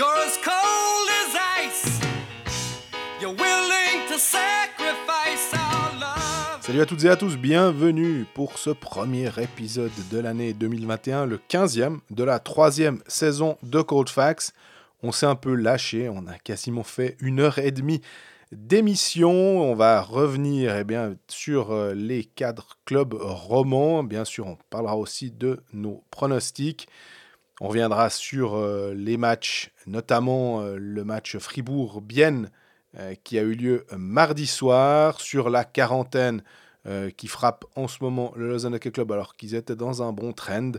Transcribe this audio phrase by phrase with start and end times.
[0.00, 2.00] You're as cold as ice.
[3.20, 6.62] You're willing to sacrifice our love.
[6.62, 11.36] Salut à toutes et à tous, bienvenue pour ce premier épisode de l'année 2021, le
[11.36, 14.54] 15e de la troisième saison de Cold Facts.
[15.02, 18.00] On s'est un peu lâché, on a quasiment fait une heure et demie
[18.52, 19.30] d'émission.
[19.30, 24.02] On va revenir eh sur euh, les cadres clubs romans.
[24.02, 26.88] Bien sûr, on parlera aussi de nos pronostics.
[27.60, 32.50] On reviendra sur euh, les matchs, notamment euh, le match Fribourg-Bienne
[33.22, 36.42] qui a eu lieu mardi soir, sur la quarantaine
[37.16, 40.32] qui frappe en ce moment le Lausanne Hockey Club alors qu'ils étaient dans un bon
[40.32, 40.72] trend.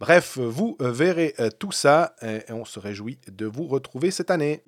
[0.00, 4.64] Bref, vous verrez tout ça et on se réjouit de vous retrouver cette année.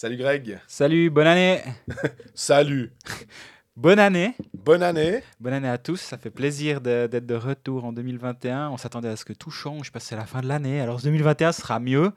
[0.00, 0.58] Salut Greg.
[0.66, 1.62] Salut, bonne année.
[2.34, 2.90] Salut.
[3.76, 4.34] bonne année.
[4.54, 5.22] Bonne année.
[5.40, 6.00] Bonne année à tous.
[6.00, 8.70] Ça fait plaisir d'être de, retour en 2021.
[8.70, 10.80] On s'attendait à ce que tout change parce que c'est la fin de l'année.
[10.80, 12.12] Alors 2021 sera mieux.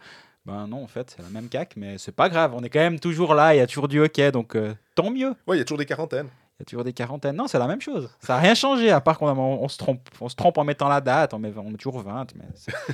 [0.45, 2.53] Ben non, en fait, c'est la même cac, mais c'est pas grave.
[2.53, 3.55] On est quand même toujours là.
[3.55, 5.35] Il y a toujours du hockey, donc euh, tant mieux.
[5.47, 6.27] Oui, il y a toujours des quarantaines.
[6.59, 7.35] Il y a toujours des quarantaines.
[7.37, 8.09] Non, c'est la même chose.
[8.19, 10.01] Ça n'a rien changé, à part qu'on on, se trompe.
[10.19, 11.33] On se trompe en mettant la date.
[11.33, 12.45] On met, on met toujours 20, mais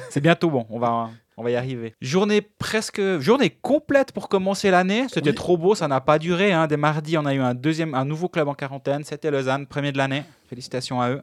[0.09, 0.67] c'est bientôt bon.
[0.69, 1.09] On va,
[1.40, 1.94] on va y arriver.
[2.02, 5.06] Journée presque, journée complète pour commencer l'année.
[5.09, 6.52] C'était trop beau, ça n'a pas duré.
[6.52, 6.68] Hein.
[6.68, 9.06] Dès mardi, on a eu un deuxième, un nouveau club en quarantaine.
[9.06, 10.23] C'était Lausanne, premier de l'année.
[10.50, 11.22] Félicitations à eux.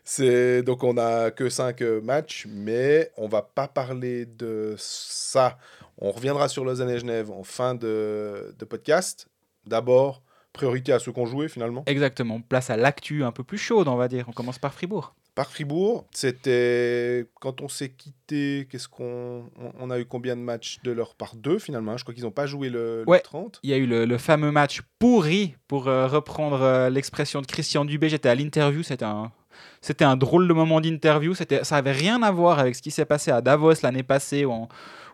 [0.04, 5.58] c'est donc on a que 5 matchs, mais on va pas parler de ça.
[5.98, 9.28] On reviendra sur Lausanne et Genève en fin de, de podcast.
[9.66, 11.82] D'abord, priorité à ceux qu'on jouait finalement.
[11.86, 12.40] Exactement.
[12.40, 14.26] Place à l'actu un peu plus chaude, on va dire.
[14.28, 15.14] On commence par Fribourg.
[15.34, 20.78] Par Fribourg, c'était quand on s'est quitté, qu'est-ce qu'on on a eu combien de matchs
[20.84, 21.34] de leur part?
[21.34, 23.58] Deux finalement Je crois qu'ils n'ont pas joué le, ouais, 30.
[23.64, 27.84] Il y a eu le, fameux match pourri pour euh, reprendre euh, l'expression de Christian
[27.84, 28.08] Dubé.
[28.08, 29.32] J'étais à l'interview, c'était un
[29.80, 31.34] c'était un drôle de moment d'interview.
[31.34, 34.44] C'était ça avait rien à voir avec ce qui s'est passé à Davos l'année passée
[34.44, 34.68] où,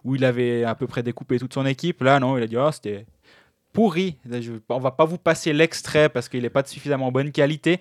[0.05, 2.03] où il avait à peu près découpé toute son équipe.
[2.03, 3.07] Là non, il a dit oh, c'était
[3.73, 4.19] pourri.
[4.69, 7.81] On va pas vous passer l'extrait parce qu'il n'est pas de suffisamment bonne qualité.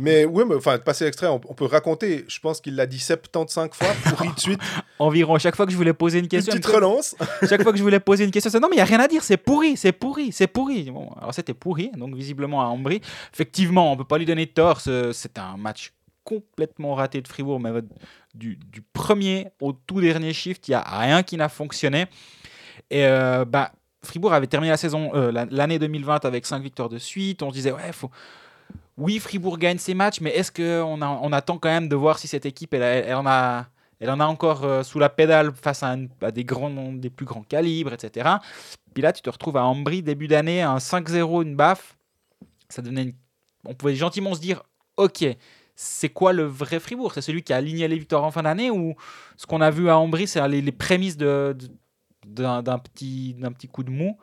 [0.00, 2.24] Mais oui, mais enfin, passer l'extrait, on, peut raconter.
[2.26, 4.60] Je pense qu'il l'a dit 75 fois, pourri de suite.
[4.98, 5.38] Environ.
[5.38, 6.54] Chaque fois que je voulais poser une question.
[6.54, 7.14] Une petite relance.
[7.48, 9.00] chaque fois que je voulais poser une question, c'est non, mais il n'y a rien
[9.00, 10.90] à dire, c'est pourri, c'est pourri, c'est pourri.
[10.90, 13.02] Bon, alors c'était pourri, donc visiblement à Ambry.
[13.34, 14.80] Effectivement, on peut pas lui donner tort.
[14.80, 15.92] C'est un match
[16.24, 17.70] complètement raté de Fribourg, mais
[18.34, 22.06] du, du premier au tout dernier shift, il n'y a rien qui n'a fonctionné.
[22.90, 23.72] Et euh, bah,
[24.02, 27.42] Fribourg avait terminé la saison, euh, l'année 2020 avec 5 victoires de suite.
[27.42, 28.10] On se disait, ouais, faut...
[28.98, 32.28] oui, Fribourg gagne ses matchs, mais est-ce qu'on on attend quand même de voir si
[32.28, 35.96] cette équipe, elle, elle, en, a, encore euh, sous la pédale face à,
[36.30, 38.28] des, grands, des plus grands calibres, etc.
[38.92, 41.96] Puis là, tu te retrouves à Ambry, début d'année, un 5-0, une baffe.
[42.68, 43.14] Ça donnait
[43.64, 44.62] On pouvait gentiment se dire,
[44.96, 45.24] ok,
[45.74, 47.14] c'est quoi le vrai Fribourg?
[47.14, 48.94] C'est celui qui a aligné les victoires en fin d'année ou
[49.36, 51.56] ce qu'on a vu à Ambry, c'est les, prémices de
[52.26, 54.18] d'un petit coup de mou?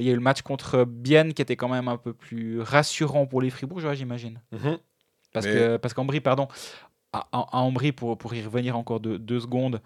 [0.00, 2.60] Il y a eu le match contre Bienne qui était quand même un peu plus
[2.60, 4.40] rassurant pour les Fribourgeois, j'imagine.
[4.52, 4.78] Mhm.
[5.32, 6.48] Parce que parce qu'Ambry, pardon,
[7.12, 9.80] à, Ambry, pour, pour y revenir encore de, deux secondes,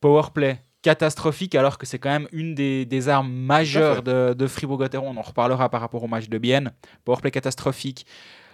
[0.00, 5.08] powerplay catastrophique alors que c'est quand même une des, des armes majeures de, de Fribourg-Gotteron.
[5.08, 6.72] On en reparlera par rapport au match de Bienne.
[7.04, 8.06] Powerplay catastrophique.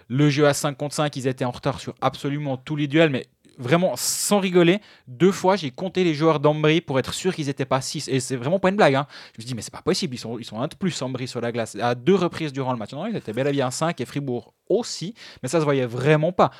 [0.09, 3.09] Le jeu à 5 contre 5, ils étaient en retard sur absolument tous les duels,
[3.09, 3.25] mais
[3.57, 7.65] vraiment sans rigoler, deux fois j'ai compté les joueurs d'Ambry pour être sûr qu'ils n'étaient
[7.65, 8.07] pas 6.
[8.07, 8.95] Et c'est vraiment pas une blague.
[8.95, 9.07] Hein.
[9.33, 11.01] Je me suis dit, mais c'est pas possible, ils sont, ils sont un de plus
[11.01, 11.75] Ambry sur la glace.
[11.79, 12.91] À deux reprises durant le match.
[12.93, 16.31] Non, ils étaient bel et bien 5 et Fribourg aussi, mais ça se voyait vraiment
[16.31, 16.51] pas.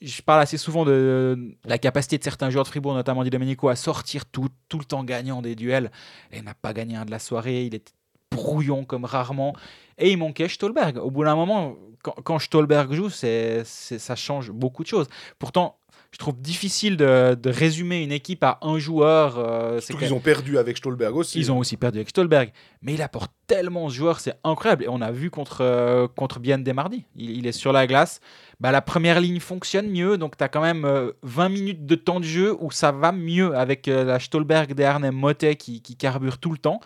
[0.00, 3.68] Je, parle assez souvent de, la capacité de certains joueurs de Fribourg, notamment Di Domenico,
[3.68, 5.92] à sortir tout, tout le temps gagnant des duels.
[6.32, 7.92] Il n'a pas gagné un de la soirée, il était
[8.32, 9.54] brouillon comme rarement.
[9.98, 10.98] Et il manquait Stolberg.
[10.98, 15.06] Au bout d'un moment, quand, quand Stolberg joue, c'est, ça change beaucoup de choses.
[15.38, 15.78] Pourtant,
[16.12, 19.38] je trouve difficile de, résumer une équipe à un joueur.
[19.38, 21.38] Euh, Surtout qu'ils ont perdu avec Stolberg aussi.
[21.38, 22.50] Ils ont aussi perdu avec Stolberg.
[22.82, 24.84] Mais il apporte tellement de joueurs, c'est incroyable.
[24.84, 27.04] Et on a vu contre, euh, contre Bien Desmardi.
[27.16, 28.20] Il, est sur la glace.
[28.60, 30.18] Bah, la première ligne fonctionne mieux.
[30.18, 30.82] Donc tu as quand même
[31.22, 35.10] 20 euh, minutes de temps de jeu où ça va mieux avec la Stolberg, Desharnais,
[35.10, 36.80] Motet qui, qui carbure tout le temps.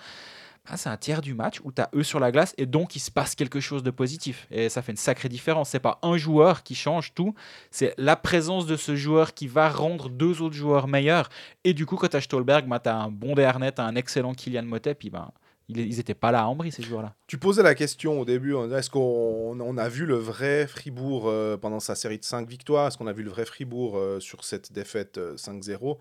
[0.67, 2.95] Ah, c'est un tiers du match où tu as eux sur la glace et donc
[2.95, 4.47] il se passe quelque chose de positif.
[4.51, 5.71] Et ça fait une sacrée différence.
[5.71, 7.35] C'est pas un joueur qui change tout,
[7.71, 11.29] c'est la présence de ce joueur qui va rendre deux autres joueurs meilleurs.
[11.65, 14.35] Et du coup, quand tu as Stolberg, bah, tu as un bon Dernet, un excellent
[14.35, 15.31] Kylian Motet, ben.
[15.69, 17.15] ils n'étaient pas là à Ambry, ces joueurs-là.
[17.27, 21.81] Tu posais la question au début, est-ce qu'on a vu le vrai Fribourg euh, pendant
[21.81, 22.89] sa série de 5 victoires?
[22.89, 25.95] Est-ce qu'on a vu le vrai Fribourg euh, sur cette défaite 5-0 euh,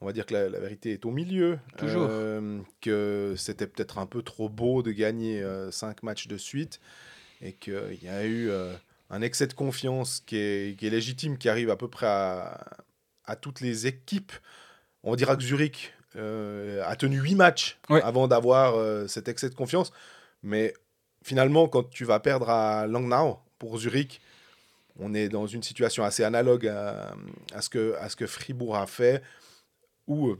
[0.00, 1.58] on va dire que la, vérité est au milieu.
[1.78, 2.06] Toujours.
[2.10, 6.80] Euh, que c'était peut-être un peu trop beau de gagner 5 euh, matchs de suite
[7.42, 8.72] et qu'il y a eu euh,
[9.10, 12.60] un excès de confiance qui est, qui est légitime, qui arrive à peu près à,
[13.24, 14.32] à toutes les équipes.
[15.02, 18.02] On dira que Zurich euh, a tenu 8 matchs Ouais.
[18.02, 19.92] avant d'avoir euh, cet excès de confiance.
[20.42, 20.74] Mais
[21.22, 24.20] finalement, quand tu vas perdre à Langnau pour Zurich,
[24.98, 27.14] on est dans une situation assez analogue à,
[27.52, 29.22] à ce, que, à ce que Fribourg a fait,
[30.06, 30.38] où euh,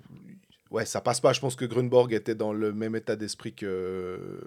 [0.70, 1.32] ouais, ça passe pas.
[1.32, 4.40] Je pense que Grunborg était dans le même état d'esprit que,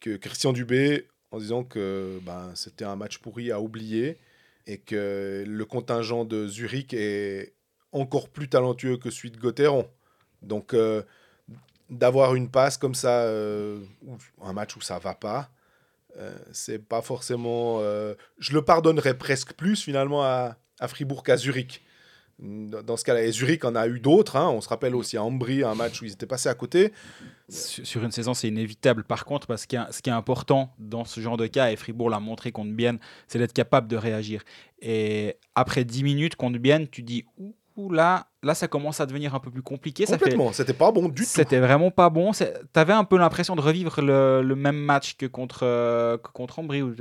[0.00, 4.18] que Christian Dubé, en disant que ben, c'était un match pourri à oublier
[4.66, 7.54] et que le contingent de Zurich est
[7.92, 9.88] encore plus talentueux que celui de Gauthieron.
[10.42, 11.02] Donc, euh,
[11.90, 13.80] d'avoir une passe comme ça, euh,
[14.42, 15.50] un match où ça va pas,
[16.18, 17.80] euh, c'est pas forcément.
[18.38, 21.82] je le pardonnerais presque plus finalement à, à Fribourg qu'à Zurich.
[22.40, 24.36] Dans ce cas-là, Zurich en a eu d'autres.
[24.36, 24.48] hein.
[24.50, 26.92] On se rappelle aussi à Ambry, un match où ils étaient passés à côté.
[27.48, 29.02] Sur une saison, c'est inévitable.
[29.04, 32.10] Par contre, parce a- ce qui est important dans ce genre de cas, et Fribourg
[32.10, 34.42] l'a montré contre Bienne, c'est d'être capable de réagir.
[34.80, 37.24] Et après 10 minutes contre Bienne, tu dis
[37.90, 40.04] là, là, ça commence à devenir un peu plus compliqué.
[40.04, 40.52] Complètement.
[40.52, 41.28] C'était pas bon du tout.
[41.28, 42.32] C'était vraiment pas bon.
[42.72, 46.58] T'avais un peu l'impression de revivre le, le même match que contre, euh, que contre
[46.58, 46.94] Ambry, où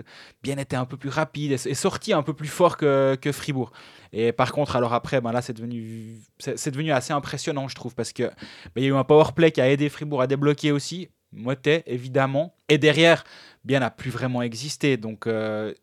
[0.43, 3.31] Bien était un peu plus rapide et, et sorti un peu plus fort que, que
[3.31, 3.71] Fribourg.
[4.13, 7.75] Et par contre, alors après, ben là, c'est devenu, c'est c'est devenu assez impressionnant, je
[7.75, 10.21] trouve, parce que ben, il y a eu un power play qui a aidé Fribourg
[10.21, 11.09] à débloquer aussi.
[11.33, 12.55] Motet, évidemment.
[12.69, 13.23] Et derrière,
[13.65, 14.95] Bien n'a plus vraiment existé.
[14.95, 15.73] Donc, euh,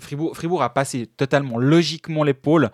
[0.00, 2.70] Fribourg, Fribourg a passé totalement logiquement l'épaule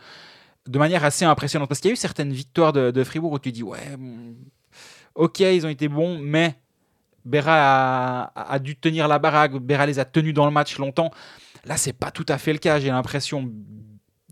[0.69, 1.69] de manière assez impressionnante.
[1.69, 4.35] Parce qu'il y a eu certaines victoires de, de Fribourg où tu dis, ouais, bon,
[5.15, 6.57] ok, ils ont été bons, mais
[7.25, 9.53] Berra a, dû tenir la baraque.
[9.59, 11.11] Berra les a tenus dans le match longtemps.
[11.65, 12.81] Là, c'est pas tout à fait le cas.
[12.81, 13.51] J'ai l'impression.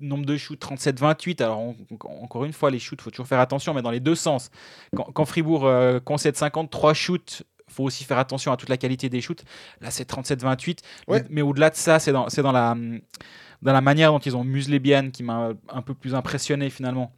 [0.00, 1.42] Nombre de shoots 37-28.
[1.42, 4.00] Alors, on- on- encore une fois, les shoots, faut toujours faire attention, mais dans les
[4.00, 4.50] deux sens.
[4.96, 9.08] Quand, quand Fribourg euh, concède 53 shoots, faut aussi faire attention à toute la qualité
[9.10, 9.44] des shoots.
[9.80, 10.78] Là, c'est 37-28.
[11.06, 11.20] Ouais.
[11.20, 12.74] Mais, mais au-delà de ça, c'est dans, c'est dans la,
[13.62, 17.12] dans la manière dont ils ont muselé Bienne qui m'a un peu plus impressionné finalement.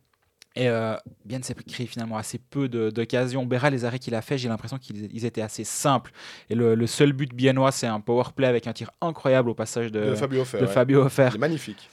[0.54, 0.94] Et euh,
[1.24, 3.46] Bienne s'est créé finalement assez peu d'occasions.
[3.46, 6.12] Berra, les arrêts qu'il a fait, j'ai l'impression qu'ils ils étaient assez simples.
[6.50, 9.54] Et le, le seul but biennois, c'est un power play avec un tir incroyable au
[9.54, 10.58] passage de, de Fabio Offer.
[10.58, 10.70] de ouais.
[10.70, 11.28] Fabio Offer.
[11.30, 11.88] Il est magnifique.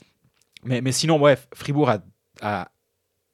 [0.65, 1.99] Mais, mais sinon, bref, Fribourg a,
[2.41, 2.69] a,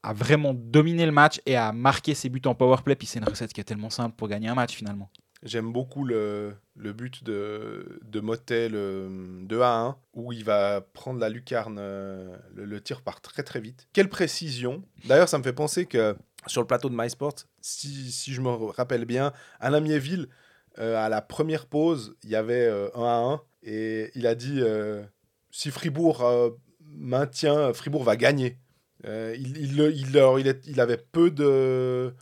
[0.04, 2.96] a vraiment dominé le match et a marqué ses buts en power play.
[2.96, 5.10] Puis c'est une recette qui est tellement simple pour gagner un match finalement.
[5.46, 9.08] J'aime beaucoup le, le but de, de Motet, le
[9.44, 11.78] 2 à 1, où il va prendre la lucarne.
[11.80, 13.88] euh, Le, le tir part très très vite.
[13.94, 16.16] Quelle précision D'ailleurs, ça me fait penser que
[16.48, 20.28] sur le plateau de MySport, si, si je me rappelle bien, Alain Miéville,
[20.80, 24.36] euh, à la première pause, il y avait euh, 1 à 1, et il a
[24.36, 25.04] dit euh,
[25.52, 26.50] si Fribourg euh,
[26.82, 28.58] maintient, Fribourg va gagner.
[29.06, 32.14] Euh, il, il, il, il avait peu de.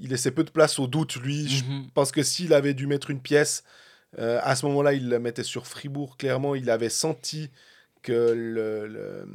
[0.00, 1.48] Il laissait peu de place au doute, lui.
[1.48, 1.90] Je Mhm.
[1.94, 3.62] pense que s'il avait dû mettre une pièce,
[4.18, 6.16] euh, à ce moment-là, il la mettait sur Fribourg.
[6.16, 7.50] Clairement, il avait senti
[8.02, 9.28] que le- le-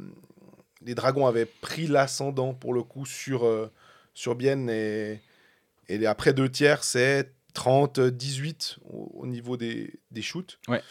[0.82, 3.70] les Dragons avaient pris l'ascendant pour le coup sur, euh,
[4.14, 4.68] sur Bienne.
[4.70, 5.20] Et,
[5.88, 10.58] et après deux tiers, c'est 30-18 au, au niveau des, des shoots.
[10.68, 10.82] Ouais.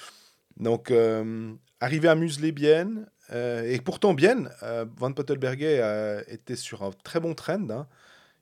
[0.57, 3.07] Donc, euh, arrivé à museler Bienne.
[3.31, 4.49] et pourtant, Bienne,
[4.95, 7.69] Van Pottelberger était sur un très bon trend.
[7.69, 7.87] hein.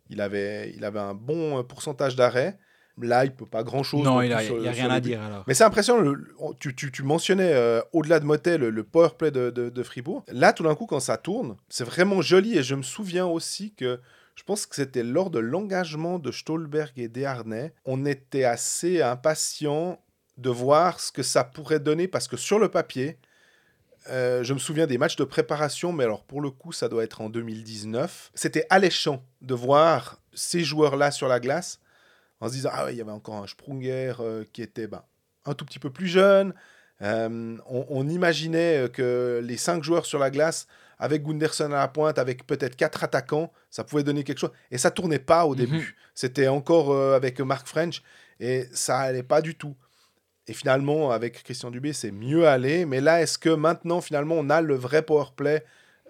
[0.09, 2.57] Il, avait, il avait un bon euh, pourcentage d'arrêt.
[3.01, 4.03] Là, il peut pas grand-chose.
[4.05, 5.43] Non, il n'y a, sur- y a rien à dire alors.
[5.47, 9.09] Mais c'est impressionnant, le- tu, tu- tu mentionnais euh, au-delà de Motet le, le power
[9.17, 10.23] play de, de- de Fribourg.
[10.31, 13.73] Là, tout d'un coup, quand ça tourne, c'est vraiment joli et je me souviens aussi
[13.73, 13.99] que
[14.35, 19.99] je pense que c'était lors de l'engagement de Stolberg et Desharnais, on était assez impatient
[20.37, 23.17] de voir ce que ça pourrait donner parce que sur le papier,
[24.09, 27.03] euh, je me souviens des matchs de préparation, mais alors pour le coup, ça doit
[27.03, 28.31] être en 2019.
[28.35, 31.79] C'était alléchant de voir ces joueurs-là sur la glace
[32.39, 35.03] en se disant ah ouais, il y avait encore un Sprunger euh, qui était ben,
[35.45, 36.53] un tout petit peu plus jeune.
[37.01, 41.87] Euh, on, on imaginait que les cinq joueurs sur la glace, avec Gunderson à la
[41.89, 44.51] pointe, avec peut-être quatre attaquants, ça pouvait donner quelque chose.
[44.71, 45.57] Et ça tournait pas au Mhm.
[45.57, 45.97] début.
[46.13, 48.01] C'était encore avec Mark French
[48.39, 49.75] et ça allait pas du tout.
[50.47, 52.85] Et finalement, avec Christian Dubé, c'est mieux allé.
[52.85, 55.63] Mais là, est-ce que maintenant, finalement, on a le vrai power play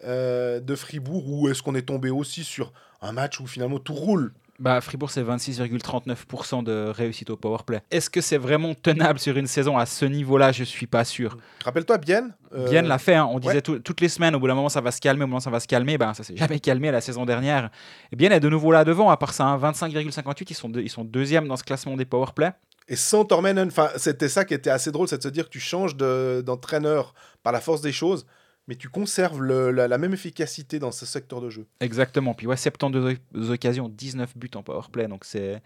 [0.04, 3.94] euh, de Fribourg ou est-ce qu'on est tombé aussi sur un match où finalement tout
[3.94, 4.34] roule?
[4.60, 7.82] Bah, Fribourg, c'est 26,39% de réussite au powerplay.
[7.92, 10.52] Est-ce que c'est vraiment tenable sur une saison à ce niveau-là?
[10.52, 11.38] Je suis pas sûr.
[11.64, 13.16] Rappelle-toi, Bienne euh, Bien l'a fait.
[13.16, 13.28] hein.
[13.30, 15.28] On disait tout- toutes les semaines, au bout d'un moment, ça va se calmer, au
[15.28, 15.98] bout moment, ça va se calmer.
[15.98, 17.70] Ben, ça s'est jamais calmé la saison dernière.
[18.12, 20.46] Et Bien est de nouveau là devant, à part ça, hein, 25,58.
[20.50, 22.52] Ils sont, deux- ils sont deuxième dans ce classement des powerplay.
[22.88, 25.60] Et sans enfin, c'était ça qui était assez drôle, c'est de se dire que tu
[25.60, 28.28] changes de- d'entraîneur par la force des choses,
[28.68, 31.66] mais tu conserves la, même efficacité dans ce secteur de jeu.
[31.80, 32.34] Exactement.
[32.34, 35.08] Puis ouais, 72 o- occasions, 19 buts en powerplay.
[35.08, 35.62] Donc c'est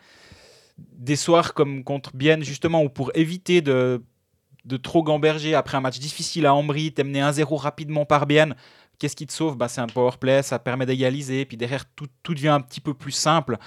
[0.77, 4.01] des soirs comme contre Bienne, justement, où pour éviter de
[4.65, 8.55] de trop gamberger après un match difficile à Ambry, t'es mené 1-0 rapidement par Bienne.
[8.99, 9.57] Qu'est-ce qui te sauve?
[9.57, 12.81] Bah, C'est un power play, ça permet d'égaliser, puis derrière tout, tout devient un petit
[12.81, 13.57] peu plus simple.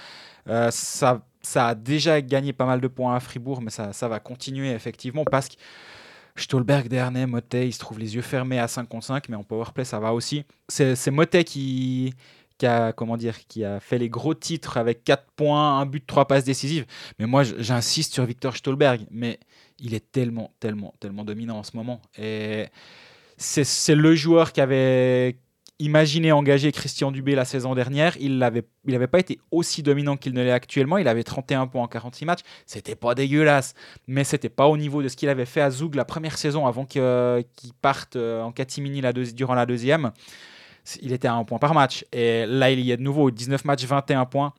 [0.47, 4.07] Euh, ça, ça a déjà gagné pas mal de points à Fribourg, mais ça, ça
[4.07, 5.55] va continuer effectivement parce que
[6.35, 9.43] Stolberg, Dernay, Motet, ils se trouvent les yeux fermés à 5 contre 5, mais en
[9.43, 10.45] powerplay, ça va aussi.
[10.67, 12.13] C'est Motet qui,
[12.57, 16.05] qui, a, comment dire, qui a fait les gros titres avec 4 points, un but,
[16.05, 16.85] 3 passes décisives.
[17.19, 19.39] Mais moi, j'insiste sur Victor Stolberg, mais
[19.79, 22.01] il est tellement, tellement, tellement dominant en ce moment.
[22.17, 22.67] Et
[23.43, 25.37] c'est le joueur qui avait
[25.79, 28.15] imaginé engager Christian Dubé la saison dernière.
[28.19, 30.97] Il n'avait pas été aussi dominant qu'il ne l'est actuellement.
[30.97, 32.41] Il avait 31 points en 46 matchs.
[32.65, 33.73] C'était pas dégueulasse
[34.07, 36.65] mais c'était pas au niveau de ce qu'il avait fait à Zoug la première saison
[36.67, 39.01] avant euh, qu'il parte euh, en catimini
[39.33, 40.11] durant la deuxième.
[41.01, 42.05] Il était à un point par match.
[42.11, 43.31] Et là, il y est de nouveau.
[43.31, 44.53] 19 matchs, 21 points.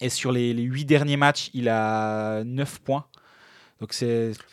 [0.00, 3.06] Et sur les, les 8 derniers matchs, il a 9 points.
[3.80, 3.94] Donc.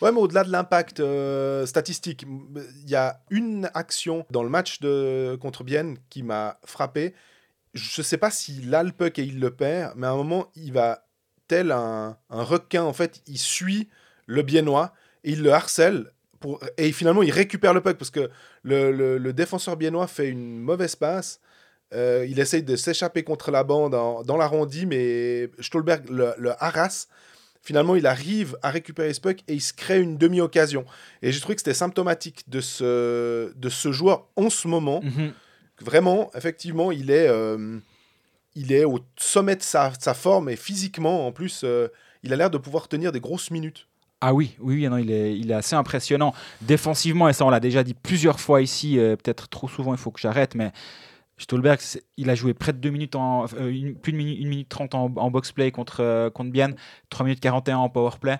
[0.01, 4.79] Ouais, mais au-delà de l'impact euh, statistique, il y a une action dans le match
[4.79, 7.13] de, contre Bienne qui m'a frappé.
[7.73, 10.49] Je sais pas s'il a le puck et il le perd, mais à un moment,
[10.55, 11.05] il va
[11.47, 13.89] tel un, requin, en fait, il suit
[14.25, 14.93] le Biennois
[15.23, 16.11] et il le harcèle.
[16.39, 18.29] Pour, et finalement, il récupère le puck parce que
[18.63, 21.41] le, le- défenseur biennois fait une mauvaise passe.
[21.93, 27.07] Euh, il essaye de s'échapper contre la bande dans l'arrondi, mais Stolberg le harasse.
[27.61, 30.85] Finalement, il arrive à récupérer ce puck et il se crée une demi-occasion.
[31.21, 35.01] Et j'ai trouvé que c'était symptomatique de ce, de ce joueur en ce moment.
[35.03, 35.33] Mhm.
[35.81, 37.77] Vraiment, effectivement, il est, euh,
[38.55, 41.89] il est au sommet de sa, sa forme et physiquement, en plus, euh,
[42.23, 43.87] il a l'air de pouvoir tenir des grosses minutes.
[44.19, 46.33] Ah oui, oui, oui, non, il, est, il est assez impressionnant.
[46.61, 49.99] Défensivement, et ça on l'a déjà dit plusieurs fois ici, euh, peut-être trop souvent, il
[49.99, 50.71] faut que j'arrête, mais
[51.37, 51.79] Stolberg,
[52.17, 54.95] il a joué près de 2 minutes en, euh, une- plus de 1 minute 30
[54.95, 56.75] en, en box-play contre, euh, contre Bienne,
[57.09, 58.37] 3 minutes 41 en power-play.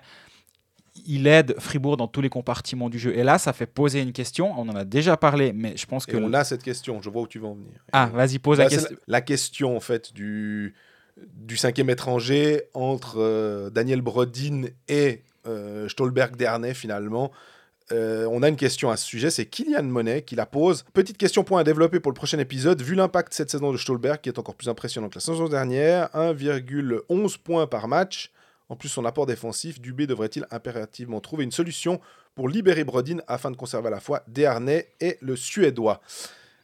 [1.06, 3.16] Il aide Fribourg dans tous les compartiments du jeu.
[3.16, 4.52] Et là, ça fait poser une question.
[4.58, 6.16] On en a déjà parlé, mais je pense Et que.
[6.16, 7.70] on a cette question, je vois où tu veux en venir.
[7.92, 8.96] Ah, vas-y, pose Là, la c'est question.
[9.06, 10.74] la, la question, en fait, du,
[11.36, 17.30] du cinquième étranger entre euh, Daniel Brodin et euh, Stolberg Dernay, finalement.
[17.92, 20.84] Euh, on a une question à ce sujet, c'est Kylian Monet qui la pose.
[20.92, 22.82] Petite question point à développer pour le prochain épisode.
[22.82, 26.08] Vu l'impact cette saison de Stolberg, qui est encore plus impressionnant que la saison dernière,
[26.14, 28.30] 1,11 points par match.
[28.68, 32.00] En plus, son apport défensif, Dubé devrait-il impérativement trouver une solution
[32.34, 36.02] pour libérer Brodin afin de conserver à la fois Dernay et le Suédois?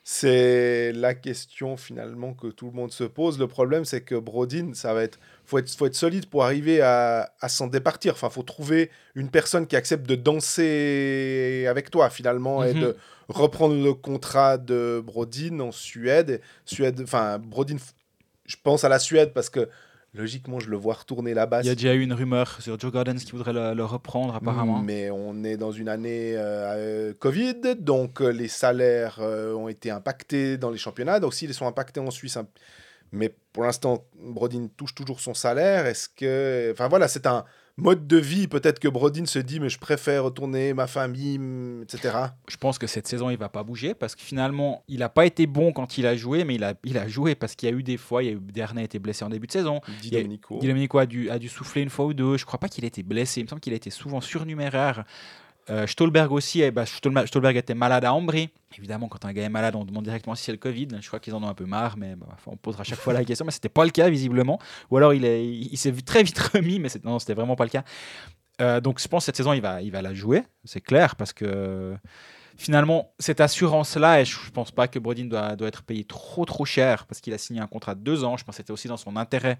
[0.06, 3.38] C'est la question finalement que tout le monde se pose.
[3.38, 6.82] Le problème, c'est que Brodin, ça va être, faut être, faut être solide pour arriver
[6.82, 8.12] à, à s'en départir.
[8.12, 12.80] Enfin, faut trouver une personne qui accepte de danser avec toi finalement et Mhm.
[12.80, 12.96] de
[13.28, 16.42] reprendre le contrat de Brodin en Suède.
[16.66, 17.76] Suède, enfin Brodin,
[18.44, 19.70] je pense à la Suède parce que
[20.14, 21.60] logiquement, je le vois retourner là-bas.
[21.62, 24.34] Il y a déjà eu une rumeur sur Joe Gardens qui voudrait le, le reprendre,
[24.34, 24.80] apparemment.
[24.80, 29.90] Mais on est dans une année euh, Covid, donc euh, les salaires euh, ont été
[29.90, 32.36] impactés dans les championnats, donc s'ils sont impactés en Suisse.
[32.36, 32.46] hein.
[33.12, 35.86] Mais pour l'instant, Brodin touche toujours son salaire.
[35.86, 36.70] Est-ce que.
[36.72, 37.44] Enfin voilà, c'est un
[37.76, 38.46] mode de vie.
[38.46, 42.16] Peut-être que Brodin se dit, mais je préfère retourner ma famille, mm, etc.
[42.48, 45.26] Je pense que cette saison, il va pas bouger parce que finalement, il n'a pas
[45.26, 47.72] été bon quand il a joué, mais il a, il a joué parce qu'il y
[47.72, 49.80] a eu des fois, il y a eu, Dernay était blessé en début de saison.
[50.04, 50.58] Il y a- Domenico.
[50.60, 52.36] Guy Domenico a dû, a dû souffler une fois ou deux.
[52.36, 53.40] Je crois pas qu'il ait été blessé.
[53.40, 55.04] Il me semble qu'il a été souvent surnuméraire.
[55.70, 58.50] Euh, Stolberg aussi, eh ben, Stolberg était malade à Ambry.
[58.76, 60.88] Évidemment, quand un gars est malade, on demande directement si c'est le Covid.
[61.00, 63.12] Je crois qu'ils en ont un peu marre, mais bah, on posera à chaque fois
[63.14, 63.46] la question.
[63.46, 64.58] Mais c'était pas le cas, visiblement.
[64.90, 67.64] Ou alors il, est- il, il s'est très vite remis, mais non, c'était vraiment pas
[67.64, 67.84] le cas.
[68.60, 71.16] Euh, donc je pense que cette saison, il va, il va la jouer, c'est clair,
[71.16, 71.96] parce que
[72.56, 76.44] finalement, cette assurance-là, et je ne pense pas que Brodin doit, doit être payé trop
[76.44, 78.36] trop cher, parce qu'il a signé un contrat de deux ans.
[78.36, 79.58] Je pense que c'était aussi dans son intérêt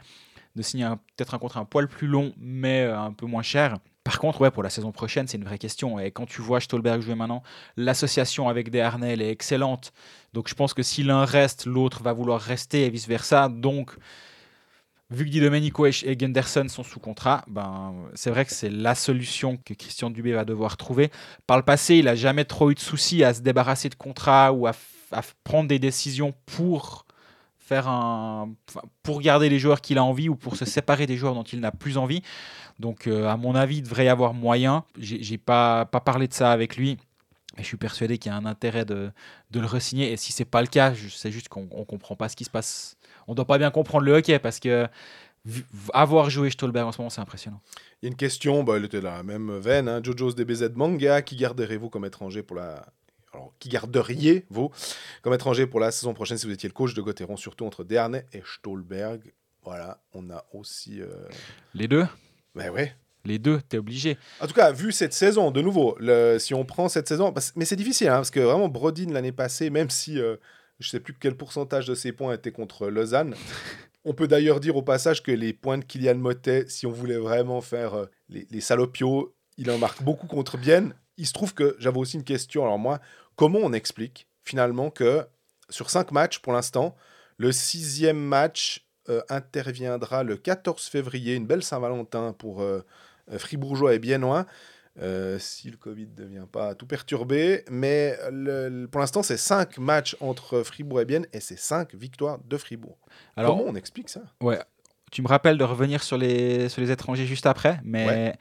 [0.55, 3.79] de signer peut-être un contrat un poil plus long, mais euh, un peu moins cher.
[4.05, 5.99] Par contre, ouais, pour la saison prochaine, c'est une vraie question.
[5.99, 7.43] Et quand tu vois Stolberg jouer maintenant,
[7.79, 9.93] l'association avec Desharnais est excellente.
[10.35, 13.49] Donc je pense que si l'un reste, l'autre va vouloir rester et vice-versa.
[13.49, 13.97] Donc,
[15.11, 18.95] vu que Di Domenico et Gunderson sont sous contrat, ben, c'est vrai que c'est la
[18.95, 21.11] solution que Christian Dubé va devoir trouver.
[21.47, 24.53] Par le passé, il n'a jamais trop eu de soucis à se débarrasser de contrats
[24.53, 24.73] ou à,
[25.45, 27.07] prendre des décisions pour
[27.67, 28.53] faire un
[29.03, 31.61] pour garder les joueurs qu'il a envie ou pour se séparer des joueurs dont il
[31.61, 32.23] n'a plus envie.
[32.79, 34.85] Donc euh, à mon avis, il devrait y avoir moyen.
[34.99, 36.99] J'ai pas pas parlé de ça avec lui.
[37.57, 39.11] Et je suis persuadé qu'il y a un intérêt de,
[39.53, 40.13] de le resigner.
[40.13, 42.51] Et si c'est pas le cas, c'est juste qu'on ne comprend pas ce qui se
[42.51, 42.97] passe.
[43.29, 44.89] On doit pas bien comprendre le hockey parce que
[45.93, 47.61] avoir joué Stolberg en ce moment, c'est impressionnant.
[48.03, 49.89] Il y a une question, bah, elle était dans la même veine.
[49.89, 50.01] Hein.
[50.03, 52.85] Jojo's DBZ Manga, qui garderez-vous comme étranger pour la.
[53.35, 54.71] Alors, qui garderiez-vous
[55.23, 57.83] comme étranger pour la saison prochaine si vous étiez le coach de Gauthieron, surtout entre
[57.85, 59.33] Dernay et Stolberg?
[59.65, 61.01] Voilà, on a aussi.
[61.01, 61.09] euh,
[61.75, 62.07] Les deux?
[62.55, 62.95] Ben ouais.
[63.25, 64.19] Les deux, tu es obligé.
[64.41, 67.53] En tout cas, vu cette saison, de nouveau, le, si on prend cette saison, parce-
[67.57, 70.37] mais c'est difficile, hein, parce que vraiment, Brodin, l'année passée, même si euh,
[70.79, 73.35] je sais plus quel pourcentage de ses points étaient contre Lausanne,
[74.05, 77.17] on peut d'ailleurs dire au passage que les points de Kylian Motet, si on voulait
[77.17, 80.95] vraiment faire euh, les, les salopios, il en marque beaucoup contre Bienne.
[81.17, 82.65] Il se trouve que j'avais aussi une question.
[82.65, 83.01] Alors moi,
[83.37, 85.27] comment on explique finalement que
[85.71, 86.95] sur cinq matchs pour l'instant,
[87.39, 92.81] le sixième match euh, interviendra le 14 février, une belle Saint-Valentin pour euh,
[93.33, 94.47] euh, Fribourgeois et Biennois,
[95.01, 97.65] euh, si le Covid ne vient pas tout perturber.
[97.71, 101.95] Mais le- le- pour l'instant, c'est cinq matchs entre Fribourg et Bienne et c'est cinq
[101.95, 102.99] victoires de Fribourg.
[103.37, 104.23] Alors, comment on explique ça?
[104.41, 104.61] Ouais,
[105.11, 108.39] tu me rappelles de revenir sur les, sur les étrangers juste après, mais Ouais.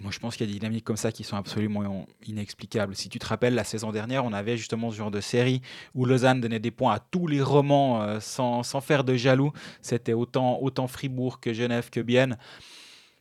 [0.00, 2.94] Moi je pense qu'il y a des dynamiques comme ça qui sont absolument inexplicables.
[2.94, 5.62] Si tu te rappelles, la saison dernière, on avait justement ce genre de série
[5.94, 9.52] où Lausanne donnait des points à tous les romans euh, sans, sans faire de jaloux.
[9.80, 12.36] C'était autant, autant Fribourg que Genève que Bienne.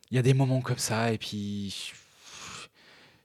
[0.10, 1.94] Il y a des moments comme ça, et puis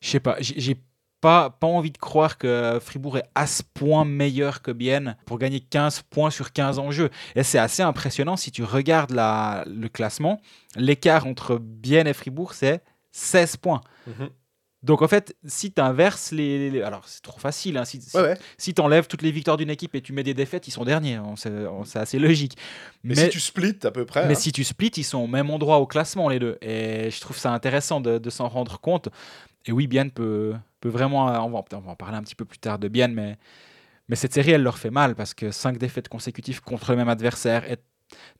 [0.00, 0.76] je sais pas, j'ai
[1.20, 5.38] pas, pas envie de croire que Fribourg est à ce point meilleur que Bienne pour
[5.38, 7.10] gagner 15 points sur 15 enjeux.
[7.34, 10.40] Et c'est assez impressionnant si tu regardes la, le classement.
[10.76, 12.82] L'écart entre Bienne et Fribourg, c'est
[13.16, 13.80] 16 points.
[14.82, 17.76] Donc en fait, si tu inverses les, les- Alors c'est trop facile.
[17.76, 18.38] hein, si si, Ouais, ouais.
[18.56, 20.84] si tu enlèves toutes les victoires d'une équipe et tu mets des défaites, ils sont
[20.84, 21.14] derniers.
[21.14, 22.56] hein, C'est assez logique.
[23.02, 24.26] Mais, si tu splits à peu près.
[24.26, 26.58] Mais hein, si tu splits, ils sont au même endroit au classement, les deux.
[26.60, 29.08] Et je trouve ça intéressant de, de s'en rendre compte.
[29.64, 31.28] Et oui, Bienne peut, peut vraiment.
[31.30, 33.38] euh, On va, on va en parler un petit peu plus tard de Bienne, mais,
[34.08, 37.08] mais cette série, elle leur fait mal parce que cinq défaites consécutives contre le même
[37.08, 37.68] adversaire.
[37.68, 37.76] Et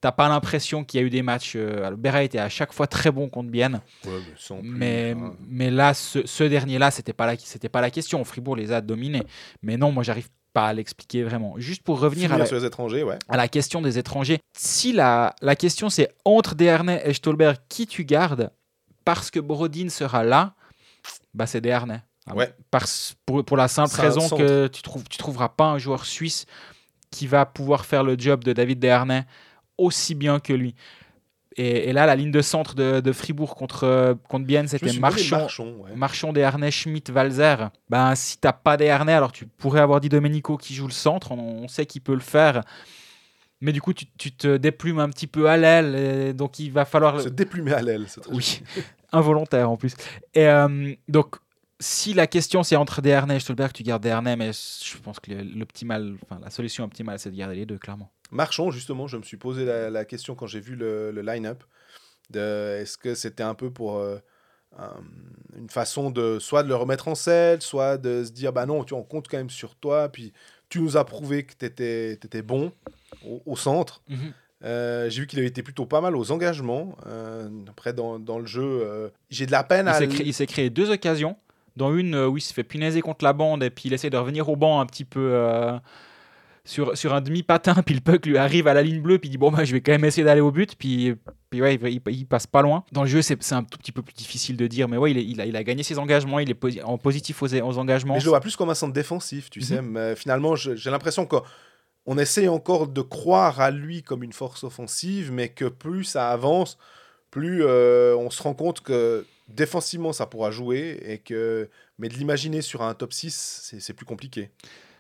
[0.00, 1.54] t'as pas l'impression qu'il y a eu des matchs.
[1.56, 3.80] Euh, alors, Béra était à chaque fois très bon contre Bienne.
[4.04, 5.34] ouais, mais sans plus, Mais, hein.
[5.48, 8.24] mais là, ce, ce dernier-là, c'était pas, la- pas la question.
[8.24, 9.22] Fribourg les a dominés.
[9.62, 11.54] Mais non, moi, j'arrive pas à l'expliquer vraiment.
[11.58, 13.18] Juste pour revenir à la, sur les étrangers, ouais.
[13.28, 14.38] à la question des étrangers.
[14.56, 18.50] Si la, la question c'est entre Desharnais et Stolberg, qui tu gardes
[19.04, 20.54] parce que Brodin sera là,
[21.34, 22.00] bah c'est Desharnais.
[22.26, 22.52] Ah, Ouais.
[22.70, 26.46] Parce, pour, pour la simple raison que tu trouves, tu trouveras pas un joueur suisse
[27.10, 29.26] qui va pouvoir faire le job de David Desharnais
[29.78, 30.74] aussi bien que lui.
[31.58, 35.38] Et, et là, la ligne de centre de, de Fribourg contre, contre Bienne, c'était Marchand,
[35.38, 35.96] Marchand, ouais.
[35.96, 37.70] Marchand, Desharnais, Schmidt, Valzer.
[37.88, 41.32] Ben, si t'as pas Desharnais, alors tu pourrais avoir dit Domenico qui joue le centre.
[41.32, 42.62] On, on sait qu'il peut le faire.
[43.60, 46.34] Mais du coup, tu, tu te déplumes un petit peu à l'aile.
[46.34, 47.20] Donc, il va falloir.
[47.20, 48.04] Se déplumer à l'aile.
[48.06, 48.62] c'est très Oui,
[49.12, 49.94] involontaire en plus.
[50.34, 51.36] Et euh, donc,
[51.80, 54.36] si la question c'est entre Desharnais et Stolberg, tu gardes Desharnais.
[54.36, 58.10] Mais je pense que l'optimal, enfin, la solution optimale, c'est de garder les deux, clairement.
[58.30, 61.62] Marchand, justement, je me suis posé la, la question quand j'ai vu le, le line-up.
[62.34, 64.18] Est-ce que c'était un peu pour euh,
[64.78, 65.00] un-
[65.56, 68.82] une façon de soit de le remettre en selle, soit de se dire bah non,
[68.84, 70.32] tu on compte quand même sur toi, puis
[70.68, 72.72] tu nous as prouvé que tu étais, bon
[73.24, 74.02] au, au centre.
[74.64, 76.96] Euh, j'ai vu qu'il avait été plutôt pas mal aux engagements.
[77.06, 80.06] Euh, après, dans, dans le jeu, euh, j'ai de la peine Il à.
[80.08, 81.36] créé, il s'est créé deux occasions,
[81.76, 84.10] dont une euh, où il se fait punaiser contre la bande et puis il essaie
[84.10, 85.78] de revenir au banc un petit peu euh,
[86.64, 89.32] sur, sur un demi-patin, puis le puck lui arrive à la ligne bleue, puis il
[89.32, 91.14] dit bon bah je vais quand même essayer d'aller au but, puis,
[91.50, 92.82] puis ouais, il, va- il- il passe pas loin.
[92.92, 95.18] Dans le jeu c'est un tout petit peu plus difficile de dire, mais ouais il,
[95.18, 97.78] est- il, a, il a gagné ses engagements, il est posi- en positif aux, aux
[97.78, 98.14] engagements.
[98.14, 99.64] Mais je le vois plus comme un centre défensif, tu Mhm.
[99.64, 99.82] sais.
[99.82, 101.42] Mais finalement, j'ai l'impression qu'on
[102.06, 106.30] on essaye encore de croire à lui comme une force offensive, mais que plus ça
[106.30, 106.78] avance,
[107.30, 112.14] plus euh, on se rend compte que défensivement ça pourra jouer, et que mais de
[112.14, 114.50] l'imaginer sur un top 6, c'est plus compliqué.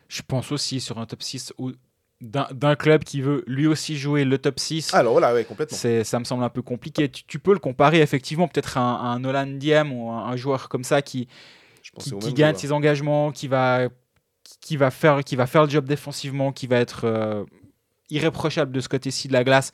[0.08, 1.72] Je pense aussi sur un top 6 ou
[2.20, 4.94] d'un club qui veut lui aussi jouer le top 6.
[4.94, 5.76] Alors voilà, ouais, complètement.
[5.76, 7.10] C'est, ça me semble un peu compliqué.
[7.10, 10.36] Tu, tu peux le comparer effectivement peut-être à un, un Nolan Diem ou un, un
[10.36, 11.28] joueur comme ça qui,
[11.82, 12.60] Je qui, gagne joueur.
[12.60, 13.88] ses engagements, qui va,
[14.60, 17.44] qui, va faire, qui va faire le job défensivement, qui va être euh,
[18.08, 19.72] irréprochable de ce côté-ci de la glace.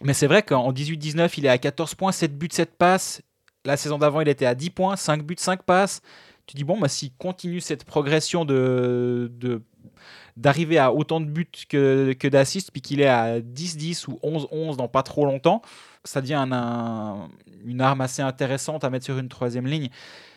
[0.00, 3.20] Mais c'est vrai qu'en 18-19, il est à 14 points, 7 buts, 7 passes.
[3.64, 6.00] La saison d'avant, il était à 10 points, 5 buts, 5 passes.
[6.46, 9.30] Tu dis, bon, bah, s'il continue cette progression de,
[10.36, 14.88] d'arriver à autant de buts que, d'assists, puis qu'il est à 10-10 ou 11-11 dans
[14.88, 15.62] pas trop longtemps,
[16.04, 17.28] ça devient un- un-
[17.64, 19.88] une arme assez intéressante à mettre sur une troisième ligne.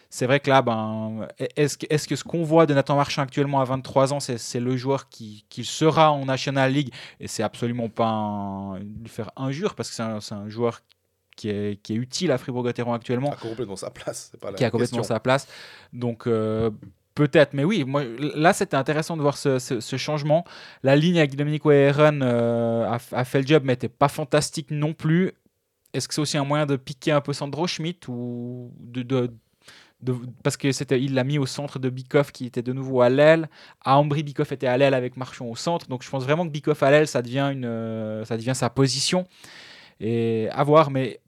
[0.10, 3.24] C'est vrai que là, ben, est-ce que, est-ce que ce qu'on voit de Nathan Marchand
[3.24, 6.94] actuellement à 23 ans, c'est, le joueur qui, sera en National League?
[7.20, 10.82] Et c'est absolument pas lui faire injure, parce que c'est un, un joueur
[11.36, 14.30] qui est, qui est utile à Fribourg-Gotteron actuellement a complètement sa place.
[14.32, 15.16] c'est pas la qui a complètement question.
[15.16, 15.48] sa place.
[15.94, 16.72] Donc euh,
[17.14, 20.44] peut-être, mais oui, moi, là c'était intéressant de voir ce, ce- ce changement.
[20.84, 24.72] La ligne avec Dominique Wehren euh, a, a fait le job, mais n'était pas fantastique
[24.72, 25.32] non plus.
[25.94, 29.34] Est-ce que c'est aussi un moyen de piquer un peu Sandro Schmidt ou de, de-
[30.02, 33.00] de- parce que c'était il l'a mis au centre de Bikoff qui était de nouveau
[33.02, 33.50] à l'aile.
[33.84, 35.88] À Ambry, Bikoff était à l'aile avec Marchand au centre.
[35.88, 38.70] Donc je pense vraiment que Bikoff à l'aile, ça devient une, euh, ça devient sa
[38.70, 39.26] position.
[40.02, 41.22] Et à voir, mais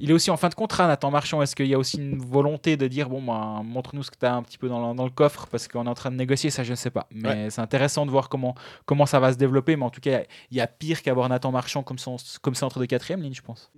[0.00, 1.42] il est aussi en fin de contrat, Nathan Marchand.
[1.42, 4.24] Est-ce qu'il y a aussi une volonté de dire bon, bah, montre-nous ce que tu
[4.24, 6.16] as un petit peu dans le, dans le coffre parce qu'on est en train de
[6.16, 7.06] négocier Ça, je ne sais pas.
[7.10, 8.54] Mais c'est intéressant de voir comment,
[8.86, 9.76] comment ça va se développer.
[9.76, 12.80] Mais en tout cas, il y a pire qu'avoir Nathan Marchand comme, son, comme centre
[12.80, 13.70] de quatrième ligne, je pense.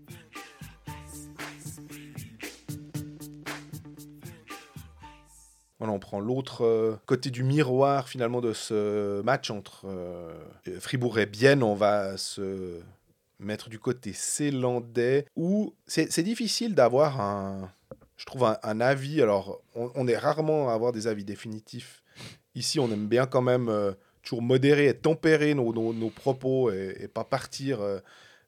[5.79, 10.33] Voilà, on prend l'autre euh, côté du miroir finalement de ce match entre euh,
[10.79, 11.65] Fribourg et Bienne.
[11.65, 12.81] On va se
[13.43, 17.71] mettre du côté célandais où c'est difficile d'avoir un,
[18.17, 19.23] je trouve, un, avis.
[19.23, 22.03] Alors, on, est rarement à avoir des avis définitifs.
[22.55, 27.09] Ici, on aime bien quand même euh, toujours modérer et tempérer nos, nos, propos et,
[27.13, 27.81] pas partir.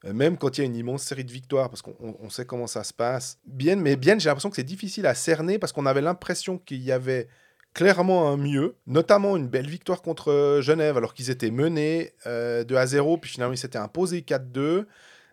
[0.04, 2.85] même quand il y a une immense série de victoires, parce qu'on sait comment ça
[2.85, 3.38] se passe.
[3.46, 6.83] Bien, mais bien, j'ai l'impression que c'est difficile à cerner parce qu'on avait l'impression qu'il
[6.83, 7.28] y avait
[7.74, 12.64] clairement un mieux, notamment une belle victoire contre euh, Genève alors qu'ils étaient menés euh,
[12.64, 14.87] 2 à 0, puis finalement ils s'étaient imposés 4-2.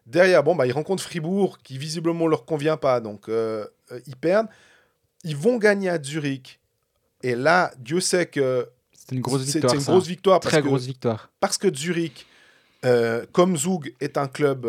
[0.07, 4.15] Derrière, bon, bah, ils rencontrent Fribourg qui visiblement leur convient pas, donc euh, euh, ils
[4.15, 4.47] perdent.
[5.23, 6.59] Ils vont gagner à Zurich.
[7.21, 9.75] Et là, Dieu sait que c'est une grosse victoire.
[9.75, 10.39] Une grosse victoire.
[10.39, 11.29] Très parce grosse victoire.
[11.39, 12.25] Parce que Zurich,
[13.31, 14.61] comme Zug est un club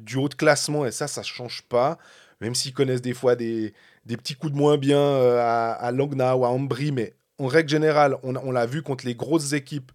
[0.00, 1.96] du haut de classement, et ça, ça change pas,
[2.42, 3.72] même s'ils connaissent des fois des,
[4.06, 7.68] des petits coups de moins bien euh, à, à ou à Ambry, mais en règle
[7.68, 9.90] générale, on, l'a vu contre les grosses équipes.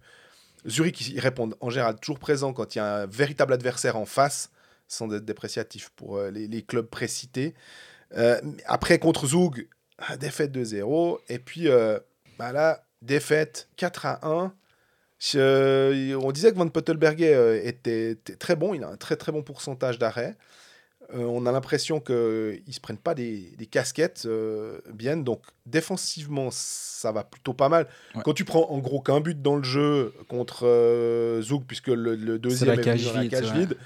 [0.68, 4.04] Zurich, ils répondent en général toujours présent quand il y a un véritable adversaire en
[4.04, 4.50] face,
[4.88, 7.54] sans être dépréciatif pour euh, les, clubs précités.
[8.16, 9.68] Euh, après, contre Zug,
[10.18, 11.18] défaite 2-0.
[11.28, 11.68] Et puis
[12.38, 14.52] bah là, défaite 4 à 1.
[15.34, 19.42] on disait que Van Pottelberger était, était, très bon, il a un très très bon
[19.42, 20.36] pourcentage d'arrêt.
[21.14, 25.16] Euh, on a l'impression qu'ils ne se prennent pas des, casquettes euh, bien.
[25.16, 27.86] Donc, défensivement, ça va plutôt pas mal.
[28.24, 32.38] Quand tu prends en gros qu'un but dans le jeu contre euh, Zouk, puisque le,
[32.38, 33.76] deuxième est, est dans la cage vide,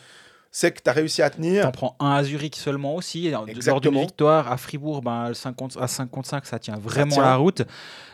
[0.57, 1.63] c'est que tu as réussi à tenir.
[1.63, 3.29] Tu en prends un à Zurich seulement aussi.
[3.67, 7.63] Lors d'une victoire à Fribourg, ben, à 55, ça tient vraiment la route.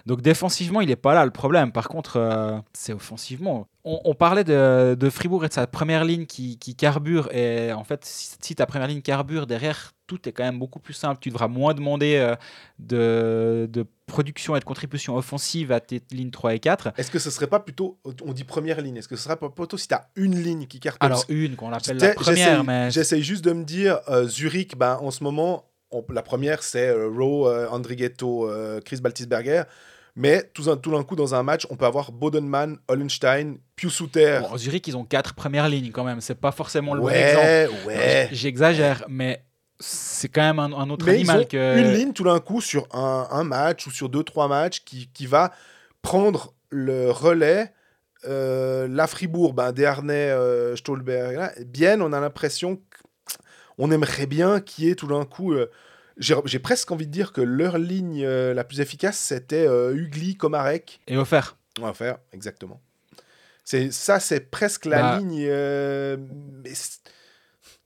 [0.07, 1.71] Donc défensivement, il n'est pas là le problème.
[1.71, 3.69] Par contre, euh, c'est offensivement.
[3.85, 7.33] On, parlait de, Fribourg et de sa première ligne qui, carbure.
[7.33, 10.95] Et en fait, si, ta première ligne carbure, derrière, tout est quand même beaucoup plus
[10.95, 11.21] simple.
[11.21, 12.35] Tu devras moins demander euh,
[12.79, 16.93] de, de production et de contribution offensive à tes lignes 3 et 4.
[16.99, 19.49] Est-ce que ce serait pas plutôt, on dit première ligne, est-ce que ce serait pas
[19.49, 22.65] plutôt si tu as une ligne qui cartonne Alors une, qu'on appelle la première.
[22.65, 22.91] mais...
[22.91, 25.65] J'essaye juste de me dire, euh, Zurich, ben, en ce moment,
[26.11, 28.51] la première c'est euh, Rowe, euh, Andrighetto,
[28.85, 29.63] Chris Baltisberger.
[30.17, 34.41] Mais tout, tout d'un coup, dans un match, on peut avoir Bodenman, Hollenstein, Piusuter.
[34.43, 36.21] Bon, Zurich, ils ont quatre premières lignes quand même.
[36.21, 37.87] C'est pas forcément le bon exemple.
[37.87, 38.29] Ouais.
[38.31, 39.43] J'exagère, mais
[39.79, 41.79] c'est quand même un, autre animal que.
[41.79, 45.27] Une ligne tout d'un coup sur un, match ou sur deux, trois matchs qui, qui
[45.27, 45.53] va
[46.03, 47.73] prendre le relais.
[48.27, 52.83] Euh, la Fribourg, ben, Desharnais, euh, Stolberg, bien, on a l'impression
[53.79, 55.55] qu'on aimerait bien qu'il y ait tout d'un coup.
[55.55, 55.71] Euh,
[56.19, 61.01] j'ai presque envie de dire que leur ligne euh, la plus efficace, c'était Ugly, Komarek.
[61.07, 61.57] Et offert.
[61.81, 62.83] Offert, exactement.
[63.91, 65.19] Ça, c'est presque la bah.
[65.19, 65.47] ligne.
[66.65, 66.73] Mais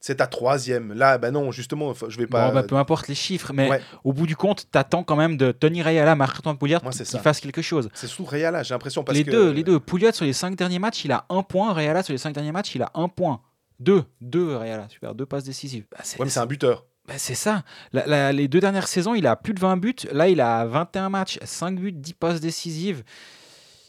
[0.05, 0.93] c'est ta troisième.
[0.93, 2.49] Là, ben non, justement, je vais pas.
[2.49, 5.51] Bon, bah, peu importe les chiffres, mais au bout du compte, t'attends quand même de
[5.51, 7.89] Tony Rayala, Marc-Antoine Pouliot qui fasse quelque chose.
[7.95, 9.03] C'est sous Rayala, j'ai l'impression.
[9.03, 9.31] Parce les que...
[9.31, 9.81] deux, les deux.
[9.81, 11.73] Pouliot sur les cinq derniers matchs, il a un point.
[11.73, 13.41] Rayala sur les cinq derniers matchs, il a un point.
[13.81, 15.87] Deux, deux Rayala, super, deux passes décisives.
[15.91, 16.85] Bah, ouais, mais c'est un buteur.
[17.09, 17.63] Bah, c'est ça.
[17.93, 19.95] les deux dernières saisons, il a plus de 20 buts.
[20.13, 23.05] Là, il a 21 matchs, 5 buts, 10 passes décisives.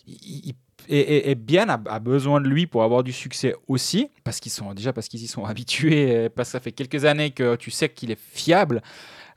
[0.08, 0.54] Il, il
[0.90, 4.94] et, Bien a, besoin de lui pour avoir du succès aussi, parce qu'ils sont déjà
[4.94, 8.12] parce qu'ils y sont habitués, parce que ça fait quelques années que tu sais qu'il
[8.12, 8.82] est fiable.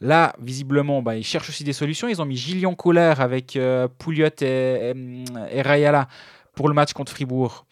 [0.00, 2.08] Là, visiblement, bah, ils cherchent aussi des solutions.
[2.08, 4.94] Ils ont mis Gillian Kohler avec euh, Pouliot et,
[5.60, 6.08] Rayala
[6.54, 7.66] pour le match contre Fribourg.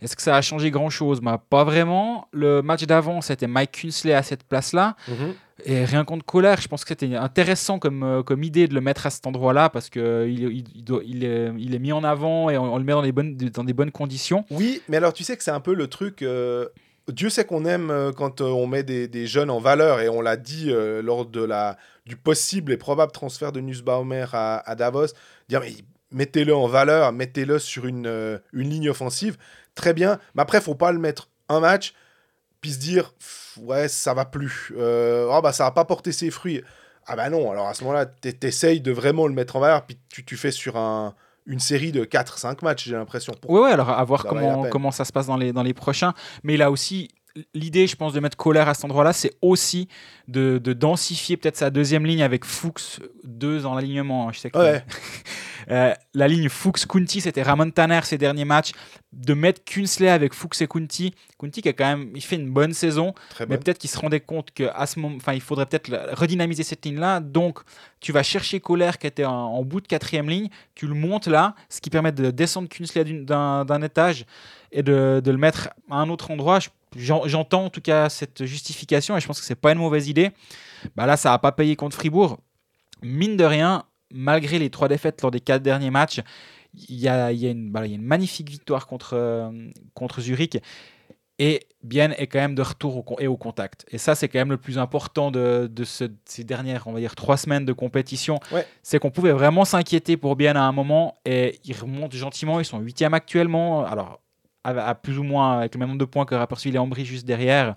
[0.00, 1.20] Est-ce que ça a changé grand-chose?
[1.20, 2.28] Bah, Pas vraiment.
[2.32, 4.96] Le match d'avant, c'était Mike Kunsley à cette place-là.
[5.08, 5.34] Mhm.
[5.64, 8.80] Et rien contre colère, je pense que c'était intéressant comme, euh, comme idée de le
[8.80, 10.64] mettre à cet endroit-là parce qu'il il,
[11.04, 13.64] il, est, il, est, mis en avant et on, le met dans, les bonnes, dans
[13.64, 14.44] des bonnes conditions.
[14.50, 16.22] Oui, mais alors tu sais que c'est un peu le truc.
[16.22, 16.68] Euh,
[17.08, 20.20] Dieu sait qu'on aime euh, quand on met des, des, jeunes en valeur et on
[20.20, 20.70] l'a dit
[21.02, 25.08] lors de la, du possible et probable transfert de Nussbaumer à, Davos.
[25.48, 25.74] Dire, mais
[26.12, 29.36] mettez-le en valeur, mettez-le sur une, une ligne offensive.
[29.74, 31.94] Très bien, mais après, faut pas le mettre un match
[32.60, 33.14] puis se dire
[33.58, 34.72] ouais ça va plus.
[34.76, 36.62] Euh, oh bah ça va pas porter ses fruits.
[37.06, 37.50] Ah bah non.
[37.50, 40.50] Alors à ce moment-là t'essayes de vraiment le mettre en valeur puis tu, tu fais
[40.50, 41.14] sur un
[41.46, 43.34] une série de 4-5 matchs j'ai l'impression.
[43.48, 46.12] Ouais ouais alors à voir comment, comment ça se passe dans les, dans les prochains.
[46.42, 47.08] Mais là aussi
[47.54, 49.88] l'idée, je pense, de mettre colère à cet endroit-là, c'est aussi
[50.26, 54.32] de, de densifier peut-être sa deuxième ligne avec Fuchs 2 dans l'alignement.
[54.32, 54.84] Je sais que ouais.
[55.70, 58.72] Euh, la ligne Fuchs-Kunti, c'était Ramon Tanner ces derniers matchs.
[59.12, 61.14] De mettre Kunsley avec Fuchs et Kunti.
[61.38, 63.98] Kunti qui a quand même il fait une bonne saison, Très mais peut-être qu'il se
[63.98, 67.20] rendait compte qu'à ce moment, enfin, il faudrait peut-être redynamiser cette ligne-là.
[67.20, 67.60] Donc,
[68.00, 71.26] tu vas chercher Kohler qui était en, en bout de quatrième ligne, tu le montes
[71.26, 74.26] là, ce qui permet de descendre Kunsley d'un étage
[74.72, 76.60] et de, de le mettre à un autre endroit.
[76.60, 79.78] Je- j'en- J'entends en tout cas cette justification et je pense que c'est pas une
[79.78, 80.30] mauvaise idée.
[80.96, 82.38] Bah là, ça n'a pas payé contre Fribourg.
[83.02, 86.20] Mine de rien, malgré les trois défaites lors des quatre derniers matchs,
[86.88, 89.50] il y a, y bah, il y a une magnifique victoire contre, euh,
[89.94, 90.58] contre Zurich.
[91.40, 93.86] Et Bien est quand même de retour au, et au contact.
[93.92, 96.98] Et ça, c'est quand même le plus important de, de ce- ces dernières, on va
[96.98, 98.40] dire, trois semaines de compétition.
[98.50, 98.66] Ouais.
[98.82, 101.14] C'est qu'on pouvait vraiment s'inquiéter pour Bien à un moment.
[101.24, 102.58] Et ils remontent gentiment.
[102.58, 103.84] Ils sont huitièmes actuellement.
[103.86, 104.20] Alors,
[104.64, 107.04] à, à plus ou moins avec le même nombre de points que Rapperswil et Ambry
[107.04, 107.76] juste derrière.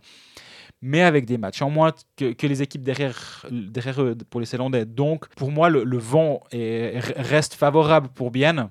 [0.82, 4.86] Mais avec des matchs en moins que, les équipes derrière, eux pour les Célandais.
[4.86, 8.70] Donc, pour moi, le, vent est- reste favorable pour Bien.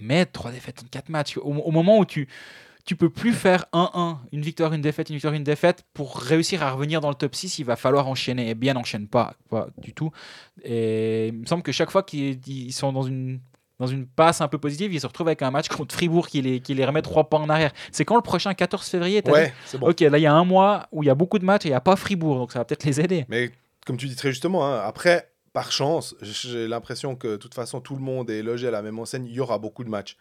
[0.00, 1.36] Mais trois défaites en quatre matchs.
[1.36, 2.28] Au, moment où tu,
[2.84, 5.84] tu peux plus faire 1-1, une victoire, une défaite, une victoire, une défaite.
[5.92, 8.50] Pour réussir à revenir dans le top 6, il va falloir enchaîner.
[8.50, 10.10] Et bien n'enchaîne pas, pas du tout.
[10.64, 13.40] Et il me semble que chaque fois qu'ils ils sont dans une,
[13.80, 16.40] dans une passe un peu positive, ils se retrouvent avec un match contre Fribourg qui
[16.42, 17.72] les, qui les remet trois pas en arrière.
[17.90, 19.88] C'est quand le prochain 14 février Ouais, c'est bon.
[19.88, 21.68] Ok, là il y a un mois où il y a beaucoup de matchs et
[21.68, 23.24] il n'y a pas Fribourg, donc ça va peut-être les aider.
[23.28, 23.50] Mais
[23.86, 27.80] comme tu dis très justement, hein, après, par chance, j'ai l'impression que de toute façon,
[27.80, 29.26] tout le monde est logé à la même enseigne.
[29.26, 30.16] Il y aura beaucoup de matchs.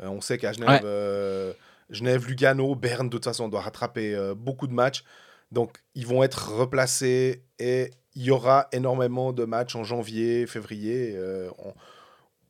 [0.00, 0.80] Euh, on sait qu'à Genève, Ouais.
[0.84, 1.52] euh,
[1.90, 5.02] Genève, Lugano, Berne, de toute façon, on doit rattraper euh, beaucoup de matchs.
[5.50, 11.16] Donc, ils vont être replacés et il y aura énormément de matchs en janvier, février.
[11.58, 11.72] On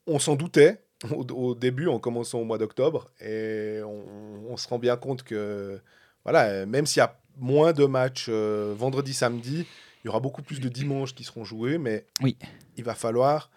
[0.09, 3.11] on s'en doutait au, au début, en commençant au mois d'octobre.
[3.21, 5.81] Et on, on se rend bien compte que,
[6.25, 9.65] voilà, même s'il y a moins de matchs euh, vendredi, samedi,
[10.03, 12.37] il y aura beaucoup plus de dimanches qui seront joués, mais Oui.
[12.77, 13.51] il va falloir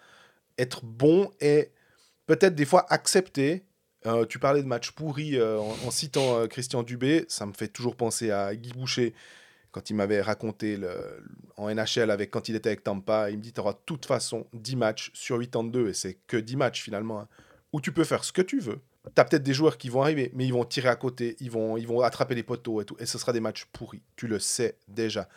[0.58, 1.70] être bon et
[2.26, 3.64] peut-être des fois accepter.
[4.06, 7.68] Euh, tu parlais de matchs pourris euh, en, en citant Christian Dubé, ça me fait
[7.68, 9.14] toujours penser à Guy Boucher
[9.72, 10.90] quand il m'avait raconté le,
[11.56, 13.30] en NHL avec, quand il était avec Tampa.
[13.30, 16.36] Il me dit Tu auras de toute façon 10 matchs sur 82 et c'est que
[16.36, 17.28] 10 matchs finalement hein,
[17.72, 18.78] où tu peux faire ce que tu veux.
[19.04, 21.50] Tu as peut-être des joueurs qui vont arriver, mais ils vont tirer à côté, ils
[21.50, 22.94] vont, ils vont attraper les poteaux et tout.
[23.00, 24.02] Et ce sera des matchs pourris.
[24.14, 25.28] Tu le sais déjà.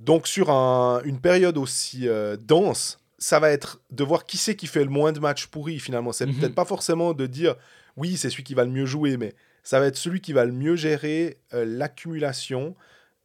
[0.00, 4.56] Donc, sur un- une période aussi euh, dense, ça va être de voir qui c'est
[4.56, 6.12] qui fait le moins de matchs pourris finalement.
[6.12, 6.34] C'est Mhm.
[6.36, 7.54] peut-être pas forcément de dire
[7.96, 10.44] oui, c'est celui qui va le mieux jouer, mais ça va être celui qui va
[10.44, 12.74] le mieux gérer euh, l'accumulation.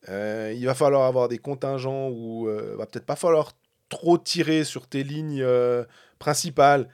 [0.10, 3.54] Euh, il va falloir avoir des contingents où euh, va peut-être pas falloir
[3.90, 5.84] trop tirer sur tes lignes euh,
[6.18, 6.88] principales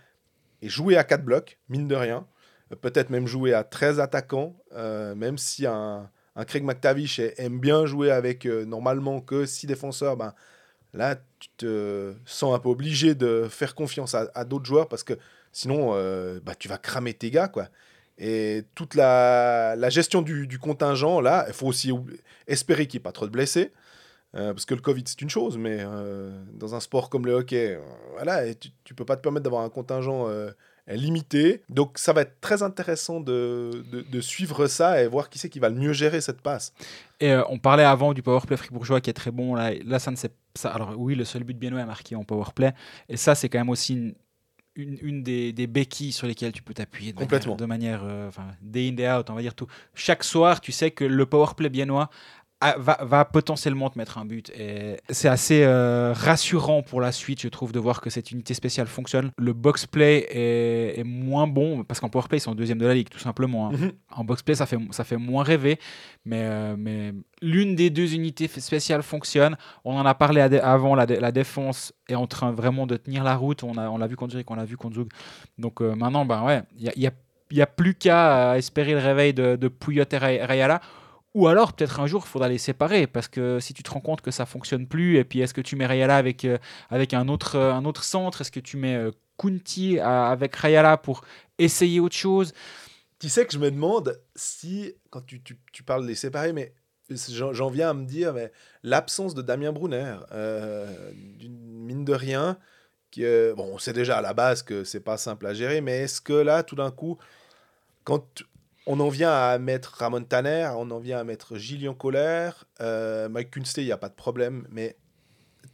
[0.62, 2.28] et jouer à 4 blocs, mine de rien.
[2.72, 6.10] Euh, Peut-être même jouer à 13 attaquants, même si un,
[6.48, 10.34] Craig McTavish aime bien jouer avec normalement que 6 défenseurs, ben,
[10.94, 15.14] là tu te sens un peu obligé de faire confiance à, d'autres joueurs parce que
[15.52, 15.94] sinon
[16.42, 17.48] bah, tu vas cramer tes gars.
[17.48, 17.70] quoi.
[18.18, 21.92] Et toute la, la gestion du, du contingent, là, il faut aussi
[22.48, 23.72] espérer qu'il n'y ait pas trop de blessés.
[24.36, 27.34] euh, parce que le Covid, c'est une chose, mais euh, dans un sport comme le
[27.34, 27.80] hockey, euh,
[28.16, 30.28] voilà, et tu ne peux pas te permettre d'avoir un contingent
[30.88, 31.62] limité.
[31.70, 35.60] Donc, ça va être très intéressant de, de, suivre ça et voir qui c'est qui
[35.60, 36.74] va le mieux gérer cette passe.
[37.20, 39.54] Et on parlait avant du powerplay fribourgeois qui est très bon.
[39.54, 40.70] Là, là ça ne s'est ça.
[40.70, 42.74] Alors oui, le seul but de Biennois est marqué en powerplay.
[43.10, 44.16] Et ça, c'est quand même aussi une,
[44.78, 47.58] une, une des, des béquilles sur lesquelles tu peux t'appuyer de Complètement.
[47.58, 48.30] manière, de manière euh,
[48.62, 49.68] day in day out, on va dire tout.
[49.96, 52.10] Chaque soir, tu sais que le powerplay biennois
[52.78, 54.50] va, va potentiellement te mettre un but.
[54.58, 58.54] Et c'est assez euh, rassurant pour la suite, je trouve, de voir que cette unité
[58.56, 59.32] spéciale fonctionne.
[59.38, 62.94] Le box play est, est moins bon parce qu'en powerplay, ils sont deuxième de la
[62.96, 63.68] ligue, tout simplement.
[63.68, 63.72] hein.
[63.74, 63.92] Mhm.
[64.16, 65.78] En box-play, ça fait, ça fait moins rêver,
[66.26, 69.56] mais, euh, mais l'une des deux unités spéciales fonctionne.
[69.86, 73.24] On en a parlé avant, la, dé- la défense est en train vraiment de tenir
[73.24, 73.62] la route.
[73.64, 75.10] On l'a on l'a vu contre Zurich, on l'a vu contre Zug.
[75.60, 77.12] Donc euh, maintenant, ben ouais, il n'y a, y a-
[77.52, 80.82] il y a plus qu'à espérer le réveil de, de Pouillot et Ray- Rayala.
[81.38, 84.00] Ou alors, peut-être un jour, il faudra les séparer, parce que si tu te rends
[84.00, 86.58] compte que ça fonctionne plus, et puis est-ce que tu mets Rayala avec, euh,
[86.90, 88.42] avec un, autre, euh, un autre centre?
[88.42, 91.24] Est-ce que tu mets euh, Kunti avec Rayala pour
[91.60, 92.56] essayer autre chose?
[93.20, 96.74] Tu sais que je me demande si, quand tu, tu, parles des séparés, mais
[97.30, 100.18] j'en viens à me dire, mais l'absence de Damien Brunner,
[101.48, 102.58] mine de rien,
[103.12, 103.22] qui,
[103.56, 106.20] bon, on sait déjà à la base que c'est pas simple à gérer, mais est-ce
[106.20, 107.20] que là, tout d'un coup,
[108.06, 108.26] quand
[108.88, 113.28] on en vient à mettre Ramon Tanner, on en vient à mettre Gillian Kohler, euh,
[113.28, 114.96] Mike Kunste, il n'y a pas de problème, mais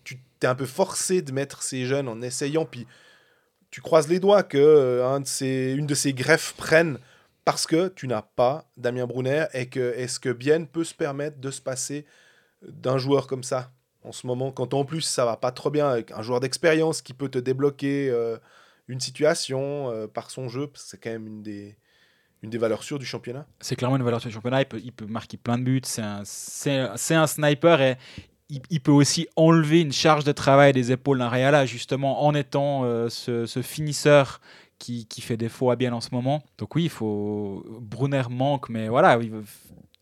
[0.03, 2.87] tu t'es un peu forcé de mettre ces jeunes en essayant, puis
[3.69, 6.97] tu croises les doigts que euh, de ces, une de ces greffes prenne
[7.45, 11.37] parce que tu n'as pas Damien Brunner et que est-ce que Bien peut se permettre
[11.37, 12.05] de se passer
[12.63, 13.71] d'un joueur comme ça
[14.01, 17.03] en ce moment quand en plus ça va pas trop bien avec un joueur d'expérience
[17.03, 18.37] qui peut te débloquer euh,
[18.87, 21.77] une situation, par son jeu, parce que c'est quand même une des,
[22.43, 23.45] une des valeurs sûres du championnat.
[23.61, 24.61] C'est clairement une valeur sur le championnat.
[24.61, 25.81] Il peut, il peut marquer plein de buts.
[25.85, 26.23] C'est un,
[27.21, 27.97] un sniper et
[28.49, 32.35] il, il peut aussi enlever une charge de travail des épaules d'un Rayala, justement, en
[32.35, 34.41] étant euh, ce, ce finisseur
[34.77, 36.43] qui, qui fait défaut à bien en ce moment.
[36.57, 37.65] Donc oui, il faut.
[37.81, 39.17] Brunner manque, mais voilà.
[39.21, 39.31] il-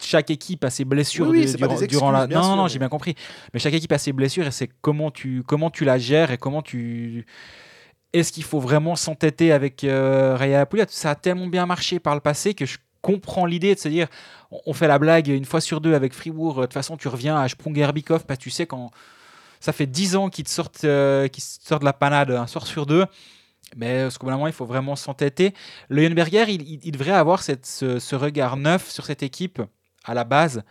[0.04, 2.24] Chaque équipe a ses blessures Oui, oui, du- durant, la.
[2.24, 3.14] excuses, bien Non, non, non, mais- j'ai bien compris.
[3.54, 6.40] Mais chaque équipe a ses blessures et c'est comment tu, comment tu la gères et
[6.40, 7.28] comment tu.
[8.14, 12.14] Est-ce qu'il faut vraiment s'entêter avec euh, Raya Pouliot Ça a tellement bien marché par
[12.16, 14.08] le passé que je comprends l'idée de se dire
[14.66, 16.58] on- fait la blague une fois sur deux avec Fribourg.
[16.58, 18.92] euh, De toute façon, tu reviens à Sprunger-Bikov parce que tu sais quand
[19.60, 22.48] ça fait 10 ans qu'ils te sortent, euh, qu'ils te sortent de la panade un
[22.48, 23.06] soir sur deux.
[23.78, 25.54] Mais ce moment, il faut vraiment s'entêter.
[25.88, 29.62] Leuenberger, il, il- il devrait avoir cette, ce, ce regard neuf sur cette équipe
[30.04, 30.64] à la base,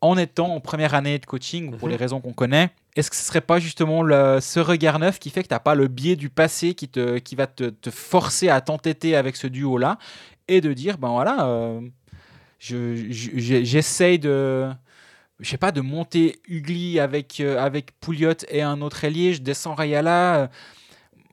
[0.00, 1.90] en étant en première année de coaching, pour Mhm.
[1.90, 2.70] les raisons qu'on connaît.
[2.96, 4.02] Est-ce que ce serait pas justement
[4.40, 6.88] ce regard neuf qui fait que tu n'as pas le biais du passé qui,
[7.36, 9.98] va te, forcer à t'entêter avec ce duo-là
[10.48, 11.80] et de dire, ben voilà, euh,
[12.58, 14.70] j'essaye de
[15.40, 19.42] je sais pas, de monter Ugly avec, euh, avec Pouliot et un autre ailier, je
[19.42, 20.50] descends Rayala.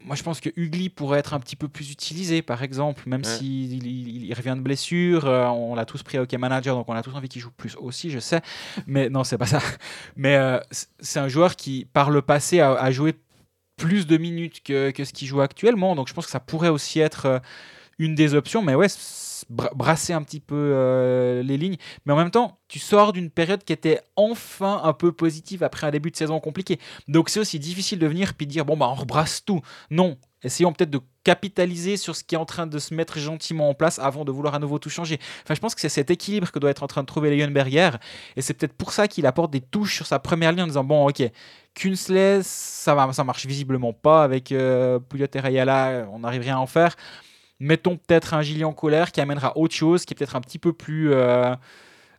[0.06, 3.24] Moi, je pense que Ugly pourrait être un petit peu plus utilisé, par exemple, même
[3.38, 5.26] s'il il, il- il revient de blessure.
[5.26, 7.52] euh, on l'a tous pris à Hockey Manager, donc on a tous envie qu'il joue
[7.52, 8.42] plus aussi, je sais.
[8.88, 9.60] Mais non, c'est pas ça.
[10.16, 10.60] Mais euh,
[11.00, 13.14] c'est un joueur qui, par le passé, a, a joué
[13.78, 15.96] plus de minutes que, que ce qu'il joue actuellement.
[15.96, 17.40] Donc je pense que ça pourrait aussi être euh,
[17.98, 18.62] une des options.
[18.62, 18.88] Mais ouais,
[19.50, 21.78] brasser un petit peu euh, les lignes.
[22.06, 25.88] Mais en même temps, tu sors d'une période qui était enfin un peu positive après
[25.88, 26.80] un début de saison compliqué.
[27.08, 29.62] Donc c'est aussi difficile de venir puis dire bon bah on rebrasse tout.
[29.92, 33.70] Non, essayons peut-être de capitaliser sur ce qui est en train de se mettre gentiment
[33.70, 35.20] en place avant de vouloir à nouveau tout changer.
[35.44, 37.92] Enfin, je pense que c'est cet équilibre que doit être en train de trouver Leonberger
[38.36, 40.84] et c'est peut-être pour ça qu'il apporte des touches sur sa première ligne en disant
[40.84, 41.24] bon ok
[41.76, 46.58] Kunsley ça va ça marche visiblement pas avec euh, Pouliot et Rayala on n'arrive rien
[46.58, 46.96] à en faire
[47.64, 50.74] mettons peut-être un Gillian Colère qui amènera autre chose qui est peut-être un petit peu
[50.74, 51.56] plus euh,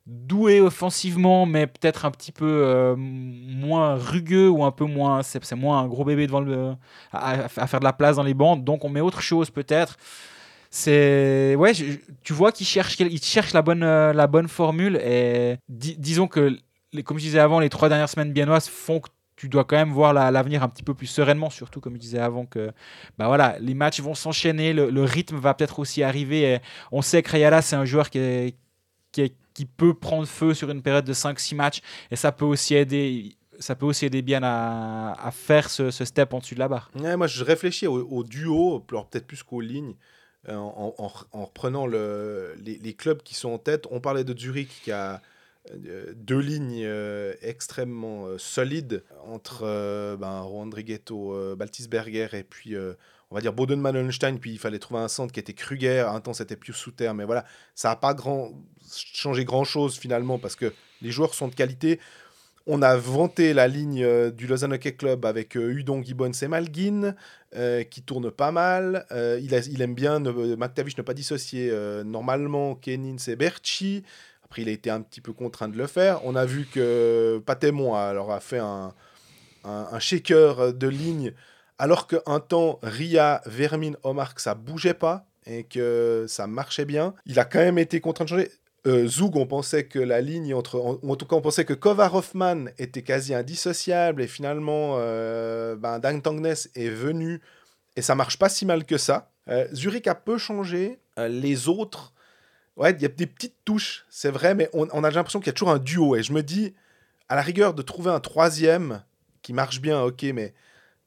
[0.07, 5.54] doué offensivement mais peut-être un petit peu euh, moins rugueux ou un peu moins c'est
[5.54, 6.72] moins un gros bébé devant le
[7.12, 9.96] à, à- faire de la place dans les bandes donc on met autre chose peut-être.
[10.70, 11.72] C'est ouais
[12.24, 16.26] tu vois qu'il cherche il cherche la bonne euh, la bonne formule et di- disons
[16.26, 16.59] que
[17.04, 19.09] comme je disais avant les trois dernières semaines biennoises font que
[19.44, 22.00] tu dois quand même voir la- l'avenir un petit peu plus sereinement surtout comme je
[22.00, 22.72] disais avant que
[23.18, 26.59] bah voilà les matchs vont s'enchaîner le, rythme va peut-être aussi arriver et
[26.92, 28.57] on sait que Rayala c'est un joueur qui est-
[29.12, 31.80] qui, qui peut prendre feu sur une période de 5-6 matchs
[32.11, 36.38] et ça peut aussi aider ça peut aussi aider bien à, faire ce, step en
[36.40, 39.94] dessus de la barre moi, je réfléchis au, au duo, peut-être plus qu'aux lignes,
[40.48, 43.87] euh, en, en- en reprenant le, les, les clubs qui sont en tête.
[43.92, 45.22] On parlait de Zurich qui a
[45.72, 52.94] deux lignes euh, extrêmement euh, solides entre euh, ben, Rodriguetto, euh, Baltisberger et puis euh,
[53.31, 54.38] on va dire Boden-Manenstein.
[54.38, 56.00] Puis il fallait trouver un centre qui était Kruger.
[56.00, 58.53] Un temps c'était Pius Souter, mais voilà, ça n'a pas grand,
[59.12, 61.98] changé grand-chose finalement parce que les joueurs sont de qualité.
[62.66, 66.48] On a vanté la ligne euh, du Lausanne Hockey Club avec euh, Udon, Gibbons et
[66.48, 67.14] Malguin,
[67.57, 69.05] euh, qui tourne pas mal.
[69.12, 74.03] Euh, il, aime bien, ne, McTavish ne pas dissocier euh, normalement Kenins et Berchi.
[74.58, 76.24] Il a été un petit peu contraint de le faire.
[76.24, 78.94] On a vu que Patémon a, alors, a fait un,
[79.64, 81.32] un, shaker de ligne,
[81.78, 87.14] alors qu'un temps, Ria, Vermin, Omar, que ça bougeait pas et que ça marchait bien.
[87.26, 88.50] Il a quand même été contraint de changer.
[88.86, 90.78] Euh, Zug, on pensait que la ligne entre.
[90.78, 95.98] En, tout cas, on pensait que Kovar Hoffman était quasi indissociable et finalement, euh, ben,
[95.98, 97.40] Dan Tangnes est venu
[97.96, 99.30] et ça marche pas si mal que ça.
[99.48, 100.98] Euh, Zurich a peu changé.
[101.18, 102.12] Euh, les autres,
[102.76, 105.50] ouais, il y a des petites touches, c'est vrai, mais on, a l'impression qu'il y
[105.50, 106.16] a toujours un duo.
[106.16, 106.74] Et je me dis,
[107.28, 109.02] à la rigueur, de trouver un troisième
[109.42, 110.54] qui marche bien, ok, mais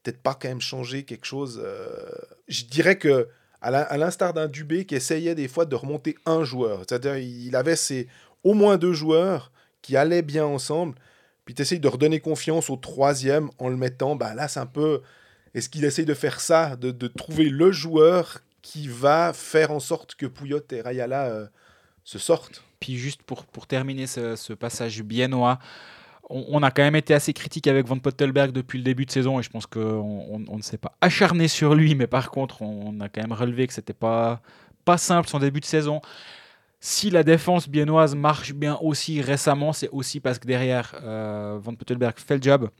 [0.02, 1.60] peut-être pas quand même changer quelque chose.
[1.62, 2.10] euh,
[2.48, 3.28] je dirais que
[3.60, 6.84] à l'instar d'un Dubé qui essayait des fois de remonter un joueur.
[6.86, 8.06] C'est-à-dire, il avait ses,
[8.44, 9.50] au moins deux joueurs
[9.82, 10.94] qui allaient bien ensemble.
[11.44, 14.14] Puis tu essayes de redonner confiance au troisième en le mettant.
[14.14, 15.02] Bah là, c'est un peu.
[15.54, 20.14] Est-ce qu'il essaye de faire ça de trouver le joueur qui va faire en sorte
[20.14, 21.46] que Pouillot et Rayala euh,
[22.04, 25.58] se sortent Puis juste pour, pour terminer ce, passage biennois,
[26.30, 29.40] on, a quand même été assez critique avec Van Pottelberg depuis le début de saison
[29.40, 32.60] et je pense qu'on on, on ne s'est pas acharné sur lui, mais par contre
[32.62, 34.42] on, a quand même relevé que c'était pas,
[34.84, 36.00] pas simple son début de saison.
[36.80, 41.74] Si la défense biennoise marche bien aussi récemment, c'est aussi parce que derrière, euh, Van
[41.74, 42.70] Pottelberg fait le job.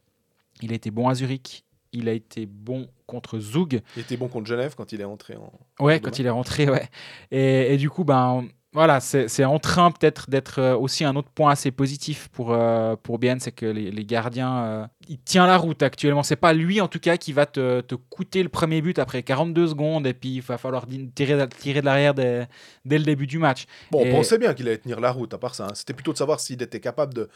[0.62, 3.80] Il été bon à Zurich, il a été bon contre Zug.
[3.96, 5.52] Il était bon contre Genève quand il est entré en.
[5.84, 6.88] Ouais, quand il est rentré, ouais.
[7.30, 11.30] Et, et du coup, ben, voilà, c'est en train peut-être d'être euh, aussi un autre
[11.30, 15.46] point assez positif pour, euh, pour Bien, c'est que les, les gardiens, euh, il tient
[15.46, 16.22] la route actuellement.
[16.22, 19.22] C'est pas lui en tout cas qui va te, te coûter le premier but après
[19.22, 22.46] 42 secondes et puis il va falloir tirer, tirer de l'arrière dès,
[22.84, 23.64] dès le début du match.
[23.90, 25.64] Bon, Et- on pensait bien qu'il allait tenir la route, à part ça.
[25.64, 25.74] hein.
[25.74, 27.30] C'était plutôt de savoir s'il était capable de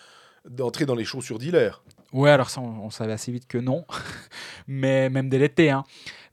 [0.48, 1.82] d'entrer dans les chaussures d'Hilaire.
[2.12, 3.84] Ouais, alors ça, on, on savait assez vite que non,
[4.66, 5.70] mais même dès l'été.
[5.70, 5.84] Hein.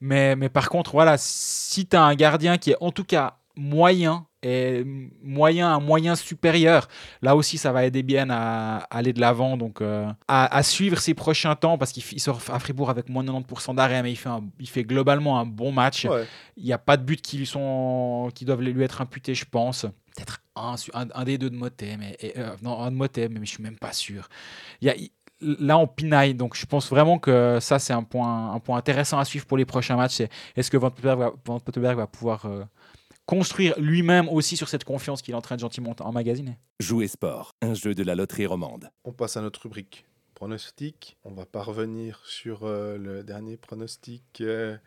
[0.01, 3.37] Mais, mais par contre, voilà, si tu as un gardien qui est en tout cas
[3.55, 4.85] moyen, et
[5.21, 6.87] moyen à moyen supérieur,
[7.21, 10.97] là aussi, ça va aider bien à, aller de l'avant, donc euh, à, à suivre
[10.99, 14.15] ses prochains temps, parce qu'il sort à Fribourg avec moins de 90% d'arrêt, mais il
[14.15, 16.05] fait, un- il fait globalement un bon match.
[16.05, 16.25] Ouais.
[16.55, 19.43] Il n'y a pas de buts qui, lui sont, qui doivent lui être imputés, je
[19.45, 19.85] pense.
[20.19, 22.95] Peut-être un, su- un, un des deux de Motet, mais et, euh, non, un de
[22.95, 24.27] Motet, mais je suis même pas sûr.
[24.81, 24.95] Il y a,
[25.41, 29.19] là, on pinaille, donc je pense vraiment que ça, c'est un point, un point intéressant
[29.19, 30.15] à suivre pour les prochains matchs.
[30.15, 32.65] C'est est-ce que Van Pottenberg va, Van Pottenberg va pouvoir euh,
[33.25, 37.53] construire lui-même aussi sur cette confiance qu'il est en train de gentiment emmagasiner Jouer sport,
[37.61, 38.89] un jeu de la loterie romande.
[39.05, 40.05] On passe à notre rubrique
[40.35, 41.17] pronostic.
[41.25, 44.77] On va pas revenir sur euh, le dernier pronostic euh,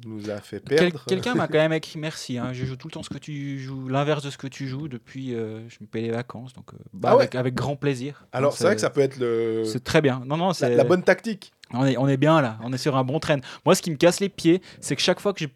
[0.00, 1.04] qui nous a fait Quel- perdre.
[1.06, 2.38] Quelqu'un m'a quand même écrit merci.
[2.38, 2.52] hein.
[2.52, 4.88] Je joue tout le temps ce que tu joues, l'inverse de ce que tu joues
[4.88, 5.34] depuis.
[5.34, 7.22] euh, je me paye les vacances, donc euh, bah, Ah ouais.
[7.22, 8.26] avec, avec grand plaisir.
[8.32, 9.64] Alors, c'est vrai que ça peut être le...
[9.64, 10.22] C'est très bien.
[10.26, 11.52] Non, non, la, c'est la bonne tactique.
[11.72, 13.38] On est, on est bien là, on est sur un bon train.
[13.64, 15.48] Moi, ce qui me casse les pieds, c'est que chaque fois que je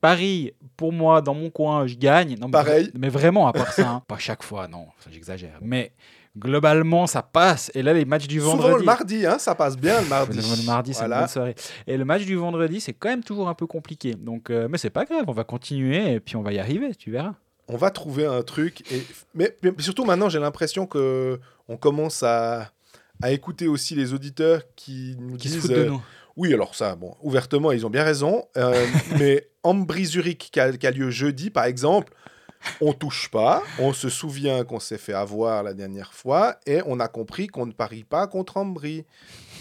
[0.00, 2.36] parie pour moi dans mon coin, je gagne.
[2.38, 2.90] Non, Pareil.
[2.98, 4.02] Mais vraiment, à part ça, hein.
[4.08, 5.58] pas chaque fois, non, j'exagère.
[5.60, 5.92] Mais
[6.38, 7.70] globalement, ça passe.
[7.74, 8.78] Et là, les matchs du Souvent vendredi.
[8.78, 10.38] le mardi, hein, ça passe bien le mardi.
[10.38, 11.54] Le, mardi, c'est une bonne soirée.
[11.86, 14.14] Et le match du vendredi, c'est quand même toujours un peu compliqué.
[14.14, 16.94] Donc, euh, mais c'est pas grave, on va continuer et puis on va y arriver,
[16.94, 17.34] tu verras.
[17.68, 18.82] On va trouver un truc.
[18.92, 19.04] Et...
[19.34, 22.72] Mais, mais surtout maintenant, j'ai l'impression que on commence à,
[23.22, 25.62] à écouter aussi les auditeurs qui nous Qui se disent...
[25.62, 26.02] foutent de euh, nous.
[26.36, 28.44] Oui, alors ça, bon, ouvertement, ils ont bien raison.
[28.56, 28.86] Euh,
[29.18, 32.12] mais Ambry Zurich, qui a, qui a lieu jeudi, par exemple,
[32.80, 33.62] on touche pas.
[33.78, 37.66] On se souvient qu'on s'est fait avoir la dernière fois et on a compris qu'on
[37.66, 39.04] ne parie pas contre Ambry.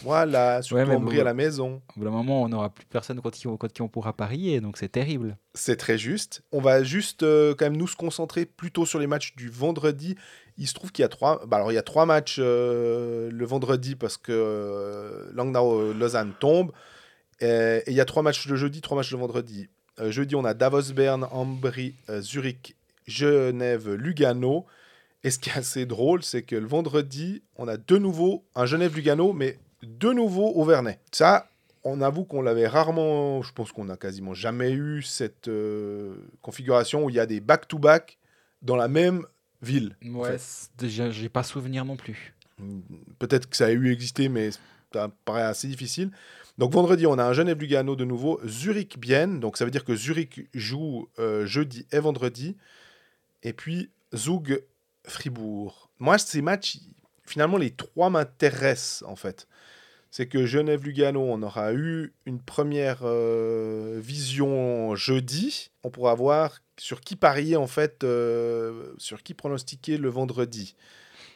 [0.04, 1.82] Voilà, surtout Ouais, Ambry bon, à la maison.
[1.96, 4.14] Au bout d'un moment, on n'aura plus personne contre qui, on- contre qui on pourra
[4.14, 5.38] parier, donc c'est terrible.
[5.54, 6.42] C'est très juste.
[6.54, 10.16] On va juste euh, quand même nous se concentrer plutôt sur les matchs du vendredi.
[10.58, 11.46] Il se trouve qu'il y a trois.
[11.48, 16.34] bah alors il y a trois matchs euh, le vendredi parce que euh, Langnau Lausanne
[16.40, 16.72] tombe.
[17.42, 19.68] Euh, et il y a trois matchs le jeudi, trois matchs le vendredi.
[20.00, 22.76] Euh, jeudi, on a Davos Berne, Ambry, euh, Zurich,
[23.10, 24.66] Genève, Lugano.
[25.24, 28.66] Et ce qui est assez drôle, c'est que le vendredi, on a de nouveau un
[28.66, 31.00] Genève-Lugano, mais de nouveau au Vernet.
[31.12, 31.50] Ça,
[31.84, 37.04] on avoue qu'on l'avait rarement, je pense qu'on a quasiment jamais eu cette euh, configuration
[37.06, 38.18] où il y a des back-to-back
[38.62, 39.26] dans la même
[39.62, 39.96] ville.
[40.06, 40.40] en Ouais, fait.
[40.78, 42.34] c'est- j'ai j'ai pas souvenir non plus.
[43.20, 44.50] Peut-être que ça a eu existé, mais
[44.94, 46.12] ça paraît assez difficile.
[46.58, 50.48] Donc vendredi, on a un Genève-Lugano de nouveau, Zurich-Bienne, donc ça veut dire que Zurich
[50.54, 52.58] joue euh, jeudi et vendredi,
[53.44, 55.90] et puis Zug-Fribourg.
[56.00, 56.78] Moi, ces matchs,
[57.26, 59.48] finalement, les trois m'intéressent en fait.
[60.12, 65.70] C'est que Genève-Lugano, on aura eu une première euh, vision jeudi.
[65.84, 70.76] On pourra voir sur qui parier en fait, euh, sur qui pronostiquer le vendredi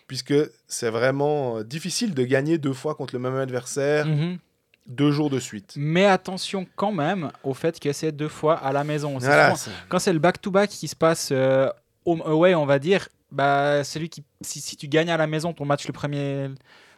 [0.06, 0.34] puisque
[0.68, 4.38] c'est vraiment euh, difficile de gagner deux fois contre le même adversaire Mhm.
[4.86, 5.74] deux jours de suite.
[5.78, 9.18] Mais attention quand même au fait que c'est deux fois à la maison.
[9.18, 11.70] Voilà, souvent- quand c'est le back-to-back qui se passe euh,
[12.06, 15.54] home away, on va dire, bah, celui qui, si, si tu gagnes à la maison
[15.54, 16.50] ton match le premier,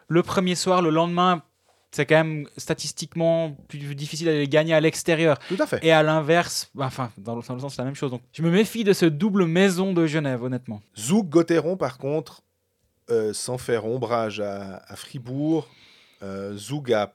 [0.07, 1.43] le premier soir, le lendemain,
[1.91, 5.39] c'est quand même statistiquement plus difficile d'aller gagner à l'extérieur.
[5.47, 5.79] tout à fait.
[5.83, 8.11] Et à l'inverse, bah, enfin, dans le, dans le sens, c'est la même chose.
[8.11, 10.81] Donc, je me méfie de ce double maison de Genève, honnêtement.
[10.97, 12.41] Zouk Gotteron, par contre,
[13.09, 15.67] euh, sans faire ombrage à, à Fribourg,
[16.23, 16.57] euh,
[16.93, 17.13] a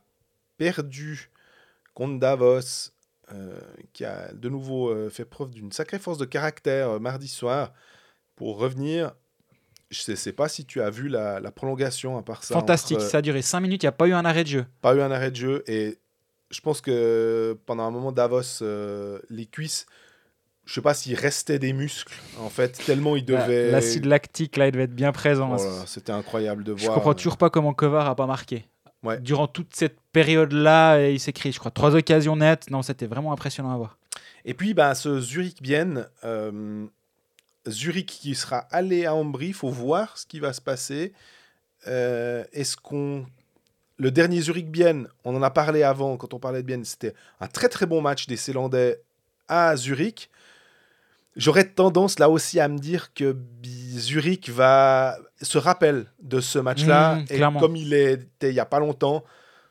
[0.57, 1.31] perdu
[1.95, 2.61] contre Davos, euh,
[3.93, 7.73] qui a de nouveau euh, fait preuve d'une sacrée force de caractère euh, mardi soir
[8.37, 9.13] pour revenir.
[9.91, 12.55] Je ne sais pas si tu as vu la, la prolongation à part ça.
[12.55, 14.49] Fantastique, entre- ça a duré 5 minutes, il n'y a pas eu un arrêt de
[14.49, 14.67] jeu.
[14.81, 15.99] pas eu un arrêt de jeu et
[16.51, 19.87] je pense que pendant un moment Davos euh, les cuisses
[20.65, 24.67] je sais pas s'il restait des muscles en fait tellement il devait L'acide lactique, là,
[24.69, 25.57] il devait être bien présent.
[25.59, 28.65] Oh c'était incroyable de Je voir comprends toujours pas comment Kovar a pas marqué.
[29.03, 29.19] Ouais.
[29.21, 32.71] Durant toute cette période-là, il s'est créé, je crois, trois occasions nettes.
[32.71, 33.97] Non, c'était vraiment impressionnant à voir.
[34.45, 36.87] et puis bah, ce Zurich Bienne euh,
[37.69, 41.13] Zurich qui sera allé à Ambry faut voir ce qui va se passer
[41.87, 43.25] Euh, est-ce qu'on
[43.97, 47.15] le dernier Zurich Bienne on en a parlé avant quand on parlait de Bienne c'était
[47.41, 49.01] un très très bon match des Célandais
[49.49, 50.29] à Zurich
[51.37, 53.35] J'aurais tendance là aussi à me dire que
[53.65, 57.61] Zurich va se rappelle de ce match-là Mmh, et clairement.
[57.61, 59.25] comme il était il y a pas longtemps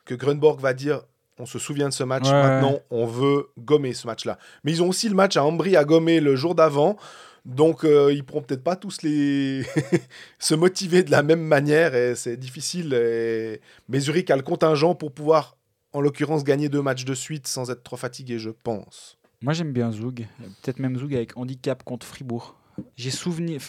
[0.05, 1.01] que Grunborg va dire
[1.37, 2.33] on se souvient de ce match Ouais.
[2.33, 4.37] maintenant on veut gommer ce match-là.
[4.63, 6.97] Mais ils ont aussi le match à Ambry à gommer le jour d'avant.
[7.45, 9.63] Donc, euh, ils pourront peut-être pas tous les
[10.39, 12.93] se motiver de la même manière et c'est difficile.
[12.93, 13.61] Et...
[13.87, 15.55] Mais Zurich a le contingent pour pouvoir,
[15.93, 19.17] en l'occurrence, gagner deux matchs de suite sans être trop fatigué, je pense.
[19.41, 20.27] Moi, j'aime bien Zoug.
[20.61, 22.55] Peut-être même Zoug avec handicap contre Fribourg.
[22.95, 23.61] J'ai souvenir.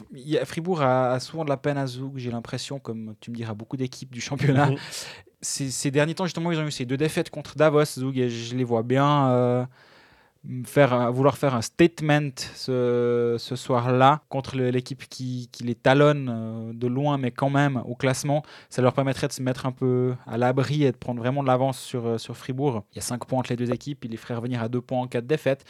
[0.44, 3.54] Fribourg a, a souvent de la peine à Zoug, j'ai l'impression, comme tu me diras,
[3.54, 4.70] beaucoup d'équipes du championnat.
[4.70, 4.76] Mhm.
[5.42, 8.28] Ces, ces derniers temps, justement, ils ont eu ces deux défaites contre Davos, Zoug, et
[8.28, 9.64] je les vois bien euh,
[10.64, 16.72] faire, vouloir faire un statement ce, ce soir-là contre l'équipe qui, qui les talonne euh,
[16.72, 18.42] de loin, mais quand même au classement.
[18.68, 21.48] Ça leur permettrait de se mettre un peu à l'abri et de prendre vraiment de
[21.48, 22.84] l'avance sur, euh, sur Fribourg.
[22.92, 24.80] Il y a 5 points entre les deux équipes, il les ferait revenir à 2
[24.80, 25.64] points en cas de défaite.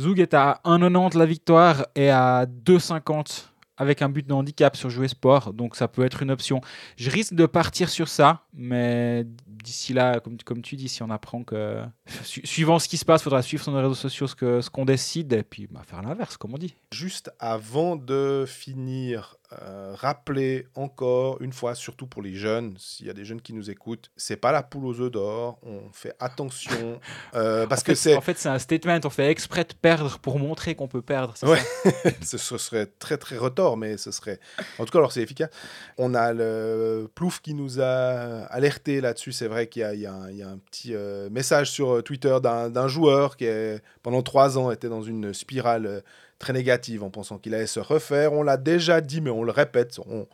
[0.00, 3.44] Zoug est à 1,90 la victoire et à 2,50
[3.78, 6.62] avec un but de handicap sur Jouer Sport, donc ça peut être une option.
[6.96, 11.10] Je risque de partir sur ça, mais d'ici là, comme, comme tu dis, si on
[11.10, 11.82] apprend que,
[12.22, 14.62] su- suivant ce qui se passe, il faudra suivre sur nos réseaux sociaux ce que-
[14.62, 16.74] ce qu'on décide et puis bah, faire l'inverse, comme on dit.
[16.90, 23.10] Juste avant de finir, euh, rappeler encore une fois, surtout pour les jeunes, s'il y
[23.10, 25.58] a des jeunes qui nous écoutent, c'est pas la poule aux œufs d'or.
[25.62, 27.00] On fait attention
[27.34, 29.72] euh, parce en que fait, c'est En fait, c'est un statement, on fait exprès de
[29.72, 31.34] perdre pour montrer qu'on peut perdre.
[31.44, 31.60] Ouais.
[31.84, 32.10] ça?
[32.22, 34.40] Ce, ce serait très très retors, mais ce serait.
[34.78, 35.50] En tout cas, alors c'est efficace.
[35.96, 39.30] On a le Plouf qui nous a alerté là-dessus.
[39.30, 42.88] C'est vrai qu'il y y y a un petit euh, message sur Twitter d'un d'un
[42.88, 46.02] joueur qui, est, pendant trois ans, était dans une spirale
[46.38, 48.32] très négative en pensant qu'il allait se refaire.
[48.32, 49.98] On l'a déjà dit, mais on le répète.
[50.06, 50.26] On,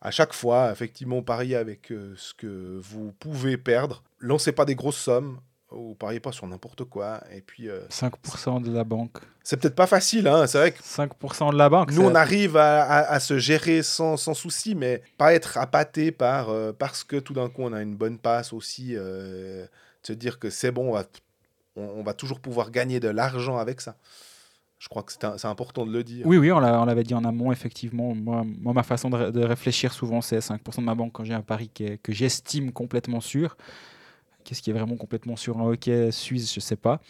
[0.00, 4.02] à chaque fois, effectivement, pariez avec euh, ce que vous pouvez perdre.
[4.20, 5.38] Lancez pas des grosses sommes.
[5.70, 7.20] Ou pariez pas sur n'importe quoi.
[7.34, 9.16] Et puis, euh, 5% de la banque.
[9.42, 10.28] c'est peut-être pas facile.
[10.28, 10.46] Hein.
[10.46, 11.90] C'est vrai que 5% de la banque.
[11.90, 16.12] nous, on arrive à, à- à se gérer sans, sans souci, mais pas être appâté
[16.12, 18.94] par, euh, parce que tout d'un coup, on a une bonne passe aussi.
[18.94, 19.66] euh,
[20.02, 21.04] se dire que c'est bon, on va,
[21.74, 23.96] on, on va toujours pouvoir gagner de l'argent avec ça.
[24.84, 26.26] Je crois que c'est important de le dire.
[26.26, 28.14] Oui, oui, on l'a- on l'avait dit en amont, effectivement.
[28.14, 31.24] Moi, moi ma façon de, ré- de réfléchir souvent, c'est 5% de ma banque quand
[31.24, 33.56] j'ai un pari que j'estime complètement sûr.
[34.44, 37.00] Qu'est-ce qui est vraiment complètement sûr en hockey suisse, je sais pas.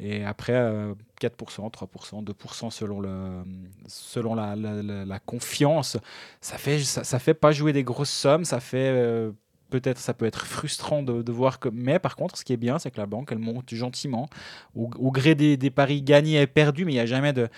[0.00, 3.44] Et après, euh, 4%, 3%, 2% selon, le,
[3.86, 5.98] selon la, confiance.
[6.40, 8.90] Ça fait, ça fait pas jouer des grosses sommes, ça fait...
[8.92, 9.30] euh,
[9.70, 11.68] Peut-être ça peut être frustrant de, voir que.
[11.68, 14.28] Mais par contre, ce qui est bien, c'est que la banque, elle monte gentiment
[14.74, 17.48] au, gré des, paris gagnés et perdus, mais il n'y a jamais de,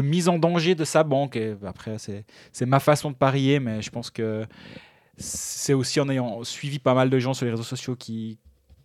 [0.00, 1.36] mise en danger de sa banque.
[1.36, 4.46] Et après, c'est c'est ma façon de parier, mais je pense que
[5.16, 8.38] c'est aussi en ayant suivi pas mal de gens sur les réseaux sociaux qui,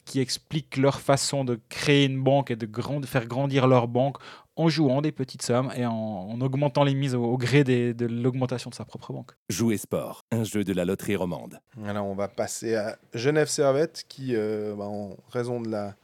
[0.08, 3.88] qui expliquent leur façon de créer une banque et de, grand- de faire grandir leur
[3.88, 4.18] banque
[4.56, 7.94] en jouant des petites sommes et en, en augmentant les mises au, au gré des-
[7.94, 9.32] de l'augmentation de sa propre banque.
[9.50, 11.60] Jouer sport, un jeu de la loterie romande.
[11.86, 15.96] Alors, on va passer à Genève Servette, qui, euh, bah, en raison de la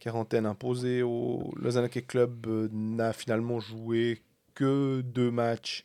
[0.00, 4.22] quarantaine imposée au Lausanne Hockey Club, euh, n'a finalement joué
[4.54, 5.84] que deux matchs.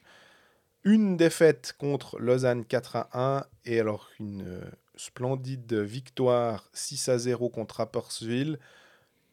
[0.84, 4.62] Une défaite contre Lausanne 4 à 1 et alors une euh,
[4.96, 8.60] splendide victoire 6 à 0 contre Rapperswil.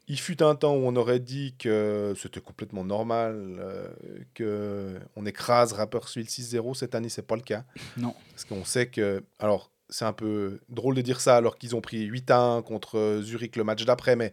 [0.09, 3.89] Il fut un temps où on aurait dit que c'était complètement normal, euh,
[4.35, 6.75] que on écrase Rapperswil 6-0.
[6.75, 7.65] Cette année, c'est pas le cas.
[7.97, 8.15] Non.
[8.31, 9.23] Parce qu'on sait que.
[9.39, 12.63] Alors, c'est un peu drôle de dire ça alors qu'ils ont pris 8 à 1
[12.63, 14.33] contre euh, Zurich le match d'après, mais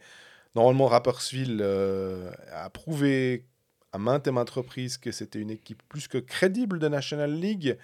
[0.56, 3.46] normalement, Rapperswil euh, a prouvé
[3.92, 7.78] à maintes et maintes reprises que c'était une équipe plus que crédible de National League.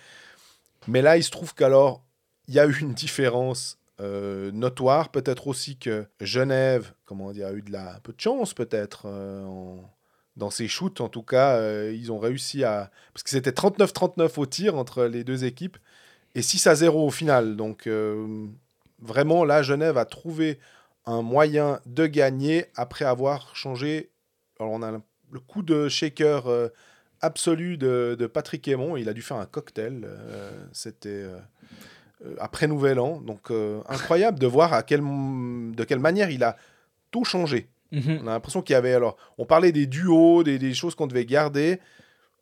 [0.87, 2.03] Mais là, il se trouve qu'alors,
[2.47, 5.09] il y a eu une différence euh, notoire.
[5.09, 9.03] Peut-être aussi que Genève, comment dire, a eu de la, un peu de chance, peut-être,
[9.05, 9.77] euh,
[10.35, 10.99] dans ses shoots.
[10.99, 12.91] En tout cas, euh, ils ont réussi à.
[13.13, 15.77] Parce que c'était 39-39 au tir entre les deux équipes
[16.35, 17.55] et 6 à 0 au final.
[17.55, 17.87] Donc,
[18.99, 20.59] vraiment, là, Genève a trouvé
[21.05, 24.09] un moyen de gagner après avoir changé.
[24.59, 26.45] Alors, on a le coup de shaker
[27.21, 28.97] absolu de, de Patrick Aymon.
[28.97, 30.07] Il a dû faire un cocktail.
[30.71, 31.27] C'était
[32.39, 33.21] après Nouvel An.
[33.21, 36.57] Donc, euh, incroyable de voir à quelle, de quelle manière il a
[37.11, 37.67] tout changé.
[37.91, 38.21] Mhm.
[38.23, 41.07] On a l'impression qu'il y avait alors, on parlait des duos, des, des choses qu'on
[41.07, 41.79] devait garder.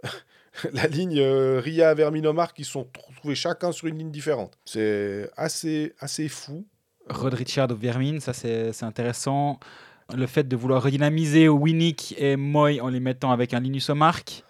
[0.73, 4.57] La ligne euh, Ria Verminomar qui sont trouvés chacun sur une ligne différente.
[4.65, 6.65] C'est assez, assez fou.
[7.09, 9.59] Rod Richard Vermin, ça c'est intéressant.
[10.13, 14.43] Le fait de vouloir redynamiser Winnick et Moy en les mettant avec un Linus Omark,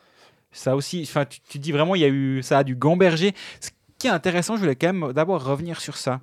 [0.52, 3.34] ça aussi, enfin tu, tu dis vraiment il y a eu ça a du gamberger.
[3.60, 3.70] Ce
[4.02, 6.22] qui est intéressant, je voulais quand même d'abord revenir sur ça.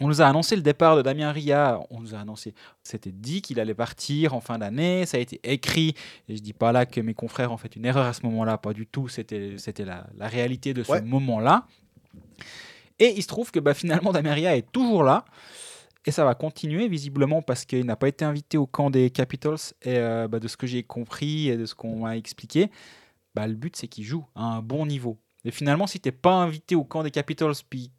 [0.00, 1.80] On nous a annoncé le départ de Damien Ria.
[1.90, 2.54] On nous a annoncé,
[2.84, 5.04] c'était dit qu'il allait partir en fin d'année.
[5.06, 5.94] Ça a été écrit.
[6.28, 8.58] Et je dis pas là que mes confrères ont fait une erreur à ce moment-là,
[8.58, 9.08] pas du tout.
[9.08, 11.02] C'était, la, la réalité de ce Ouais.
[11.02, 11.66] moment-là.
[13.00, 15.24] Et il se trouve que bah, finalement Damien Ria est toujours là.
[16.06, 19.56] Et ça va continuer visiblement parce qu'il n'a pas été invité au camp des Capitals.
[19.82, 22.70] Et euh, bah, de ce que j'ai compris et de ce qu'on m'a expliqué,
[23.34, 25.18] bah, le but c'est qu'il joue à un bon niveau.
[25.48, 27.90] Et finalement, si t'es pas invité au camp des Capitals, puis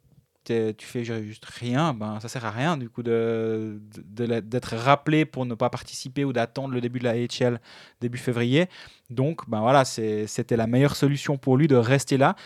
[0.44, 5.54] tu fais juste rien, ben ça sert à rien du coup d'être rappelé pour ne
[5.54, 7.60] pas participer ou d'attendre le début de la AHL
[8.00, 8.68] début février.
[9.10, 12.36] Donc, ben voilà, c'était la meilleure solution pour lui de rester là.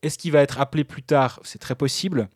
[0.00, 1.38] Est-ce qu'il va être appelé plus tard?
[1.44, 2.30] C'est très possible,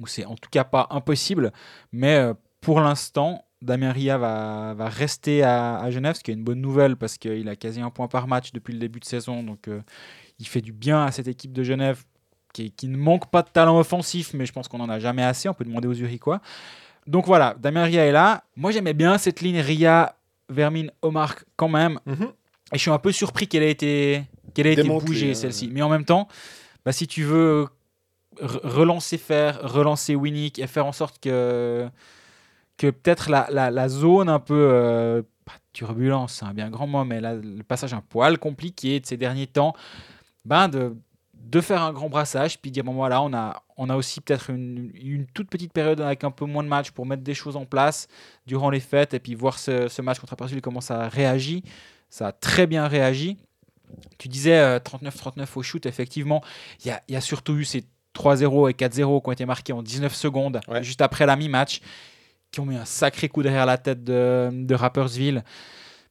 [0.00, 1.52] ou c'est en tout cas pas impossible,
[1.92, 2.32] mais euh,
[2.62, 6.96] pour l'instant, Damien Ria va, rester à, à Genève, ce qui est une bonne nouvelle
[6.96, 9.82] parce qu'il a quasi un point par match depuis le début de saison, donc euh,
[10.42, 12.02] il fait du bien à cette équipe de Genève
[12.52, 15.22] qui, qui ne manque pas de talent offensif, mais je pense qu'on n'en a jamais
[15.22, 16.40] assez, on peut demander aux Zurichois.
[17.06, 18.44] Donc voilà, Damien Ria est là.
[18.56, 20.16] Moi j'aimais bien cette ligne Ria,
[20.48, 21.98] Vermin, Omar quand même.
[22.06, 22.28] Mhm.
[22.72, 24.24] Et je suis un peu surpris qu'elle ait été,
[24.54, 25.68] qu'elle ait été bougée, celle-ci.
[25.72, 26.26] Mais en même temps,
[26.84, 27.68] bah, si tu veux
[28.40, 31.86] re- relancer Fer, relancer Winnick et faire en sorte que,
[32.78, 36.86] que peut-être la, la- la zone un peu euh, pas turbulence, c'est un bien grand
[36.86, 39.74] mot, mais là, le passage un poil compliqué de ces derniers temps,
[40.44, 40.96] ben de,
[41.34, 44.50] de faire un grand brassage, puis dire bon voilà, on a, on a aussi peut-être
[44.50, 47.56] une, une toute petite période avec un peu moins de matchs pour mettre des choses
[47.56, 48.08] en place
[48.46, 51.62] durant les fêtes et puis voir ce, ce match contre Persil comment ça réagit.
[52.10, 53.38] Ça a très bien réagi.
[54.18, 56.42] Tu disais euh, 39-39 au shoot, effectivement,
[56.84, 57.84] il y y a surtout eu ces
[58.14, 60.82] 3-0 et 4-0 qui ont été marqués en 19 secondes, Ouais.
[60.82, 61.80] juste après la mi-match,
[62.50, 65.42] qui ont mis un sacré coup derrière la tête de, de Rappersville.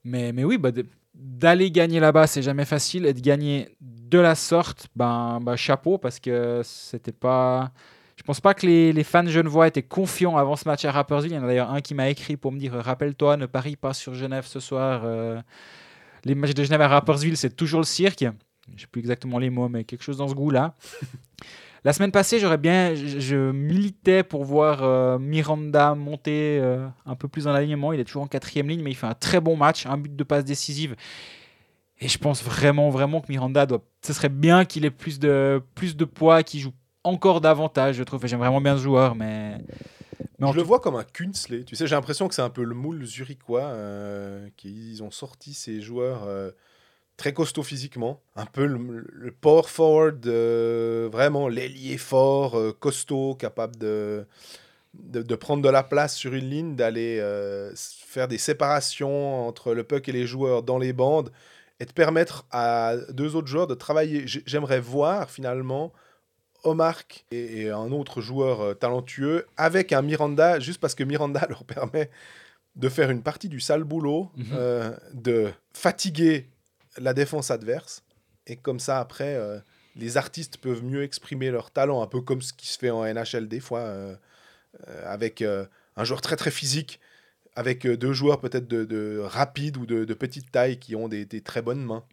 [0.04, 0.86] Mais, mais oui, bah, de-
[1.22, 3.06] d'aller gagner là-bas, c'est jamais facile.
[3.06, 7.72] Et de gagner de la sorte, ben, bah, chapeau, parce que c'était pas.
[8.18, 11.32] Je pense pas que les, les fans genevois étaient confiants avant ce match à Rappersville.
[11.32, 13.76] Il y en a d'ailleurs un qui m'a écrit pour me dire Rappelle-toi, ne parie
[13.76, 15.02] pas sur Genève ce soir.
[15.06, 15.42] euh,
[16.24, 18.26] les matchs de Genève à Rappersville, c'est toujours le cirque.
[18.76, 20.76] Je sais plus exactement les mots, mais quelque chose dans ce goût-là.
[21.84, 27.16] La semaine passée, j'aurais bien, je, je militais pour voir euh, Miranda monter euh, un
[27.16, 27.92] peu plus dans l'alignement.
[27.92, 30.16] Il est toujours en quatrième ligne, mais il fait un très bon match, un but
[30.16, 30.96] de passe décisive.
[32.00, 33.84] Et je pense vraiment, vraiment que Miranda doit.
[34.06, 36.74] Ce serait bien qu'il ait plus de, plus de poids, qu'il joue
[37.04, 37.96] encore davantage.
[37.96, 38.26] Je trouve.
[38.28, 39.58] J'aime vraiment bien ce joueur, mais.
[40.38, 41.64] mais Je le vois comme un Kunsley.
[41.64, 43.62] Tu sais, j'ai l'impression que c'est un peu le moule zurichois.
[43.62, 46.28] Euh, qu'ils ont sorti ces joueurs
[47.22, 48.20] très costauds physiquement.
[48.36, 54.26] Un peu le, le power forward, euh, vraiment l'ailier fort, euh, costaud, capable de,
[54.96, 59.74] de, de prendre de la place sur une ligne, d'aller euh, faire des séparations entre
[59.76, 61.32] le puck et les joueurs dans les bandes
[61.80, 64.24] et de permettre à deux autres joueurs de travailler.
[64.26, 65.94] J'ai- J'aimerais voir finalement
[66.64, 71.64] Omark et, et un autre joueur talentueux avec un Miranda, juste parce que Miranda leur
[71.66, 72.10] permet
[72.76, 74.46] de faire une partie du sale boulot, Mhm.
[74.54, 76.48] euh, de fatiguer
[76.98, 78.04] la défense adverse.
[78.48, 79.60] Et comme ça, après, euh,
[79.96, 83.04] les artistes peuvent mieux exprimer leur talent, un peu comme ce qui se fait en
[83.04, 84.16] NHL des fois, euh,
[84.88, 87.00] euh, avec un joueur très très physique,
[87.56, 91.62] avec deux joueurs peut-être de, de rapides ou de, petite taille qui ont des très
[91.62, 92.04] bonnes mains.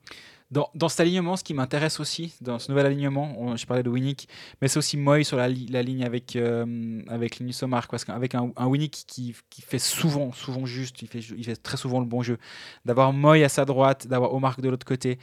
[0.51, 3.83] Dans, dans cet alignement, ce qui m'intéresse aussi, dans ce nouvel alignement, on- je parlais
[3.83, 4.29] de Winnick,
[4.63, 8.05] mais c'est aussi Moy sur la, li- la ligne avec, euh, avec Linus Omar, parce
[8.07, 11.77] qu'avec un, un Winnick qui, qui fait souvent, souvent juste, il fait, il fait très
[11.77, 12.39] souvent le bon jeu,
[12.87, 15.19] d'avoir Moy à sa droite, d'avoir Omar de l'autre côté,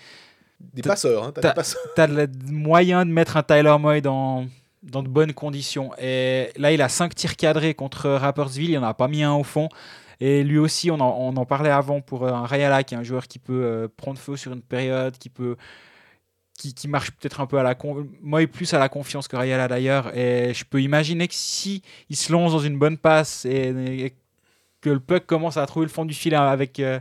[0.73, 1.53] Des passeurs, hein, t'as
[1.95, 4.45] t'as- le moyen de mettre un Tyler Moy dans,
[4.83, 5.89] dans de bonnes conditions.
[5.99, 9.33] Et là, il a 5 tirs cadrés contre Rappersville, il n'en a pas mis un
[9.33, 9.69] au fond.
[10.19, 12.97] Et lui aussi, on en, on en parlait avant pour euh, un Rayala, qui est
[12.97, 15.55] un joueur qui peut euh, prendre feu sur une période, qui peut
[16.57, 18.07] qui, qui marche peut-être un peu à la con...
[18.21, 20.15] Moy plus à la confiance que Rayala d'ailleurs.
[20.17, 24.15] Et je peux imaginer que si il se lance dans une bonne passe et, et
[24.79, 26.99] que le puck commence à trouver le fond du filet avec euh,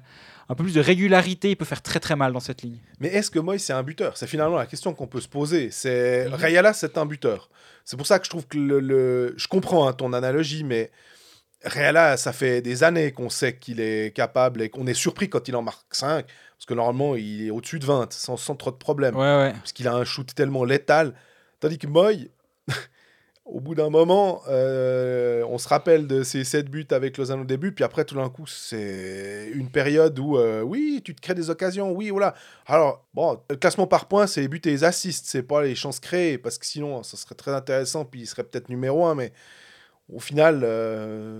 [0.48, 2.78] un peu plus de régularité, il peut faire très très mal dans cette ligne.
[2.98, 4.16] Mais est-ce que Moy, c'est un buteur?
[4.16, 5.70] C'est finalement la question qu'on peut se poser.
[5.70, 6.34] C'est Mhm.
[6.34, 7.48] Rayala, c'est un buteur.
[7.84, 8.80] C'est pour ça que je trouve que le...
[8.80, 10.90] le- Je comprends hein, ton analogie, mais
[11.64, 15.48] Rayala, ça fait des années qu'on sait qu'il est capable et qu'on est surpris quand
[15.48, 18.70] il en marque 5, parce que normalement, il est au-dessus de 20, sans, sans trop
[18.70, 19.16] de problèmes.
[19.16, 19.52] Ouais, ouais.
[19.52, 21.14] parce qu'il a un shoot tellement létal.
[21.60, 22.30] Tandis que Moy,
[23.44, 27.44] au bout d'un moment, euh, on se rappelle de ses 7 buts avec Lausanne au
[27.44, 31.34] début, puis après, tout d'un coup, c'est une période où, euh, oui, tu te crées
[31.34, 32.34] des occasions, oui, voilà.
[32.66, 35.74] Alors, bon, le classement par points, c'est les buts et les assists, c'est pas les
[35.74, 39.14] chances créées, parce que sinon, ça serait très intéressant, puis il serait peut-être numéro 1,
[39.14, 39.32] mais
[40.12, 40.60] au final,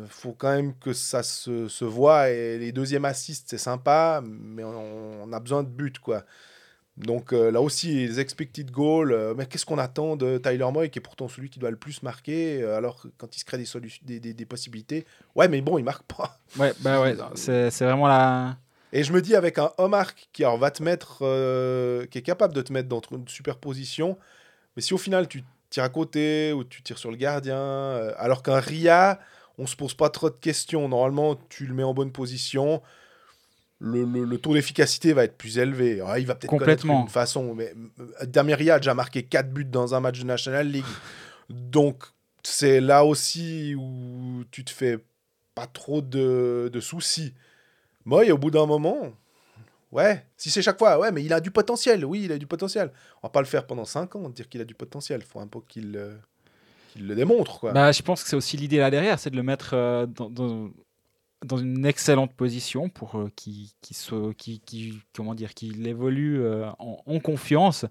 [0.05, 4.23] il faut quand même que ça se, se voit, et les deuxièmes assists, c'est sympa,
[4.25, 6.25] mais on, on a besoin de buts, quoi.
[6.97, 10.91] Donc euh, là aussi, les expected goals, euh, mais qu'est-ce qu'on attend de Tyler Moy,
[10.91, 13.59] qui est pourtant celui qui doit le plus marquer, euh, alors quand il se crée
[13.59, 13.67] des,
[14.03, 15.05] des, des- des possibilités,
[15.35, 16.39] ouais, mais bon, il marque pas.
[16.57, 18.57] Ouais, bah ouais, c'est c'est vraiment la.
[18.93, 22.23] Et je me dis, avec un Omar qui alors, va te mettre, euh, qui est
[22.23, 24.17] capable de te mettre dans une superposition,
[24.77, 25.43] mais si au final tu
[25.75, 29.18] tires à côté ou tu tires sur le gardien, euh, alors qu'un Ria,
[29.59, 30.89] on se pose pas trop de questions.
[30.89, 32.81] Normalement, tu le mets en bonne position.
[33.81, 36.01] le, le- le taux d'efficacité va être plus élevé.
[36.07, 37.03] Ah, il va peut-être Complètement.
[37.03, 37.55] une façon.
[37.55, 40.85] Mais euh, Damir Riyad a marqué 4 buts dans un match de National League.
[41.51, 42.05] Donc,
[42.43, 44.99] c'est là aussi où tu te fais
[45.55, 47.35] pas trop de, de soucis.
[48.07, 49.12] Moi, au bout d'un moment,
[49.95, 52.05] ouais, si c'est chaque fois, ouais, mais il a du potentiel.
[52.05, 52.92] Oui, il a du potentiel.
[53.22, 55.22] On va pas le faire pendant 5 ans, dire qu'il a du potentiel.
[55.22, 56.14] Faut un peu qu'il euh,
[57.01, 57.72] le démontre.
[57.72, 60.28] Bah, je pense que c'est aussi l'idée là derrière, c'est de le mettre euh, dans,
[60.28, 66.47] dans, une excellente position pour euh, qu'il qu'il- comment dire, qu'il évolue
[66.78, 67.86] en, en confiance.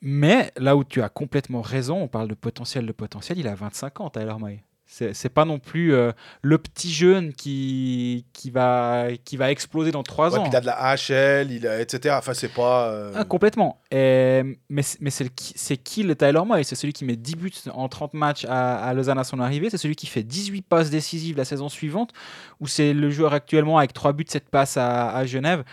[0.00, 3.54] Mais là où tu as complètement raison, on parle de potentiel, de potentiel, il a
[3.54, 4.62] 25 ans, Tyler May.
[4.90, 6.12] C'est pas non plus euh,
[6.42, 10.42] le petit jeune qui, qui, va, qui va exploser dans 3 Ouais, ans.
[10.42, 12.14] puis il a de la AHL, il a, etc.
[12.18, 12.88] Enfin, c'est pas.
[12.88, 13.80] euh, Ah, complètement.
[13.90, 15.28] Et- mais mais c'est
[15.76, 16.64] qui- le Tyler Moy?
[16.64, 19.68] C'est celui qui met 10 buts en 30 matchs à, à Lausanne à son arrivée.
[19.70, 22.12] C'est celui qui fait 18 passes décisives la saison suivante.
[22.60, 25.64] Ou c'est le joueur actuellement avec 3 buts, 7 passes à, à Genève?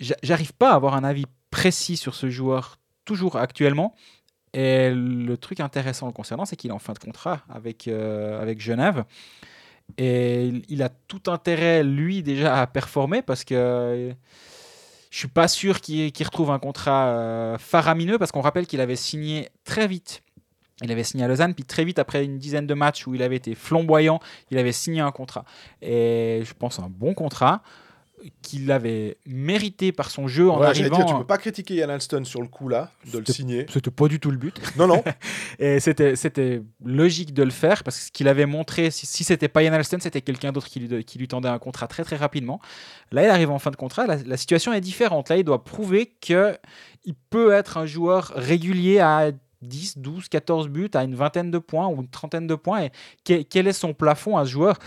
[0.00, 3.94] J'a- J'arrive pas à avoir un avis précis sur ce joueur toujours actuellement.
[4.54, 8.60] Et le truc intéressant concernant, c'est qu'il est en fin de contrat avec, euh, avec
[8.60, 9.04] Genève.
[9.98, 14.12] Et il- a tout intérêt, lui, déjà, à performer parce que
[15.10, 18.80] je suis pas sûr qu'il qu'il retrouve un contrat euh, faramineux parce qu'on rappelle qu'il
[18.80, 20.22] avait signé très vite.
[20.82, 23.22] Il avait signé à Lausanne, puis très vite, après une dizaine de matchs où il
[23.22, 25.44] avait été flamboyant, il avait signé un contrat.
[25.80, 27.62] Et je pense un bon contrat
[28.42, 30.96] qu'il avait mérité par son jeu en ouais, arrivant.
[30.96, 33.66] dire, tu peux pas critiquer Ian Alston sur le coup là, de le signer.
[33.68, 34.60] C'était pas du tout le but.
[34.76, 35.02] Non, non.
[35.58, 39.24] Et c'était, c'était logique de le faire parce que ce qu'il avait montré, si, si
[39.24, 42.04] c'était pas Ian Alston, c'était quelqu'un d'autre qui lui, qui lui tendait un contrat très
[42.04, 42.60] très rapidement.
[43.10, 45.28] Là, il arrive en fin de contrat, la, la situation est différente.
[45.28, 46.56] Là, il doit prouver que
[47.04, 51.58] il peut être un joueur régulier à 10, 12, 14 buts, à une vingtaine de
[51.58, 52.84] points ou une trentaine de points.
[52.84, 52.90] Et
[53.24, 54.78] quel, quel est son plafond à ce joueur?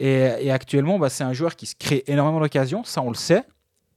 [0.00, 3.14] Et, et actuellement, bah, c'est un joueur qui se crée énormément d'occasions, ça on le
[3.16, 3.44] sait,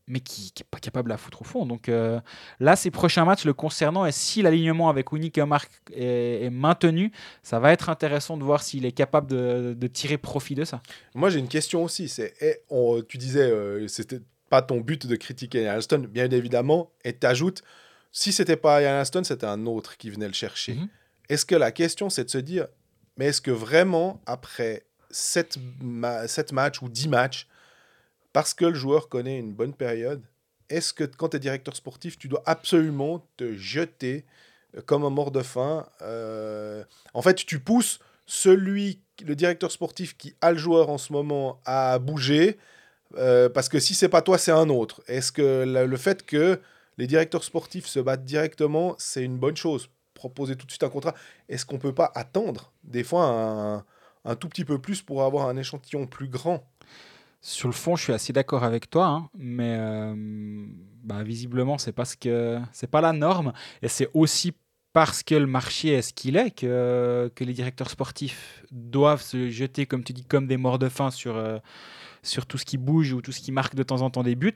[0.05, 1.65] mais qui n'est pas capable de la foutre au fond.
[1.65, 2.19] Donc euh,
[2.59, 7.11] là, ces prochains matchs le concernant, et si l'alignement avec Winnie Mark est, est maintenu,
[7.41, 10.81] ça va être intéressant de voir s'il est capable de, de tirer profit de ça.
[11.15, 12.09] Moi, j'ai une question aussi.
[12.09, 12.33] C'est,
[12.69, 17.63] on- tu disais, euh, c'était pas ton but de critiquer Alston, bien évidemment, et t'ajoutes,
[18.11, 20.73] si c'était pas Alston, c'était un autre qui venait le chercher.
[20.75, 20.89] Mhm.
[21.29, 22.67] Est-ce que la question, c'est de se dire,
[23.17, 24.83] mais est-ce que vraiment, après
[25.13, 25.57] 7,
[26.51, 27.47] matchs ou 10 matchs,
[28.33, 30.23] parce que le joueur connaît une bonne période,
[30.69, 34.25] est-ce que quand tu es directeur sportif, tu dois absolument te jeter
[34.75, 36.83] euh, comme un mort de faim euh,
[37.13, 41.61] En fait, tu pousses celui, le directeur sportif qui a le joueur en ce moment
[41.65, 42.57] à bouger,
[43.15, 45.01] euh, parce que si c'est pas toi, c'est un autre.
[45.07, 46.59] Est-ce que le, fait que
[46.97, 49.89] les directeurs sportifs se battent directement, c'est une bonne chose?
[50.15, 51.13] Proposer tout de suite un contrat,
[51.49, 53.85] est-ce qu'on peut pas attendre des fois un,
[54.25, 56.63] un tout petit peu plus pour avoir un échantillon plus grand
[57.41, 60.65] Sur le fond, je suis assez d'accord avec toi, hein, mais euh,
[61.03, 64.53] bah, visiblement, c'est parce que c'est pas la norme, et c'est aussi
[64.93, 69.49] parce que le marché est ce qu'il est que, que les directeurs sportifs doivent se
[69.49, 71.57] jeter, comme tu dis, comme des morts de faim sur, euh,
[72.21, 74.35] sur tout ce qui bouge ou tout ce qui marque de temps en temps des
[74.35, 74.53] buts.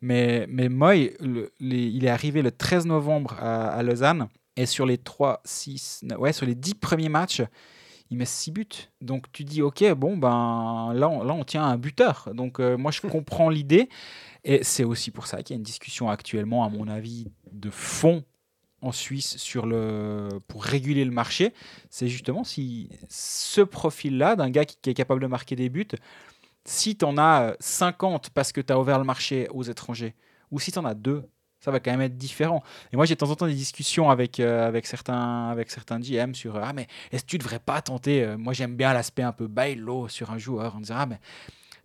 [0.00, 1.16] Mais, mais Moy,
[1.60, 6.46] il est arrivé le 13 novembre à, Lausanne, et sur les 3, 6, ouais, sur
[6.46, 7.42] les 10 premiers matchs,
[8.12, 8.66] il met 6 buts.
[9.00, 12.28] Donc tu dis, ok, bon, ben là, on, là, on tient un buteur.
[12.34, 13.88] Donc euh, moi, je comprends l'idée.
[14.44, 17.70] Et c'est aussi pour ça qu'il y a une discussion actuellement, à mon avis, de
[17.70, 18.22] fond
[18.82, 21.54] en Suisse sur le, pour réguler le marché.
[21.88, 25.88] C'est justement si ce profil-là, d'un gars qui, qui est capable de marquer des buts,
[26.64, 30.14] si tu en as 50 parce que tu as ouvert le marché aux étrangers,
[30.50, 31.24] ou si tu en as deux,
[31.64, 32.62] ça va quand même être différent.
[32.92, 36.00] Et moi, j'ai de temps en temps des discussions avec, euh, avec, certains, avec certains
[36.00, 39.22] GM sur Ah, mais est-ce que tu devrais pas tenter euh, Moi, j'aime bien l'aspect
[39.22, 41.18] un peu bailo sur un joueur en disant Ah, mais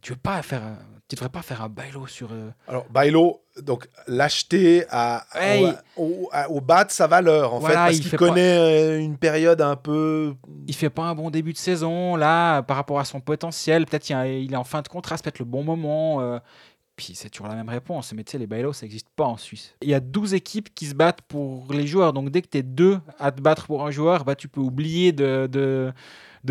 [0.01, 0.61] tu veux pas faire,
[1.07, 2.29] tu devrais pas faire un bailo sur.
[2.31, 5.25] euh, Alors, Bailo, donc l'acheter à,
[5.97, 9.59] au, au- bas de sa valeur, en Voilà, fait, parce il qu'il connaît une période
[9.61, 10.35] un peu.
[10.67, 13.85] il fait pas un bon début de saison là par rapport à son potentiel.
[13.85, 16.21] Peut-être il, il est en fin de contrat, c'est peut-être le bon moment.
[16.21, 16.39] euh,
[16.97, 18.11] puis c'est toujours la même réponse.
[18.13, 19.75] Mais tu sais, les bailos, ça n'existe pas en Suisse.
[19.81, 22.11] Il y a 12 équipes qui se battent pour les joueurs.
[22.11, 24.59] Donc dès que tu es deux à te battre pour un joueur, bah, tu peux
[24.59, 25.93] oublier de, de,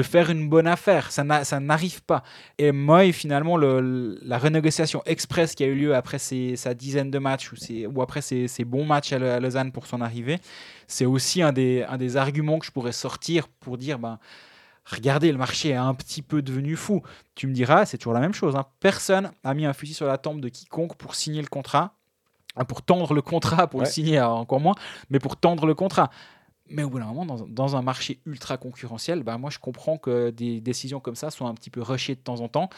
[0.02, 1.10] faire une bonne affaire.
[1.10, 2.22] Ça n'a- ça n'arrive pas.
[2.58, 7.18] Et moi, finalement, le- la renégociation express qui a eu lieu après sa dizaine de
[7.18, 7.50] matchs
[7.92, 10.38] ou, après ses, bons matchs à, La- à Lausanne pour son arrivée,
[10.86, 14.18] c'est aussi un des, un des arguments que je pourrais sortir pour dire ben,
[14.86, 17.02] regardez, le marché est un petit peu devenu fou.
[17.34, 18.56] Tu me diras, c'est toujours la même chose.
[18.56, 18.64] hein.
[18.80, 21.94] Personne n'a mis un fusil sur la tempe de quiconque pour signer le contrat,
[22.56, 24.74] hein, pour tendre le contrat, pour le signer euh, encore moins,
[25.10, 26.10] mais pour tendre le contrat.
[26.68, 29.98] Mais au bout d'un moment, dans, dans un marché ultra concurrentiel, bah, moi je comprends
[29.98, 32.70] que des décisions comme ça soient un petit peu rushées de temps en temps.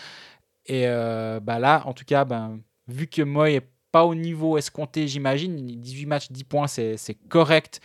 [0.66, 4.58] Et euh, bah là, en tout cas, ben, vu que Moy est pas au niveau
[4.58, 6.98] escompté, j'imagine, 18 matchs, 10 points, c'est
[7.30, 7.80] correct.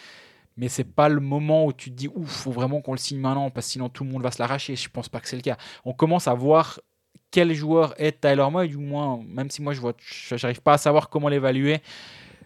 [0.58, 3.20] Mais c'est pas le moment où tu te dis ouf, faut vraiment qu'on le signe
[3.20, 4.76] maintenant parce que sinon tout le monde va se l'arracher.
[4.76, 5.58] Je pense pas que c'est le cas.
[5.86, 6.80] On commence à voir
[7.32, 9.94] quel joueur est Tyler Moy, du moins, même si moi je vois,
[10.36, 11.82] j'arrive pas à savoir comment l'évaluer.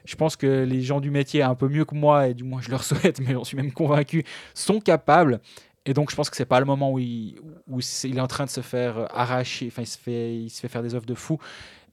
[0.06, 2.62] Je pense que les gens du métier, un peu mieux que moi, et du moins
[2.62, 5.42] je leur souhaite, mais j'en suis même convaincu, sont capables.
[5.86, 7.36] Et donc je pense que c'est pas le moment où il,
[7.68, 10.50] où c'est- il est en train de se faire arracher, enfin il se fait, il
[10.50, 11.38] se fait faire des offres de fou.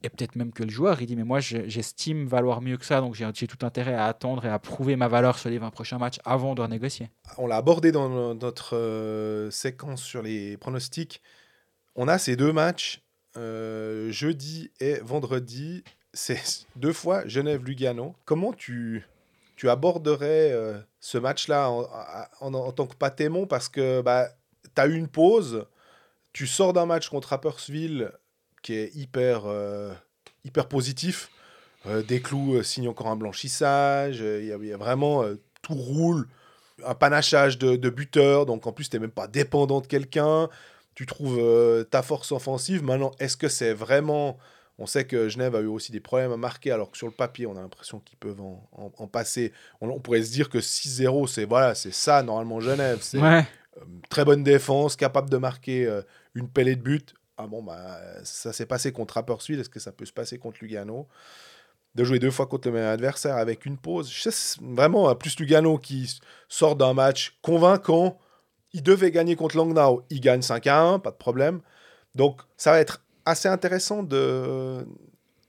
[0.04, 2.84] Et peut-être même que le joueur, il dit, mais moi je- j'estime valoir mieux que
[2.84, 5.70] ça, donc j'ai tout intérêt à attendre et à prouver ma valeur sur les 20
[5.70, 7.08] prochains matchs avant de renégocier.
[7.38, 11.22] On l'a abordé dans no- notre euh, séquence sur les pronostics.
[11.96, 13.02] On a ces deux matchs,
[13.38, 15.84] euh, jeudi et vendredi.
[16.12, 16.38] C'est
[16.76, 18.14] deux fois Genève-Lugano.
[18.26, 19.06] Comment tu,
[19.56, 24.28] tu aborderais euh, ce match-là en, en- tant que Patémon Parce que bah,
[24.74, 25.64] tu as eu une pause,
[26.34, 28.10] tu sors d'un match contre Rapperswil
[28.64, 29.92] qui est hyper, euh,
[30.44, 31.30] hyper positif.
[31.86, 34.16] Euh, des clous euh, signent encore un blanchissage.
[34.20, 35.22] Il y, a- il y a vraiment
[35.62, 36.26] tout roule.
[36.84, 38.46] Un panachage de, de buteurs.
[38.46, 40.48] Donc en plus, tu n'es même pas dépendant de quelqu'un.
[40.94, 41.38] Tu trouves
[41.90, 42.82] ta force offensive.
[42.82, 44.38] Maintenant, est-ce que c'est vraiment.
[44.78, 47.12] On sait que Genève a eu aussi des problèmes à marquer, alors que sur le
[47.12, 49.52] papier, on a l'impression qu'ils peuvent en, en- en passer.
[49.80, 52.98] On, on pourrait se dire que 6-0, c'est voilà, c'est ça, normalement, Genève.
[53.02, 53.46] C'est Ouais.
[53.76, 56.02] euh, très bonne défense, capable de marquer euh,
[56.34, 57.14] une pellée de but.
[57.36, 59.58] Ah bon, bah, ça s'est passé contre Rapperswil.
[59.58, 61.08] Est-ce que ça peut se passer contre Lugano?
[61.94, 64.12] De jouer deux fois contre le même adversaire avec une pause.
[64.60, 66.18] Vraiment, plus Lugano qui
[66.48, 68.18] sort d'un match convaincant.
[68.72, 70.04] Il devait gagner contre Langnau.
[70.10, 71.60] Il gagne 5 à 1, pas de problème.
[72.14, 74.86] Donc, ça va être assez intéressant de,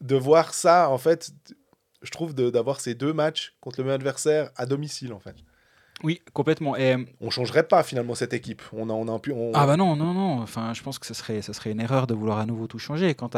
[0.01, 1.31] de voir ça, en fait.
[2.01, 5.35] Je trouve d'avoir ces deux matchs contre le même adversaire à domicile, en fait.
[6.03, 6.75] Oui, complètement.
[6.75, 8.61] Et, On changerait pas finalement cette équipe.
[8.73, 10.41] On a, on a un pu- on- Ah bah non, non, non.
[10.41, 12.79] Enfin, je pense que ce serait, ce serait une erreur de vouloir à nouveau tout
[12.79, 13.15] changer.
[13.15, 13.35] Quand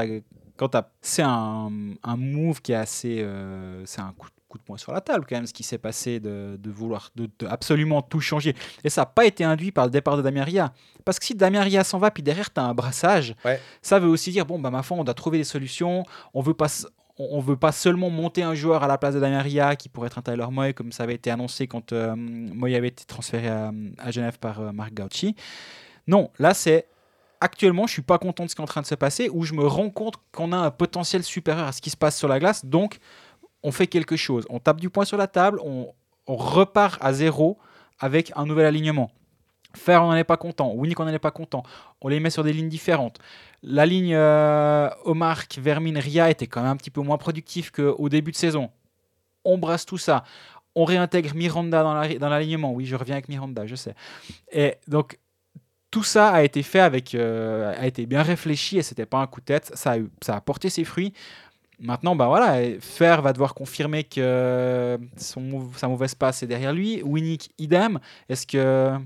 [0.58, 1.70] quand c'est un,
[2.04, 5.26] un move qui est assez, euh, c'est un coup, coup de poing sur la table
[5.30, 8.56] quand même, ce qui s'est passé de, de vouloir de, de absolument tout changer.
[8.84, 10.74] Et ça n'a pas été induit par le départ de Damien Ria.
[11.06, 13.62] Parce que si Damien Ria s'en va, puis derrière t'as un brassage, Ouais.
[13.84, 16.04] ça veut aussi dire bon bah ma foi, on doit trouver des solutions.
[16.34, 16.68] On veut pas.
[17.18, 19.90] On on veut pas seulement monter un joueur à la place de Damien Ria qui
[19.90, 23.06] pourrait être un Tyler Moy comme ça avait été annoncé quand euh, Moy avait été
[23.06, 23.72] transféré à,
[24.12, 25.36] Genève par euh, Marc Gauchi.
[26.08, 26.88] Non, là c'est
[27.42, 29.44] actuellement je suis pas content de ce qui est en train de se passer où
[29.44, 32.28] je me rends compte qu'on a un potentiel supérieur à ce qui se passe sur
[32.28, 32.66] la glace.
[32.66, 32.98] Donc
[33.64, 35.94] on fait quelque chose, on tape du poing sur la table, on
[36.28, 37.58] repart à zéro
[38.00, 39.12] avec un nouvel alignement.
[39.78, 40.74] Faire, on n'en est pas content.
[40.74, 41.64] Winnick, on n'en est pas content.
[42.02, 43.20] On les met sur des lignes différentes.
[43.64, 48.10] La ligne euh, Omar, Vermin, Ria était quand même un petit peu moins productif qu'au
[48.10, 48.70] début de saison.
[49.46, 50.24] On brasse tout ça.
[50.76, 52.72] On réintègre Miranda dans la- dans l'alignement.
[52.74, 53.96] oui, je reviens avec Miranda, je sais.
[54.52, 55.18] Et donc,
[55.90, 59.28] tout ça a été fait avec, euh, a été bien réfléchi et c'était pas un
[59.28, 59.72] coup de tête.
[59.74, 59.96] Ça
[60.28, 61.14] a, porté ses fruits.
[61.80, 64.98] Maintenant, bah voilà, Fer va devoir confirmer que
[65.38, 67.02] mou- sa mauvaise passe est derrière lui.
[67.04, 68.00] Winnick, idem.
[68.30, 68.98] Est-ce que,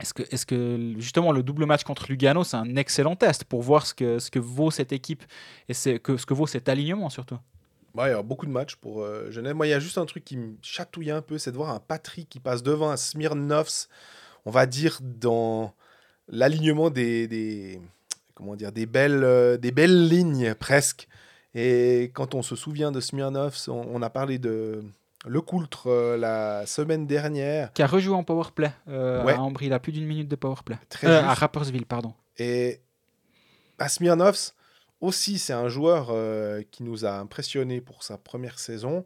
[0.00, 3.62] est-ce que, est-ce que justement le double match contre Lugano, c'est un excellent test pour
[3.62, 5.22] voir ce que, ce que vaut cette équipe
[5.68, 7.38] et c'est, que, ce que vaut cet alignement surtout?
[7.96, 9.54] Il y a beaucoup de matchs pour euh, Genève.
[9.54, 11.70] Moi, il y a juste un truc qui me chatouille un peu, c'est de voir
[11.70, 13.86] un Patrick qui passe devant un Smirnovs,
[14.46, 15.72] on va dire, dans
[16.26, 17.80] l'alignement des, des,
[18.34, 21.06] comment dire, des, belles, euh, des belles lignes presque.
[21.54, 24.82] Et quand on se souvient de Smirnovs, on a parlé de
[25.26, 27.72] Le Coultre euh, la semaine dernière.
[27.72, 29.32] Qui a rejoué en powerplay euh, Ouais.
[29.32, 29.66] à Ambry.
[29.66, 30.76] Il a plus d'une minute de powerplay.
[30.88, 32.12] Très Euh, à Rappersville, pardon.
[32.38, 32.80] Et
[33.78, 34.52] à Smirnovs,
[35.00, 39.04] aussi, c'est un joueur euh, qui nous a impressionné pour sa première saison.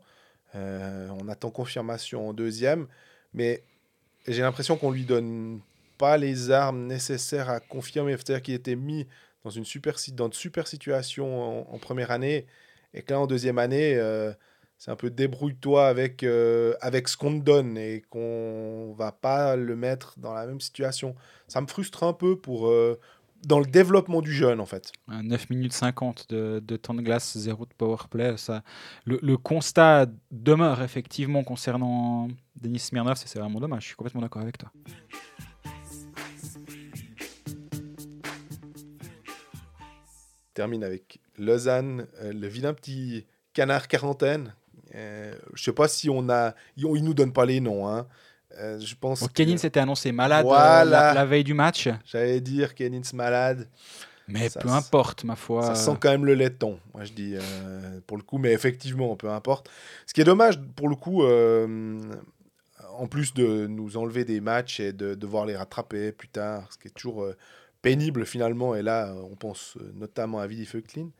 [0.54, 2.88] On attend confirmation en deuxième,
[3.32, 3.62] mais
[4.26, 5.60] j'ai l'impression qu'on lui donne
[5.98, 8.12] pas les armes nécessaires à confirmer.
[8.12, 9.06] C'est-à-dire qu'il était mis
[9.44, 12.46] dans une super, dans de super situations en, en première année,
[12.94, 14.32] et que là, en deuxième année, euh,
[14.78, 19.56] c'est un peu débrouille-toi avec, euh, avec ce qu'on te donne et qu'on va pas
[19.56, 21.14] le mettre dans la même situation.
[21.48, 22.98] Ça me frustre un peu pour, euh,
[23.44, 24.92] dans le développement du jeune, en fait.
[25.08, 28.36] Un 9 minutes 50 de, de temps de glace, zéro de powerplay.
[28.36, 28.62] Ça,
[29.04, 32.28] le, le constat demeure effectivement concernant
[32.60, 33.82] Denis Smirnov, c'est vraiment dommage.
[33.82, 34.70] Je suis complètement d'accord avec toi.
[40.58, 44.54] termine avec Lausanne, euh, le vilain petit canard quarantaine.
[44.94, 46.54] Euh, je sais pas si on a.
[46.76, 47.88] Ils, ils nous donnent pas les noms.
[47.88, 48.06] Hein.
[48.58, 49.20] Euh, je pense.
[49.20, 53.68] Bon, que- s'était annoncé malade euh, la, la veille du match, J'allais dire Kenins malade.
[54.26, 55.62] mais Ça peu importe, ma foi.
[55.62, 59.14] Ça sent quand même le laiton, moi je dis, euh, pour le coup, mais effectivement,
[59.16, 59.68] peu importe.
[60.06, 64.92] Ce qui est dommage, pour le coup, en plus de nous enlever des matchs et
[64.92, 67.26] de devoir les rattraper plus tard, ce qui est toujours
[67.82, 71.10] pénible finalement, et là, on pense notamment à Willy Feucklin,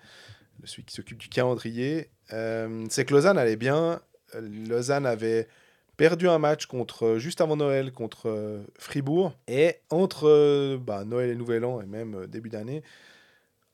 [0.65, 4.01] celui qui s'occupe du calendrier, euh, c'est que Lausanne allait bien.
[4.35, 5.49] Lausanne avait
[5.99, 9.35] perdu un match contre, juste avant Noël contre euh, Fribourg.
[9.49, 12.83] Et entre euh, bah, Noël et Nouvel An, et même euh, début d'année,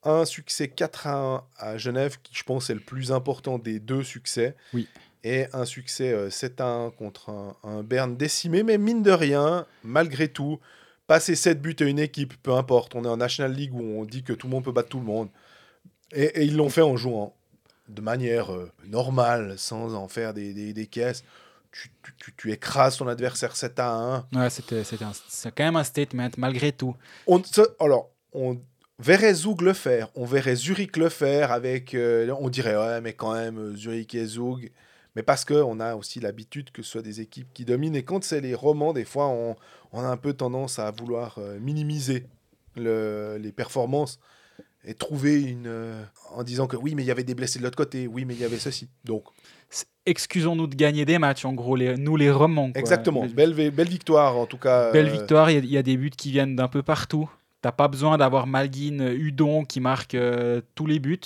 [0.03, 3.79] un succès 4 à 1 à Genève, qui je pense est le plus important des
[3.79, 4.57] deux succès.
[4.73, 4.89] Oui.
[5.23, 8.63] Et un succès euh, 7 à 1 contre un, un Berne décimé.
[8.63, 10.61] Mais mine de rien, malgré tout,
[11.07, 12.95] passer 7 buts à une équipe, peu importe.
[12.95, 15.01] On est en National League où on dit que tout le monde peut battre tout
[15.01, 15.29] le monde.
[16.15, 17.35] Et, et ils l'ont fait en jouant
[17.89, 21.23] de manière euh, normale, sans en faire des, des- des caisses.
[21.73, 24.27] Tu, tu- tu- écrases ton adversaire 7 à 1.
[24.33, 26.95] Ouais, c'était, c'est quand même un statement, malgré tout.
[27.27, 27.43] On,
[27.81, 28.57] alors, on
[29.01, 31.95] verrait Zug le faire, on verrait Zurich le faire avec.
[31.95, 34.71] euh, on dirait, ouais, mais quand même, euh, Zurich et Zug.
[35.17, 37.97] Mais parce qu'on a aussi l'habitude que ce soit des équipes qui dominent.
[37.97, 39.57] Et quand c'est les romans, des fois, on,
[39.93, 42.27] on a un peu tendance à vouloir minimiser
[42.77, 44.19] le- les performances
[44.85, 45.67] et trouver une.
[45.67, 46.03] euh,
[46.35, 48.35] en disant que oui, mais il y avait des blessés de l'autre côté, oui, mais
[48.35, 48.89] il y avait ceci.
[49.05, 49.25] Donc,
[50.07, 52.71] Excusons-nous de gagner des matchs, en gros, les, nous les romans.
[52.71, 52.79] quoi.
[52.81, 53.25] exactement.
[53.27, 54.93] Belle, belle victoire, en tout cas.
[54.93, 56.83] Belle euh, victoire, il y a- il y, a des buts qui viennent d'un peu
[56.83, 57.31] partout.
[57.63, 61.19] T'as pas besoin d'avoir Malguin, Udon qui marque euh, tous les buts.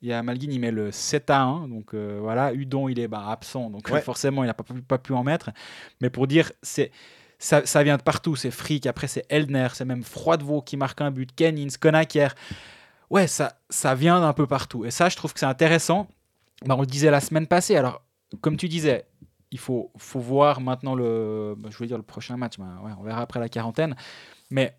[0.00, 1.68] Il y a Malguin, il met le 7 à 1.
[1.68, 3.68] Donc euh, voilà, Udon, il est bah, absent.
[3.68, 4.00] Donc Ouais.
[4.00, 5.50] forcément, il n'a pas, pu- pas pu en mettre.
[6.00, 6.90] Mais pour dire, c'est.
[7.38, 11.00] Ça, ça vient de partout, c'est Frick, après c'est Eldner, c'est même Froidevaux qui marque
[11.00, 12.36] un but, Kennins, Konaker.
[13.12, 14.86] Ouais, ça, ça vient d'un peu partout.
[14.86, 16.08] Et ça, je trouve que c'est intéressant.
[16.64, 17.76] Bah, on le disait la semaine passée.
[17.76, 18.02] Alors,
[18.40, 19.04] comme tu disais,
[19.50, 23.02] il faut, faut voir maintenant le, bah, je voulais dire le prochain match, ouais, on
[23.02, 23.96] verra après la quarantaine.
[24.48, 24.74] Mais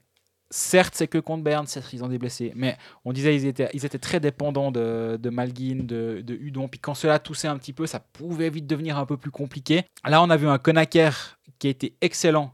[0.50, 2.52] certes, c'est que contre Berne, ils ont des blessés.
[2.56, 2.76] Mais
[3.06, 6.68] on disait ils étaient, ils étaient très dépendants de, de Malguin, de, de Udon.
[6.68, 9.86] Puis quand cela toussait un petit peu, ça pouvait vite devenir un peu plus compliqué.
[10.08, 12.52] Là, on a vu un Konaker qui a été excellent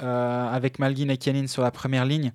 [0.00, 2.32] euh, avec Malguin et Kenin sur la première ligne.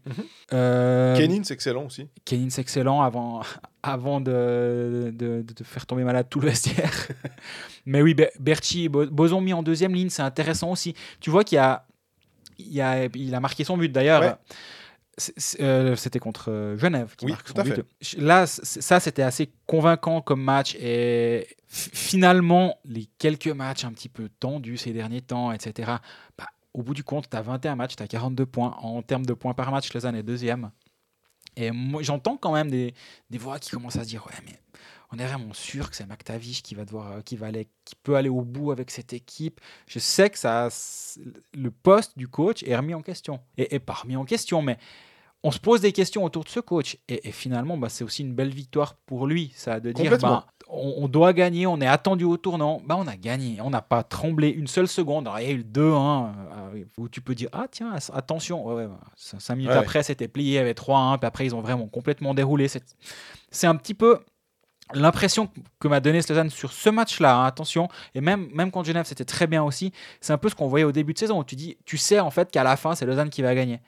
[0.54, 2.08] Euh, Kenin, c'est excellent aussi.
[2.26, 3.42] Kenin, c'est excellent avant,
[3.84, 7.08] avant de, de, de faire tomber malade tout le vestiaire.
[7.86, 10.94] Mais oui, Ber- Berchi et Bo- Boson mis en deuxième ligne, c'est intéressant aussi.
[11.20, 11.86] Tu vois qu'il a,
[12.60, 14.22] il, a, il a marqué son but d'ailleurs.
[14.22, 14.36] Ouais.
[15.20, 17.84] C'est- c'est, euh, C'était contre Genève qui Oui, marque tout son à but.
[18.18, 20.76] Là, c- ça, c'était assez convaincant comme match.
[20.80, 25.92] Et finalement, les quelques matchs un petit peu tendus ces derniers temps, etc.,
[26.38, 26.46] bah,
[26.78, 28.78] au bout du compte, tu as 21 matchs, tu as 42 points.
[28.82, 30.70] En termes de points par match, Lausanne est deuxième.
[31.56, 31.72] Et
[32.02, 32.94] j'entends quand même des,
[33.32, 34.60] des voix qui commencent à se dire Ouais, mais
[35.12, 37.96] on est vraiment sûr que c'est McTavish qui va devoir, euh, qui va aller, qui
[37.96, 39.60] peut aller au bout avec cette équipe.
[39.88, 40.70] Je sais que ça,
[41.56, 43.40] le poste du coach est remis en question.
[43.58, 44.78] Et, et pas remis en question, mais
[45.48, 46.98] on se pose des questions autour de ce coach.
[47.08, 50.46] Et, et finalement, bah, c'est aussi une belle victoire pour lui, ça, de dire bah,
[50.70, 52.82] on, on doit gagner, on est attendu au tournant.
[52.86, 55.28] Bah, on a gagné, on n'a pas tremblé une seule seconde.
[55.28, 56.32] Alors, il y a eu le 2-1
[56.76, 58.66] euh, où tu peux dire Ah, tiens, attention.
[58.68, 58.92] Ouais, ouais, ouais.
[59.18, 59.78] Cin- Cinq minutes Ouais.
[59.78, 61.18] après, c'était plié, il y avait 3-1.
[61.20, 62.68] Puis après, ils ont vraiment complètement déroulé.
[63.50, 64.20] C'est un petit peu
[64.94, 69.06] l'impression que m'a donné Lausanne sur ce match-là, hein, attention, et même, même contre Genève,
[69.06, 69.92] c'était très bien aussi.
[70.22, 72.20] C'est un peu ce qu'on voyait au début de saison, où tu dis, tu sais
[72.22, 73.80] en fait qu'à la fin, c'est Lausanne qui va gagner.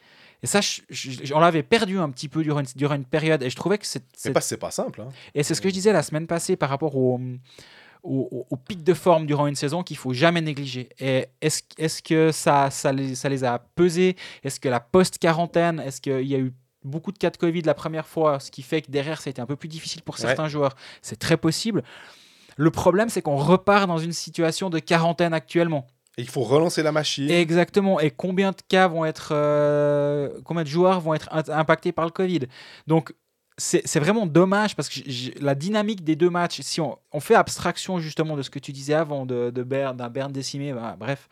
[0.41, 3.43] Et ça, je- je- on l'avait perdu un petit peu durant une, durant une période,
[3.43, 4.03] et je trouvais que c'est.
[4.15, 5.01] C'est- pas, pas simple.
[5.01, 5.09] hein.
[5.35, 7.19] Et c'est ce que je disais la semaine passée par rapport au,
[8.03, 10.87] au, au- au pic de forme durant une saison qu'il faut jamais négliger.
[10.99, 14.15] Et est-ce est que ça, ça, les, ça les a pesés?
[14.43, 16.53] Est-ce que la post-quarantaine, est-ce qu'il y a eu
[16.85, 19.31] beaucoup de cas de Covid la première fois, ce qui fait que derrière, ça a
[19.31, 20.75] été un peu plus difficile pour certains joueurs?
[21.01, 21.83] C'est très possible.
[22.55, 25.85] Le problème, c'est qu'on repart dans une situation de quarantaine actuellement.
[26.17, 27.29] Et il faut relancer la machine.
[27.29, 27.99] Exactement.
[27.99, 32.11] Et combien de cas vont être, euh, combien de joueurs vont être impactés par le
[32.11, 32.41] Covid?
[32.87, 33.13] Donc
[33.59, 34.99] c'est vraiment dommage parce que
[35.43, 38.93] la dynamique des deux matchs, si on, fait abstraction justement de ce que tu disais
[38.93, 41.27] avant de, de Berne, d'un Berne décimé, bah, bref,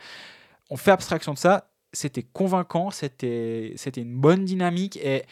[0.70, 1.70] on fait abstraction de ça.
[1.94, 5.24] C'était convaincant, c'était une bonne dynamique et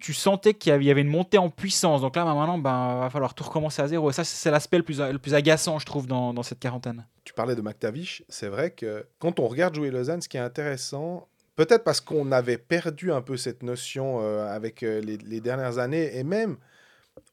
[0.00, 2.00] tu sentais qu'il y avait- une montée en puissance.
[2.00, 4.10] Donc là, bah, maintenant, ben, va falloir tout recommencer à zéro.
[4.10, 7.06] Et ça, c'est l'aspect le plus, agaçant, je trouve, dans, cette quarantaine.
[7.24, 8.24] Tu parlais de McTavish.
[8.28, 12.32] C'est vrai que quand on regarde jouer Lausanne, ce qui est intéressant, peut-être parce qu'on
[12.32, 16.56] avait perdu un peu cette notion euh, avec euh, les, dernières années, et même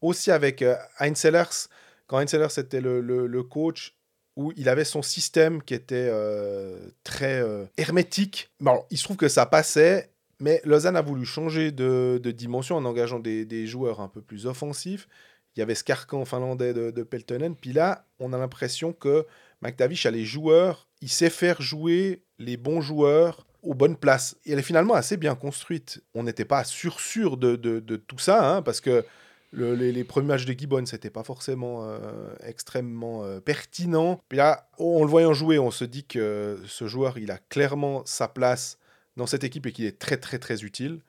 [0.02, 1.70] aussi avec euh, Heinz Sellers,
[2.08, 3.96] quand Heinz Sellers était le, coach,
[4.36, 7.42] où il avait son système qui était euh, très
[7.78, 8.52] hermétique.
[8.60, 12.76] Bon, il se trouve que ça passait, mais Lausanne a voulu changer de, de dimension
[12.76, 15.08] en engageant des, des joueurs un peu plus offensifs.
[15.56, 17.56] Il y avait Skarkan finlandais de, Peltonen.
[17.56, 19.26] Puis là, on a l'impression que
[19.64, 24.38] McTavish a les joueurs, il sait faire jouer les bons joueurs aux bonnes places.
[24.46, 26.04] Et elle est finalement assez bien construite.
[26.14, 29.04] On n'était pas sûr sûr de, de- tout ça, hein, parce que
[29.52, 32.00] le- les, premiers matchs de Gibbon, c'était pas forcément euh,
[32.44, 34.22] extrêmement euh, pertinent.
[34.30, 38.04] Puis là, on le voyant jouer, on se dit que ce joueur, il a clairement
[38.06, 38.78] sa place
[39.18, 41.02] dans cette équipe et qu'il est très très très utile.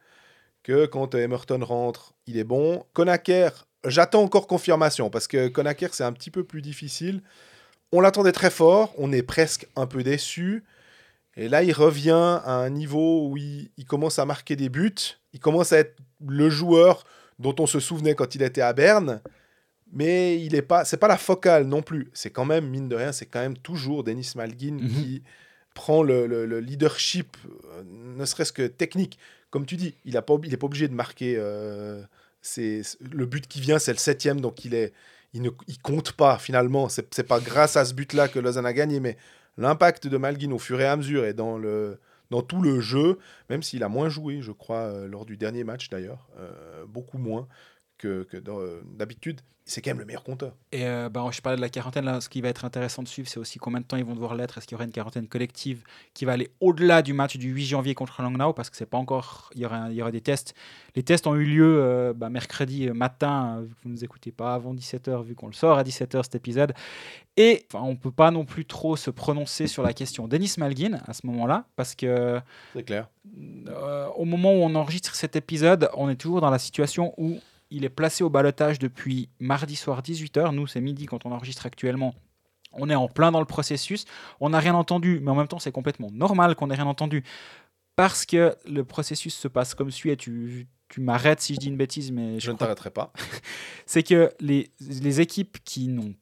[0.64, 2.84] Que quand Emerton rentre, il est bon.
[2.92, 7.22] Konaker, J'attends encore confirmation parce que Conacher, c'est un petit peu plus difficile.
[7.92, 10.64] On l'attendait très fort, on est presque un peu déçu.
[11.36, 14.92] Et là, il revient à un niveau où il, il commence à marquer des buts.
[15.32, 15.96] Il commence à être
[16.26, 17.04] le joueur
[17.38, 19.22] dont on se souvenait quand il était à Berne.
[19.92, 22.10] Mais il est pas, c'est pas la focale non plus.
[22.12, 24.88] C'est quand même, mine de rien, c'est quand même toujours Denis Malgin Mhm.
[24.88, 25.22] qui
[25.78, 29.16] prend le, le- le leadership, euh, ne serait-ce que technique.
[29.50, 31.36] Comme tu dis, il n'est pas, obligé de marquer.
[31.38, 32.02] euh,
[32.42, 34.90] c'est, le but qui vient, c'est le septième, donc il,
[35.34, 35.50] ne
[35.84, 36.88] compte pas finalement.
[36.88, 39.16] C'est, c'est pas grâce à ce but-là que Lausanne a gagné, mais
[39.56, 41.60] l'impact de Malgin au fur et à mesure et dans,
[42.42, 43.18] tout le jeu,
[43.48, 46.26] même s'il a moins joué, je crois, euh, lors du dernier match d'ailleurs,
[46.88, 47.46] beaucoup moins
[47.98, 49.40] que, euh, d'habitude,
[49.70, 50.54] c'est quand même le meilleur compteur.
[50.72, 53.08] Et euh, bah, je parlais de la quarantaine, là, ce qui va être intéressant de
[53.08, 54.56] suivre, c'est aussi combien de temps ils vont devoir l'être.
[54.56, 55.82] Est-ce qu'il y aura une quarantaine collective
[56.14, 58.54] qui va aller au-delà du match du 8 janvier contre Langnau?
[58.54, 59.50] Parce que c'est pas encore.
[59.54, 60.54] Il y, aura, il y aura des tests.
[60.96, 64.04] Les tests ont eu lieu euh, bah, mercredi matin, euh, vu que vous ne nous
[64.04, 66.72] écoutez pas avant 17h, vu qu'on le sort à 17h cet épisode.
[67.36, 70.54] Et enfin, on ne peut pas non plus trop se prononcer sur la question Denis
[70.56, 72.40] Malgin à ce moment-là, parce que
[72.74, 73.10] C'est clair.
[73.68, 77.38] euh, au moment où on enregistre cet épisode, on est toujours dans la situation où
[77.70, 80.54] il est placé au balotage depuis mardi soir 18h.
[80.54, 82.14] Nous, c'est midi quand on enregistre actuellement.
[82.72, 84.04] On est en plein dans le processus.
[84.40, 87.24] On n'a rien entendu, mais en même temps, c'est complètement normal qu'on n'ait rien entendu
[87.96, 90.10] parce que le processus se passe comme suit.
[90.10, 92.90] Et tu, tu m'arrêtes si je dis une bêtise, mais Je, je ne crois t'arrêterai
[92.90, 93.12] pas.
[93.86, 96.14] c'est que les, les équipes qui n'ont.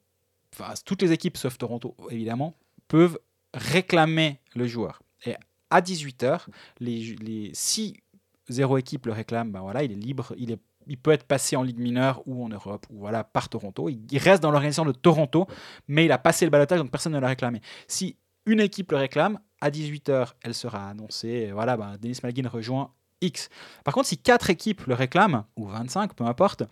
[0.54, 2.56] Enfin, toutes les équipes sauf Toronto, évidemment,
[2.88, 3.18] peuvent
[3.52, 5.02] réclamer le joueur.
[5.26, 5.34] Et
[5.70, 6.46] à 18h,
[6.80, 8.00] les, les, si
[8.48, 11.56] zéro équipe le réclame, ben voilà, il est libre, il, est, il peut être passé
[11.56, 13.88] en Ligue mineure ou en Europe, ou voilà, par Toronto.
[13.88, 15.46] Il, reste dans l'organisation de Toronto,
[15.88, 17.60] mais il a passé le balotage, donc personne ne l'a réclamé.
[17.88, 18.16] Si
[18.46, 21.50] une équipe le réclame, à 18h, elle sera annoncée.
[21.52, 23.48] Voilà, ben, Denis Malgin rejoint X.
[23.84, 26.64] Par contre, si quatre équipes le réclament, ou 25, peu importe,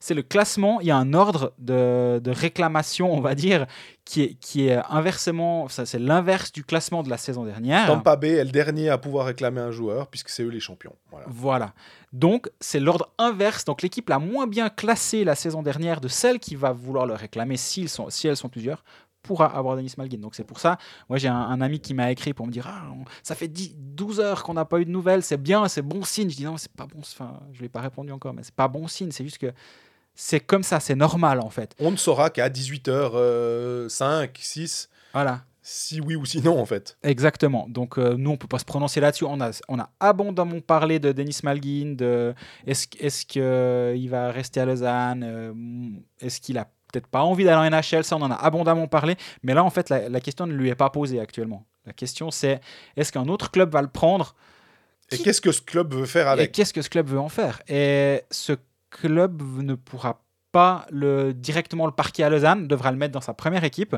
[0.00, 3.66] c'est le classement, il y a un ordre de, de réclamation, on va dire,
[4.04, 7.86] qui est, qui est inversement, ça c'est l'inverse du classement de la saison dernière.
[7.86, 10.94] Tampa Bay est le dernier à pouvoir réclamer un joueur, puisque c'est eux les champions.
[11.10, 11.26] Voilà.
[11.28, 11.74] Voilà.
[12.12, 13.64] Donc, c'est l'ordre inverse.
[13.64, 17.14] Donc, l'équipe la moins bien classée la saison dernière de celle qui va vouloir le
[17.14, 18.84] réclamer, s'ils sont, si elles sont plusieurs,
[19.22, 20.18] pourra avoir Denis Malgin.
[20.18, 20.78] Donc, c'est pour ça.
[21.08, 23.48] Moi, j'ai un, un ami qui m'a écrit pour me dire ah, on- Ça fait
[23.48, 25.22] 10, 12 heures qu'on n'a pas eu de nouvelles.
[25.22, 26.28] C'est bien, c'est bon signe.
[26.30, 26.98] Je dis Non, c'est pas bon.
[27.00, 29.10] Enfin, je lui ai pas répondu encore, mais c'est pas bon signe.
[29.12, 29.52] C'est juste que
[30.14, 30.80] c'est comme ça.
[30.80, 31.74] C'est normal, en fait.
[31.78, 35.42] On ne saura qu'à 18h05, 6, Voilà.
[35.62, 36.96] si oui ou si non, en fait.
[37.02, 37.66] Exactement.
[37.68, 39.24] Donc euh, nous, on peut pas se prononcer là-dessus.
[39.24, 42.34] On a, on a abondamment parlé de Denis Malgin, de
[42.66, 45.52] est-ce est qu'il va rester à Lausanne, euh,
[46.20, 49.16] est-ce qu'il a peut-être pas envie d'aller en NHL, ça on en a abondamment parlé.
[49.42, 51.64] Mais là, en fait, la, la question ne lui est pas posée actuellement.
[51.86, 52.60] La question c'est
[52.96, 54.34] est-ce qu'un autre club va le prendre?
[55.10, 56.52] Et Qui- qu'est-ce que ce club veut faire et avec?
[56.52, 57.60] qu'est-ce que ce club veut en faire?
[57.68, 58.52] Et ce
[58.90, 60.22] club ne pourra
[60.52, 63.96] pas le, directement le parquer à Lausanne, devra le mettre dans sa première équipe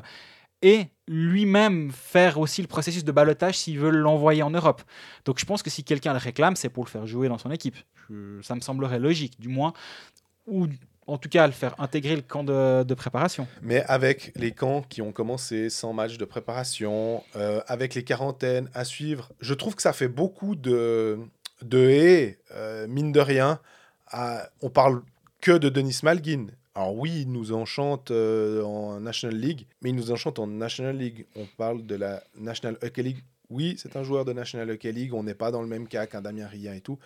[0.62, 4.82] et lui-même faire aussi le processus de balotage s'il veut l'envoyer en Europe.
[5.24, 7.51] Donc je pense que si quelqu'un le réclame, c'est pour le faire jouer dans son
[7.51, 7.76] équipe.
[8.42, 9.72] Ça me semblerait logique, du moins.
[10.47, 10.66] Ou
[11.07, 13.46] en tout cas, le faire intégrer le camp de, préparation.
[13.62, 18.70] Mais avec les camps qui ont commencé sans match de préparation, euh, avec les quarantaines
[18.74, 21.18] à suivre, je trouve que ça fait beaucoup de,
[21.62, 23.61] de haies, euh, mine de rien.
[24.09, 25.02] à- on parle
[25.40, 26.46] que de Denis Malgin.
[26.74, 30.96] Alors oui, il nous enchante euh, en National League, mais il nous enchante en National
[30.96, 31.26] League.
[31.36, 33.24] On parle de la National Hockey League.
[33.50, 35.14] Oui, c'est un joueur de National Hockey League.
[35.14, 36.98] On n'est pas dans le même cas qu'un Damien Rien et tout.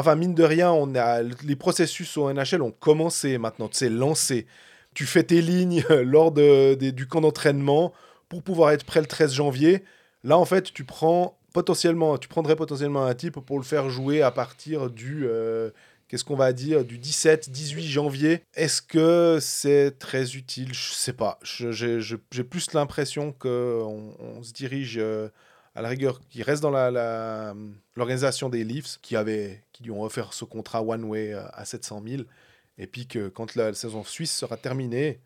[0.00, 4.46] Enfin, mine de rien, on a, les processus au NHL ont commencé maintenant, c'est lancé.
[4.94, 7.92] Tu fais tes lignes lors de, du camp d'entraînement
[8.28, 9.84] pour pouvoir être prêt le 13 janvier.
[10.24, 14.22] Là, en fait, tu prends potentiellement, tu prendrais potentiellement un type pour le faire jouer
[14.22, 15.70] à partir du, euh,
[16.08, 18.42] qu'est-ce qu'on va dire, du 17-18 janvier.
[18.54, 20.74] Est-ce que c'est très utile?
[20.74, 21.38] Je sais pas.
[21.42, 25.28] J'ai plus l'impression qu'on on se dirige euh,
[25.74, 27.54] à la rigueur, qui reste dans la-
[27.96, 32.02] l'organisation des Leafs, qui, avait, qui lui ont offert ce contrat one-way euh, à 700
[32.06, 32.22] 000.
[32.78, 35.20] Et puis que quand la saison suisse sera terminée,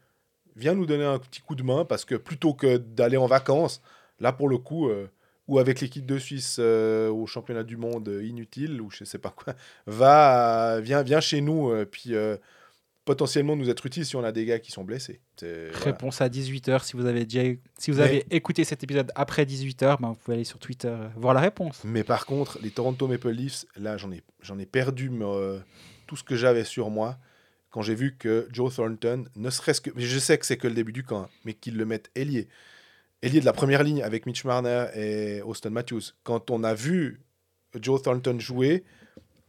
[0.56, 3.80] viens nous donner un petit coup de main parce que plutôt que d'aller en vacances,
[4.20, 5.08] là pour le coup, euh,
[5.46, 9.30] ou avec l'équipe de Suisse euh, au championnat du monde inutile ou je sais pas
[9.30, 9.54] quoi,
[9.86, 12.12] va, viens, viens chez nous, puis
[13.08, 15.22] potentiellement nous être utile si on a des gars qui sont blessés.
[15.40, 15.78] Voilà.
[15.78, 16.84] Réponse à 18h.
[16.84, 20.14] Si vous avez déjà si vous Mais- avez écouté cet épisode après 18h, ben, vous
[20.14, 21.80] pouvez aller sur Twitter euh, voir la réponse.
[21.84, 25.58] Mais par contre, les Toronto Maple Leafs, là, j'en ai, j'en ai perdu euh,
[26.06, 27.16] tout ce que j'avais sur moi
[27.70, 29.90] quand j'ai vu que Joe Thornton, ne serait-ce que.
[29.96, 32.46] Je sais que c'est que le début du camp, hein, mais qu'ils le mettent ailier.
[33.22, 36.12] Ailier de la première ligne avec Mitch Marner et Austin Matthews.
[36.24, 37.22] Quand on a vu
[37.80, 38.84] Joe Thornton jouer,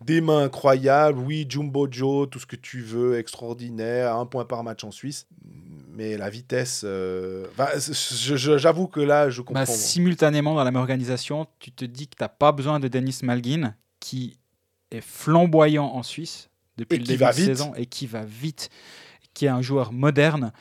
[0.02, 4.64] des mains incroyables, oui, Jumbo Joe, tout ce que tu veux, extraordinaire, un point par
[4.64, 5.28] match en Suisse.
[5.94, 9.62] Mais la vitesse, euh, enfin, j'avoue que là, je comprends.
[9.62, 12.88] Bah, simultanément, dans la même organisation, tu te dis que tu n'as pas besoin de
[12.88, 14.38] Denis Malgin, qui
[14.92, 17.46] est flamboyant en Suisse depuis Et le début de vite.
[17.46, 18.70] saison et qui va vite,
[19.34, 20.54] qui est un joueur moderne.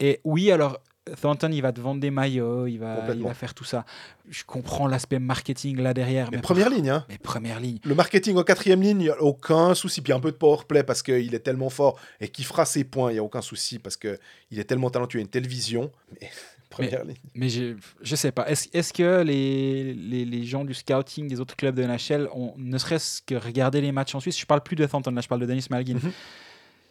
[0.00, 0.78] Et oui, alors,
[1.20, 3.84] Thornton, il va te vendre des maillots, il va, il va faire tout ça.
[4.28, 6.30] Je comprends l'aspect marketing là derrière.
[6.30, 7.04] mais mais première par- ligne, hein.
[7.08, 7.78] Mais première ligne.
[7.84, 10.00] Le marketing en quatrième ligne, il n'y a aucun souci.
[10.00, 12.84] Puis un peu de power play parce qu'il est tellement fort et qu'il fera ses
[12.84, 14.18] points, il n'y a aucun souci parce qu'il
[14.52, 15.90] est tellement talentueux, il a une telle vision.
[16.20, 16.30] Mais
[16.70, 17.16] première ligne.
[17.34, 18.46] Mais je, je sais pas.
[18.50, 22.52] Est-ce est-ce que les, les, les gens du scouting des autres clubs de NHL ont
[22.58, 25.28] ne serait-ce que regardé les matchs en Suisse Je parle plus de Thornton, là, je
[25.28, 25.94] parle de Denis Malgin.
[25.94, 26.12] Mhm.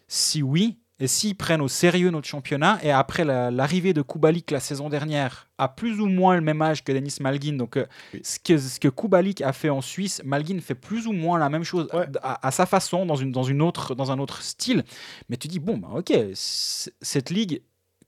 [0.07, 4.49] Si oui, et s'ils prennent au sérieux notre championnat, et après la- l'arrivée de Kubalik
[4.51, 7.85] la saison dernière, à plus ou moins le même âge que Denis Malgin, donc euh,
[8.13, 8.21] Oui.
[8.23, 11.49] ce, que, ce que Kubalik a fait en Suisse, Malgin fait plus ou moins la
[11.49, 12.07] même chose Ouais.
[12.23, 14.83] à, à sa façon, dans, une, dans, une autre, dans un autre style.
[15.29, 17.61] Mais tu dis, bon, bah, ok, cette ligue,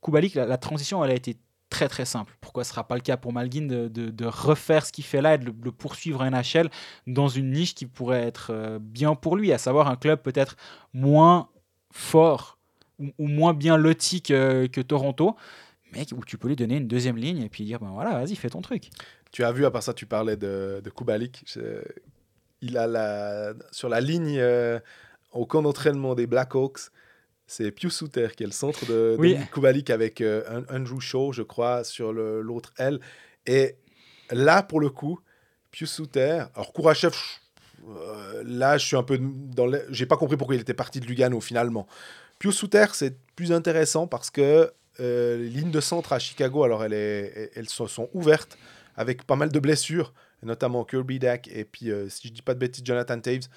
[0.03, 1.38] Kubalik, la, la transition, elle a été
[1.70, 2.36] très très simple.
[2.41, 5.03] Pourquoi ce ne sera pas le cas pour Malgin de, de- de refaire ce qu'il
[5.03, 6.70] fait là et de le, le poursuivre à NHL
[7.06, 10.56] dans une niche qui pourrait être euh, bien pour lui, à savoir un club peut-être
[10.94, 11.49] moins
[11.91, 12.57] fort
[12.99, 15.35] ou, ou moins bien loti que, que Toronto,
[15.93, 18.35] mais où tu peux lui donner une deuxième ligne et puis dire, ben voilà, vas-y,
[18.35, 18.89] fais ton truc.
[19.31, 21.43] Tu as vu, à part ça, tu parlais de, de Kubalik.
[21.45, 21.84] Je-
[22.61, 24.80] il a la, sur la ligne euh,
[25.31, 26.89] au camp d'entraînement des Blackhawks,
[27.47, 29.38] c'est Pius Souter qui est le centre de, de Oui.
[29.53, 32.99] Kubalik avec euh, Andrew Shaw, je crois, sur l'autre aile.
[33.45, 33.76] Et
[34.30, 35.19] là, pour le coup,
[35.71, 37.15] Pius Souter, alors Kourachev,
[37.88, 39.71] euh, là, je suis un peu dans.
[39.89, 41.88] J'ai pas compris pourquoi il était parti de Lugano finalement.
[42.40, 46.84] Pius Souter, c'est plus intéressant parce que euh, les lignes de centre à Chicago, alors
[46.84, 48.57] elles, est- elles se sont ouvertes
[48.95, 50.14] avec pas mal de blessures,
[50.44, 53.48] notamment Kirby Dack et puis, euh, si je dis pas de bêtises, Jonathan Taves.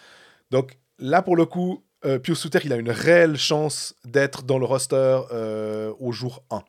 [0.51, 4.59] Donc là, pour le coup, euh, Pius Souter, il a une réelle chance d'être dans
[4.59, 6.63] le roster euh, au jour 1.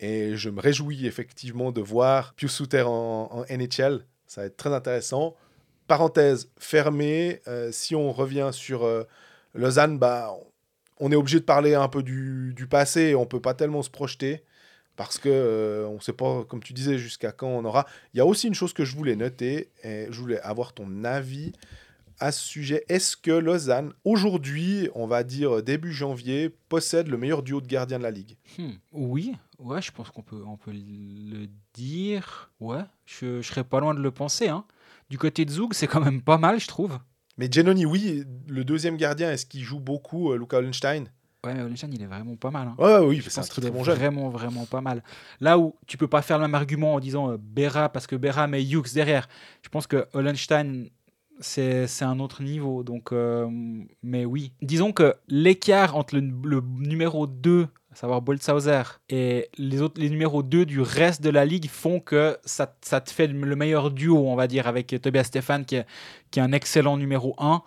[0.00, 4.04] Et je me réjouis effectivement de voir Pius Souter en, en NHL.
[4.26, 5.36] Ça va être très intéressant.
[5.86, 7.40] Parenthèse fermée,
[7.70, 8.88] si on revient sur
[9.54, 10.46] Lausanne, bah, on
[11.10, 13.14] est obligé de parler un peu du, du passé.
[13.16, 14.44] On peut pas tellement se projeter
[14.94, 17.86] parce que euh, on sait pas, comme tu disais, jusqu'à quand on aura.
[18.14, 21.02] Il y a aussi une chose que je voulais noter et je voulais avoir ton
[21.04, 21.52] avis
[22.20, 22.84] à ce sujet.
[22.88, 27.98] Est-ce que Lausanne, aujourd'hui, on va dire début janvier, possède le meilleur duo de gardiens
[27.98, 28.36] de la ligue?
[28.58, 32.52] Hmm, Oui, ouais, je pense qu'on peut, on peut le dire.
[32.60, 34.48] Ouais, je, je serais pas loin de le penser.
[34.48, 34.64] hein.
[35.10, 36.98] Du côté de Zug, c'est quand même pas mal, je trouve.
[37.42, 41.06] Mais Genoni, oui, le deuxième gardien, est-ce qu'il joue beaucoup, euh, Luca Hollenstein
[41.44, 42.68] Ouais, mais Olshan, il est vraiment pas mal.
[42.68, 42.76] hein.
[42.78, 43.96] Ouais, oui, Je c'est un pense très qu'il est bon jeune.
[43.96, 45.02] vraiment, vraiment pas mal.
[45.40, 48.14] Là où tu peux pas faire le même argument en disant euh, Berra, parce que
[48.14, 49.26] Berra met Hughes derrière.
[49.64, 50.86] Je pense que Hollenstein,
[51.40, 52.84] c'est c'est un autre niveau.
[52.84, 53.48] Donc, euh,
[54.04, 54.52] mais oui.
[54.62, 60.08] Disons que l'écart entre le, le numéro 2, à savoir Boltzhauser, et les, autres, les
[60.08, 63.90] numéros 2 du reste de la ligue font que ça, ça te fait le meilleur
[63.90, 65.86] duo, on va dire, avec Tobias Stefan, qui est,
[66.30, 67.62] qui est un excellent numéro 1.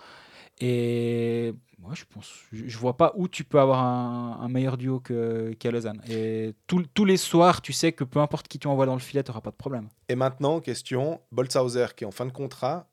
[0.61, 5.72] Et moi, je pense, je, vois pas où tu peux avoir un, meilleur duo qu'à
[5.72, 6.02] Lausanne.
[6.10, 8.99] Et tous- tous les soirs, tu sais que peu importe qui tu envoies dans le
[8.99, 9.89] filet, tu n'auras pas de problème.
[10.10, 12.88] Et maintenant, question, Boltzhauser qui est en fin de contrat,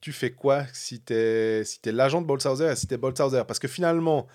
[0.00, 2.96] tu fais quoi si tu es, si es l'agent de Boltzhauser et si tu es
[2.96, 4.26] Boltzhauser Parce que finalement,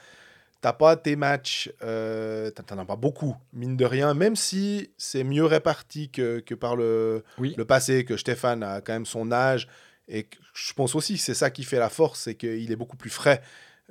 [0.64, 5.26] t'as pas tes matchs, euh, t'en- as pas beaucoup, mine de rien, même si c'est
[5.26, 7.54] mieux réparti que, que par le, Oui.
[7.58, 9.68] le passé, que Stéphane a quand même son âge,
[10.08, 12.76] et que je pense aussi que c'est ça qui fait la force, c'est qu'il est
[12.78, 13.42] beaucoup plus frais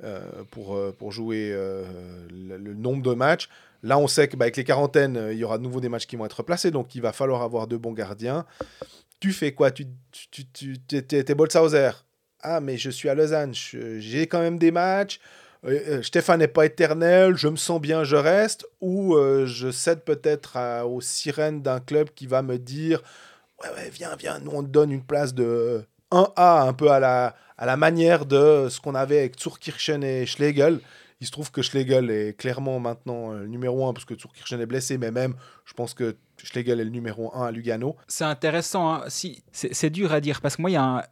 [0.03, 1.85] euh, pour, euh, pour jouer euh,
[2.31, 3.49] le, le nombre de matchs.
[3.83, 6.25] Là, on sait qu'avec les quarantaines, il y aura de nouveau des matchs qui vont
[6.25, 8.45] être replacés, donc il va falloir avoir de bons gardiens.
[9.19, 9.69] Tu fais quoi?
[9.69, 11.91] Tu, tu, tu, tu t'es Boltzhauser.
[12.41, 15.19] Ah, mais je suis à Lausanne, j'ai quand même des matchs.
[15.65, 18.65] Euh, euh, Stéphane n'est pas éternel, je me sens bien, je reste.
[18.81, 23.01] Ou euh, je cède peut-être aux sirènes d'un club qui va me dire
[23.61, 26.99] Ouais, ouais, viens, viens, nous on te donne une place de 1A, un peu à
[26.99, 30.79] la, à la manière de ce qu'on avait avec Zurkirchen et Schlegel.
[31.21, 34.65] Il se trouve que Schlegel est clairement maintenant le numéro 1 parce que Zurkirchen est
[34.65, 37.95] blessé, mais même, je pense que Schlegel est le numéro 1 à Lugano.
[38.09, 38.93] C'est intéressant.
[38.95, 39.03] hein.
[39.07, 41.03] Si, c'est dur à dire parce que moi, il y a un,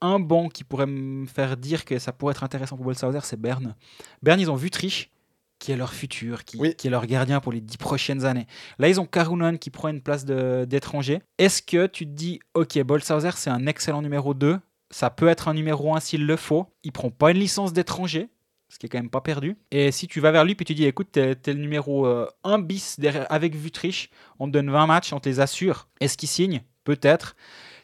[0.00, 3.40] un banc qui pourrait me faire dire que ça pourrait être intéressant pour Boltzhauser, c'est
[3.40, 3.74] Berne.
[4.22, 5.10] Berne, ils ont Vutrich,
[5.58, 6.74] qui est leur futur, qui, Oui.
[6.74, 8.46] qui est leur gardien pour les dix prochaines années.
[8.78, 11.20] Là, ils ont Karunen qui prend une place d'étranger.
[11.38, 14.58] Est-ce que tu te dis, ok, Boltzhauser, c'est un excellent numéro 2,
[14.90, 18.28] ça peut être un numéro 1 s'il le faut, il prend pas une licence d'étranger,
[18.70, 19.56] ce qui est quand même pas perdu.
[19.70, 22.06] Et si tu vas vers lui puis tu dis, écoute, t'es t'es le numéro
[22.44, 24.08] 1 bis derrière, avec Vutrich,
[24.38, 25.88] on te donne 20 matchs, on te les assure.
[26.00, 26.62] Est-ce qu'il signe?
[26.84, 27.36] Peut-être.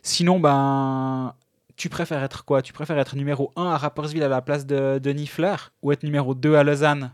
[0.02, 1.34] Sinon, ben,
[1.76, 2.62] tu préfères être quoi?
[2.62, 6.02] Tu préfères être numéro 1 à Rapperswil à la place de, de Niffler ou être
[6.02, 7.12] numéro 2 à Lausanne?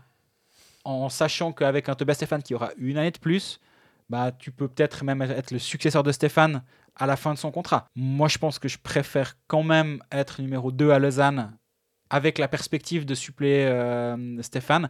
[0.85, 3.59] En sachant qu'avec un Tobias Stéphane qui aura une année de plus,
[4.09, 6.63] bah, tu peux peut-être même être le successeur de Stéphane
[6.95, 7.87] à la fin de son contrat.
[7.95, 11.57] Moi, je pense que je préfère quand même être numéro 2 à Lausanne
[12.09, 14.89] avec la perspective de suppléer euh, Stéphane,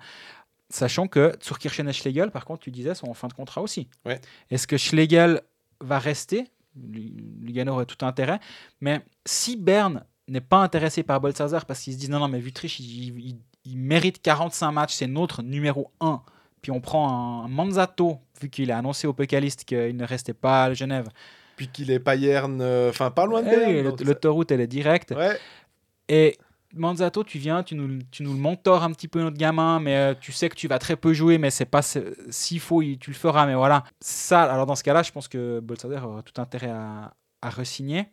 [0.70, 3.88] sachant que Zurkirchen et Schlegel, par contre, tu disais, sont en fin de contrat aussi.
[4.06, 4.20] Ouais.
[4.50, 5.42] Est-ce que Schlegel
[5.80, 8.40] va rester Lugano aurait tout intérêt,
[8.82, 12.40] mais si Berne n'est pas intéressé par Bolsazar parce qu'ils se disent non, non, mais
[12.40, 16.22] Vutriche, il, il- il mérite 45 matchs, c'est notre numéro 1.
[16.62, 20.66] Puis on prend un Manzato, vu qu'il a annoncé au Pécaliste qu'il ne restait pas
[20.66, 21.08] à Genève.
[21.56, 25.12] Puis qu'il est Payerne, euh, enfin pas loin de Eh Berne, L'autoroute, elle est directe.
[25.16, 25.38] Ouais,
[26.10, 26.38] Et
[26.74, 29.96] Manzato, tu viens, tu nous, tu nous le mentors un petit peu, notre gamin, mais
[29.96, 32.98] euh, tu sais que tu vas très peu jouer, mais c'est pas s'il faut, il-
[32.98, 33.84] tu le feras, mais voilà.
[34.00, 38.08] Ça, alors dans ce cas-là, je pense que Bolsader aura tout intérêt à, à re-signer.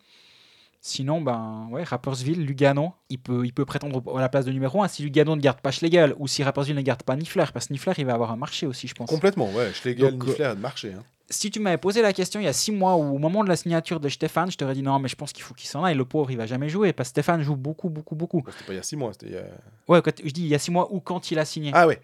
[0.83, 4.83] Sinon, ben, ouais, Rapperswil, Lugano, il peut, il peut prétendre à la place de numéro
[4.83, 7.67] 1 si Lugano ne garde pas Schlegel ou si Rapperswil ne garde pas Niffler, parce
[7.67, 9.11] que Niffler, il va avoir un marché aussi, je pense.
[9.11, 9.73] complètement, ouais.
[9.75, 10.95] Schlegel, Donc, Niffler, de marché.
[10.95, 11.05] Hein.
[11.31, 13.49] Si tu m'avais posé la question il y a six mois ou au moment de
[13.49, 15.85] la signature de Stéphane, je t'aurais dit non, mais je pense qu'il faut qu'il s'en
[15.85, 15.97] aille.
[15.97, 18.43] Le pauvre, il va jamais jouer parce que Stéphane joue beaucoup, beaucoup, beaucoup.
[18.51, 19.45] C'était pas il y a six mois, c'était il y a...
[19.89, 21.71] Ouais, quand je dis il y a six mois ou quand il a signé.
[21.75, 22.01] Ah ouais,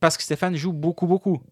[0.00, 1.42] Parce que Stéphane joue beaucoup, beaucoup.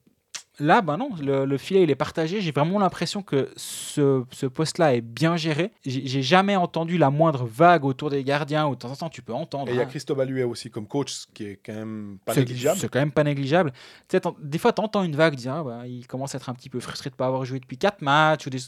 [0.59, 2.41] Là, ben non, le, le filet il est partagé.
[2.41, 5.71] J'ai vraiment l'impression que ce, ce poste-là est bien géré.
[5.85, 8.67] J'ai jamais entendu la moindre vague autour des gardiens.
[8.67, 9.69] Ou de temps en temps, tu peux entendre.
[9.69, 9.87] et il y a hein.
[9.87, 12.79] Christophe Alluet aussi comme coach, ce qui est quand même pas négligeable.
[12.81, 13.73] C'est quand même pas négligeable.
[14.09, 16.49] Tu sais, des fois, tu entends une vague, dire, ah, bah, il commence à être
[16.49, 18.47] un petit peu frustré de ne pas avoir joué depuis 4 matchs.
[18.47, 18.61] Ou des...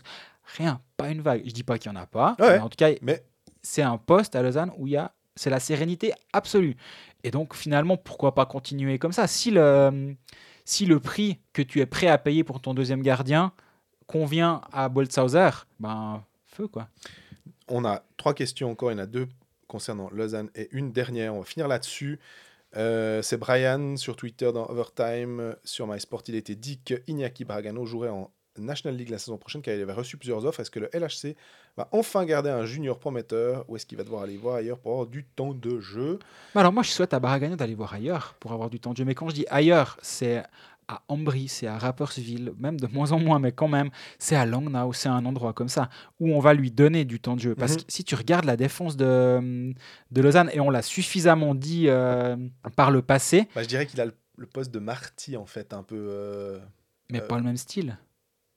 [0.59, 1.43] Rien, pas une vague.
[1.47, 2.37] Je dis pas qu'il n'y en a pas.
[2.39, 2.57] Ouais.
[2.57, 3.25] mais en tout cas, Mais
[3.63, 6.77] c'est un poste à Lausanne où il y a, c'est la sérénité absolue.
[7.25, 9.27] Et donc, finalement, pourquoi pas continuer comme ça?
[9.27, 10.15] Si le,
[10.69, 13.53] si le prix que tu es prêt à payer pour ton deuxième gardien
[14.07, 15.49] convient à Boltzhauser,
[15.81, 16.89] ben, feu, quoi.
[17.69, 19.29] on a trois questions encore, il y en a deux
[19.67, 22.19] concernant Lausanne et une dernière, on va finir là-dessus.
[22.77, 27.87] Euh, c'est Brian sur Twitter dans Overtime, sur MySport, il était dit que Iñaki Bragano
[27.87, 30.61] jouerait en National League la saison prochaine car il avait reçu plusieurs offres.
[30.61, 31.37] Est-ce que le LHC
[31.77, 34.93] va enfin garder un junior prometteur ou est-ce qu'il va devoir aller voir ailleurs pour
[34.93, 36.19] avoir du temps de jeu?
[36.55, 38.97] Bah alors moi, je souhaite à Baragagna d'aller voir ailleurs pour avoir du temps de
[38.97, 39.05] jeu.
[39.05, 40.43] Mais quand je dis ailleurs, c'est
[40.91, 44.47] à Ambry, c'est à Rapperswil, même de moins en moins, mais quand même, c'est à
[44.47, 47.55] Langnau, c'est un endroit comme ça, où on va lui donner du temps de jeu.
[47.55, 47.79] Parce Mhm.
[47.81, 49.75] que si tu regardes la défense de,
[50.11, 52.37] de Lausanne, et on l'a suffisamment dit euh,
[52.75, 55.75] par le passé, Bah, Je dirais qu'il a le, le poste de Marty en fait,
[55.75, 55.95] un peu...
[55.99, 56.59] euh,
[57.11, 57.99] mais Euh, pas le même style.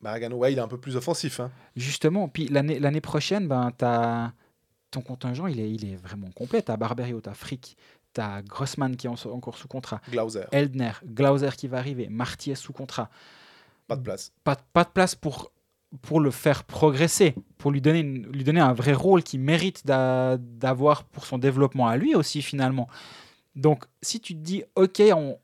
[0.02, 1.40] Baragano, ouais, il est un peu plus offensif.
[1.40, 1.52] hein.
[1.76, 4.34] Justement, puis l'année prochaine, ben, t'as-
[4.90, 6.61] ton contingent, il est, il est vraiment complet.
[6.61, 7.78] Tu as Barberio, tu as Frick,
[8.14, 12.07] tu as Grossman qui est en- encore sous contrat, Glauser, Eldner, Glauser qui va arriver,
[12.10, 13.10] Marty est sous contrat.
[13.88, 14.32] pas de place.
[14.44, 15.52] pas, pas de place pour,
[16.02, 19.86] pour le faire progresser, pour lui donner, une- lui donner un vrai rôle qu'il mérite
[19.86, 22.88] d'a- d'avoir pour son développement à lui aussi finalement.
[23.56, 25.38] Donc si tu te dis, ok, on,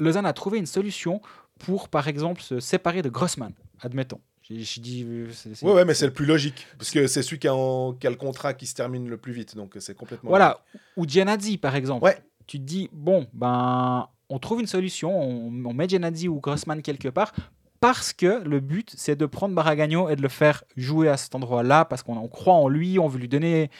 [0.00, 1.20] Lausanne a trouvé une solution
[1.60, 3.52] pour par exemple se séparer de Grossman,
[3.82, 4.20] admettons.
[4.42, 5.04] J'ai dit...
[5.06, 6.66] euh, c'est- Ouais, ouais, mais c'est le plus logique.
[6.78, 9.16] Parce que c'est celui qui a, en- qui a le contrat qui se termine le
[9.16, 9.54] plus vite.
[9.54, 10.30] Donc c'est complètement.
[10.30, 10.60] Voilà,
[10.96, 12.04] ou Gianazzi par exemple.
[12.04, 12.18] Ouais.
[12.46, 16.82] Tu te dis, bon, ben, on trouve une solution, on, on met Gianazzi ou Grossman
[16.82, 17.32] quelque part,
[17.80, 21.34] parce que le but, c'est de prendre Baragagno et de le faire jouer à cet
[21.36, 23.70] endroit-là, parce qu'on on croit en lui, on veut lui donner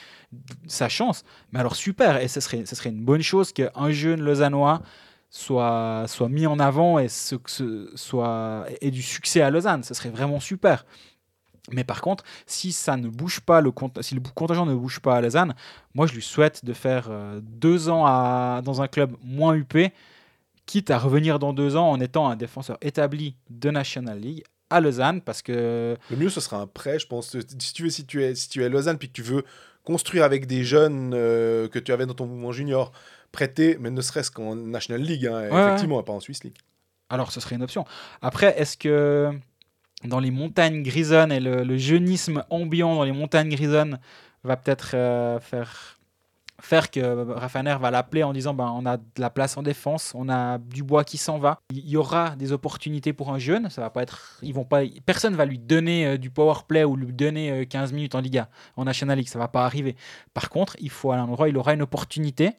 [0.67, 1.23] sa chance.
[1.51, 4.81] Mais alors, super, et ce serait, ce serait une bonne chose qu'un jeune Lausannois
[5.35, 9.83] soit, soit mis en avant et ce, ce- soit, ait du succès à Lausanne.
[9.83, 10.85] Ce serait vraiment super.
[11.71, 15.15] Mais par contre, si ça ne bouge pas, le si le contingent ne bouge pas
[15.15, 15.55] à Lausanne,
[15.95, 19.91] moi je lui souhaite de faire euh, deux ans à- dans un club moins huppé,
[20.67, 24.81] quitte à revenir dans deux ans en étant un défenseur établi de National League à
[24.81, 27.35] Lausanne, parce que Le mieux, ce sera un prêt, je pense.
[27.59, 29.43] Si tu, veux, si, tu es, si tu es à Lausanne puis que tu veux
[29.83, 32.91] construire avec des jeunes euh, que tu avais dans ton mouvement junior,
[33.33, 36.55] prêter, mais ne serait-ce qu'en National League, hein, Ouais, effectivement, pas en Swiss League.
[37.09, 37.83] alors ce serait une option.
[38.21, 39.31] Après, est-ce que
[40.05, 43.99] dans les montagnes grisonnes et le, le jeunisme ambiant dans les montagnes grisonnes
[44.43, 45.97] va peut-être euh, faire
[46.63, 50.13] faire que Rafaner va l'appeler en disant ben, on a de la place en défense,
[50.15, 51.59] on a du bois qui s'en va.
[51.71, 54.81] Il y aura des opportunités pour un jeune, ça va pas être ils vont pas
[55.05, 58.21] personne va lui donner euh, du power play ou lui donner euh, 15 minutes en
[58.21, 59.97] Liga, en National League, ça va pas arriver.
[60.33, 62.51] Par contre, il faut à un endroit, il aura une opportunité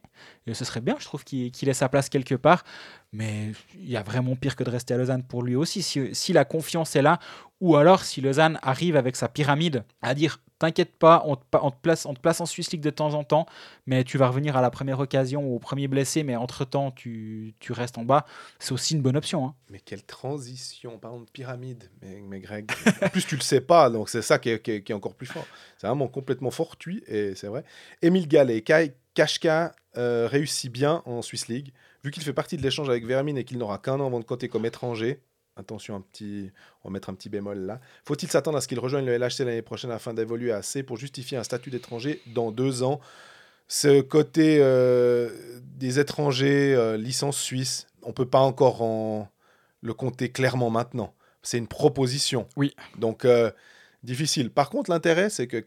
[0.47, 2.64] et ce serait bien, je trouve qu'il qu'il ait sa place quelque part,
[3.12, 6.14] mais il y a vraiment pire que de rester à Lausanne pour lui aussi si,
[6.14, 7.18] si la confiance est là
[7.60, 12.06] ou alors si Lausanne arrive avec sa pyramide à dire t'inquiète pas, on te, place,
[12.40, 13.46] en Swiss League de temps en temps,
[13.86, 17.54] mais tu vas revenir à la première occasion ou au premier blessé, mais entre-temps, tu,
[17.60, 18.26] tu restes en bas.
[18.58, 19.46] C'est aussi une bonne option.
[19.46, 19.54] hein.
[19.70, 22.70] Mais quelle transition, parlons de pyramide, mais, Greg.
[23.02, 25.46] en plus, tu le sais pas, donc c'est ça qui est encore plus fort.
[25.78, 27.64] C'est vraiment complètement fortuit, et c'est vrai.
[28.02, 31.72] Émile Gallet, Kai Kashka euh, réussit bien en Swiss League.
[32.02, 34.24] Vu qu'il fait partie de l'échange avec Vermin et qu'il n'aura qu'un an avant de
[34.24, 35.20] compter comme étranger,
[35.56, 36.51] attention, un petit,
[36.82, 37.81] on va mettre un petit bémol là.
[38.05, 40.97] Faut-il s'attendre à ce qu'il rejoigne le LHC l'année prochaine afin d'évoluer à C pour
[40.97, 43.01] justifier un statut d'étranger dans deux ans?
[43.66, 45.31] Ce côté euh,
[45.62, 49.28] des étrangers, euh, licence suisse, on peut pas encore en
[49.81, 51.14] le compter clairement maintenant.
[51.43, 52.48] C'est une proposition.
[52.56, 52.74] Oui.
[52.98, 53.51] Donc, euh,
[54.02, 54.51] difficile.
[54.51, 55.62] Par contre, l'intérêt, c'est que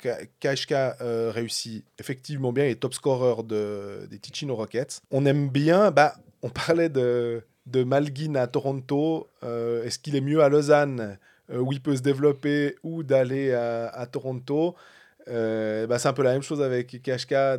[1.01, 4.99] euh, réussit effectivement bien, il est top scorer de, des Ticino Rockets.
[5.11, 9.27] On aime bien, bah, on parlait de, de Malguin à Toronto.
[9.44, 11.18] Euh, Est-ce qu'il est mieux à Lausanne,
[11.52, 14.76] euh, où il peut se développer, ou d'aller à, à Toronto?
[15.27, 17.53] Euh, bah, C'est un peu la même chose avec Kashka,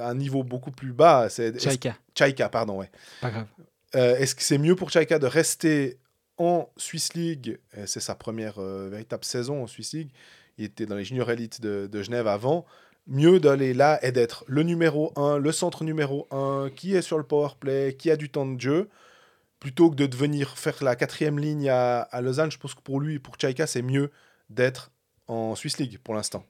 [0.00, 1.28] à un niveau beaucoup plus bas.
[1.28, 2.90] C'est Chaika, Chaika, pardon, ouais.
[3.20, 3.46] pas grave.
[3.92, 5.98] Est-ce que c'est mieux pour Chaika de rester
[6.36, 7.58] en Swiss League?
[7.86, 10.10] C'est sa première véritable saison en Swiss League.
[10.58, 12.66] Il était dans les juniors élites de, de Genève avant.
[13.06, 17.16] Mieux d'aller là et d'être le numéro 1, le centre numéro 1, qui est sur
[17.16, 18.88] le power play, qui a du temps de jeu,
[19.60, 22.50] plutôt que de devenir faire la quatrième ligne à, à Lausanne.
[22.50, 24.10] Je pense que pour lui, pour Chaika, c'est mieux
[24.50, 24.90] d'être
[25.26, 26.44] en Swiss League pour l'instant.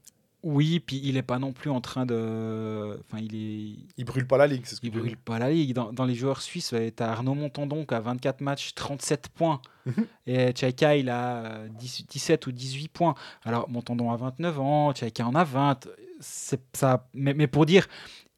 [0.45, 2.97] Oui, puis il est pas non plus en train de.
[3.01, 3.77] Enfin, il est.
[3.97, 5.75] Il brûle pas la ligue, c'est ce que Il brûle pas la ligue.
[5.75, 9.61] Dans, dans les joueurs suisses, tu as Arnaud Montandon qui a 24 matchs, 37 points.
[9.87, 10.07] Mhm.
[10.29, 13.17] Et Tchaïka, il a euh, 10 17 ou 18 points.
[13.45, 15.89] Alors, Montandon a 29 ans, Tchaïka en a 20.
[16.21, 17.09] C'est ça.
[17.15, 17.89] Mais, mais pour dire,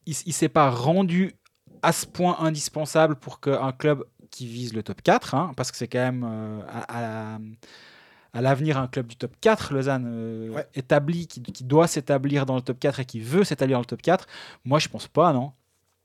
[0.07, 1.35] il, il s'est pas rendu
[1.83, 5.77] à ce point indispensable pour qu'un club qui vise le top 4, hein, parce que
[5.77, 7.39] c'est quand même euh, à, à-
[8.33, 10.67] à l'avenir un club du top 4, Lausanne, euh, Ouais.
[10.75, 13.87] établi, qui, qui doit s'établir dans le top 4 et qui veut s'établir dans le
[13.87, 14.27] top 4.
[14.65, 15.53] Moi, je pense pas, non.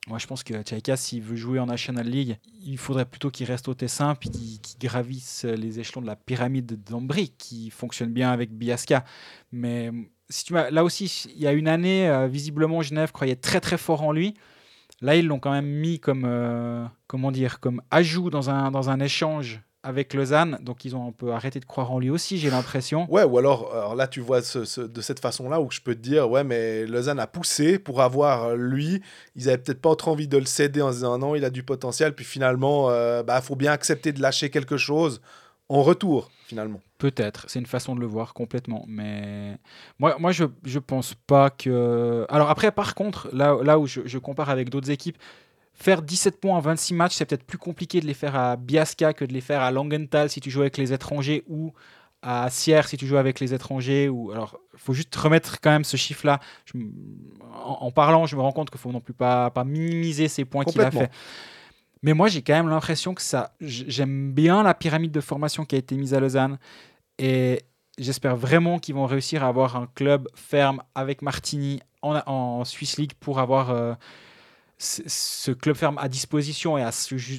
[0.07, 3.45] Moi, je pense que Tchaïka, s'il veut jouer en National League, il faudrait plutôt qu'il
[3.47, 8.31] reste au Tessin puis qu'il gravisse les échelons de la pyramide d'Ambry, qui fonctionne bien
[8.31, 9.03] avec Biasca.
[9.51, 9.91] Mais
[10.29, 13.77] si tu là aussi, il y a une année, euh, visiblement, Genève croyait très très
[13.77, 14.35] fort en lui.
[15.01, 18.89] Là, ils l'ont quand même mis comme, euh, comment dire, comme ajout dans un, dans
[18.89, 20.57] un échange avec Lausanne.
[20.61, 23.05] Donc, ils ont un peu arrêté de croire en lui aussi, j'ai l'impression.
[23.09, 26.43] Ouais, ou alors, là, tu vois de cette façon-là où je peux te dire, ouais,
[26.43, 29.01] mais Lausanne a poussé pour avoir euh, lui.
[29.35, 31.49] Ils avaient peut-être pas trop envie de le céder en se disant non, il a
[31.49, 32.15] du potentiel.
[32.15, 35.21] Puis finalement, il bah, faut bien accepter de lâcher quelque chose
[35.69, 36.79] en retour, finalement.
[36.97, 38.85] Peut-être, c'est une façon de le voir complètement.
[38.87, 39.57] Mais
[39.99, 42.25] moi, moi je ne pense pas que.
[42.29, 45.17] Alors après, par contre, là, là où je, je compare avec d'autres équipes,
[45.73, 49.13] faire 17 points en 26 matchs, c'est peut-être plus compliqué de les faire à Biasca
[49.13, 51.73] que de les faire à Langenthal si tu joues avec les étrangers ou
[52.21, 54.07] à Sierre si tu joues avec les étrangers.
[54.09, 54.31] Ou...
[54.31, 56.39] Alors, il faut juste remettre quand même ce chiffre-là.
[56.65, 56.77] Je
[57.53, 60.45] En, en parlant, je me rends compte qu'il faut non plus pas, pas minimiser ces
[60.45, 61.11] points qu'il a fait.
[62.05, 63.55] Mais moi, j'ai quand même l'impression que ça.
[63.59, 66.59] J'aime bien la pyramide de formation qui a été mise à Lausanne.
[67.17, 67.63] Et
[67.97, 72.97] j'espère vraiment qu'ils vont réussir à avoir un club ferme avec Martini en, en Swiss
[72.97, 73.95] League pour avoir euh,
[74.77, 76.91] ce, club ferme à disposition et à,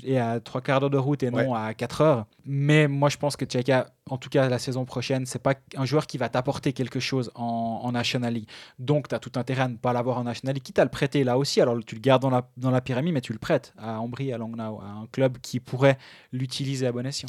[0.04, 2.26] et trois quarts d'heure de route et non à 4 heures.
[2.46, 5.84] Mais moi, je pense que Tcheka, en tout cas la saison prochaine, c'est pas un
[5.84, 8.48] joueur qui va t'apporter quelque chose en, en National League.
[8.78, 10.90] Donc, tu as tout intérêt à ne pas l'avoir en National League, quitte à le
[10.90, 11.60] prêter là aussi.
[11.60, 14.32] Alors, tu le gardes dans la, dans la pyramide, mais tu le prêtes à Ambry,
[14.32, 15.98] à Langnau, à un club qui pourrait
[16.32, 17.28] l'utiliser à bon escient.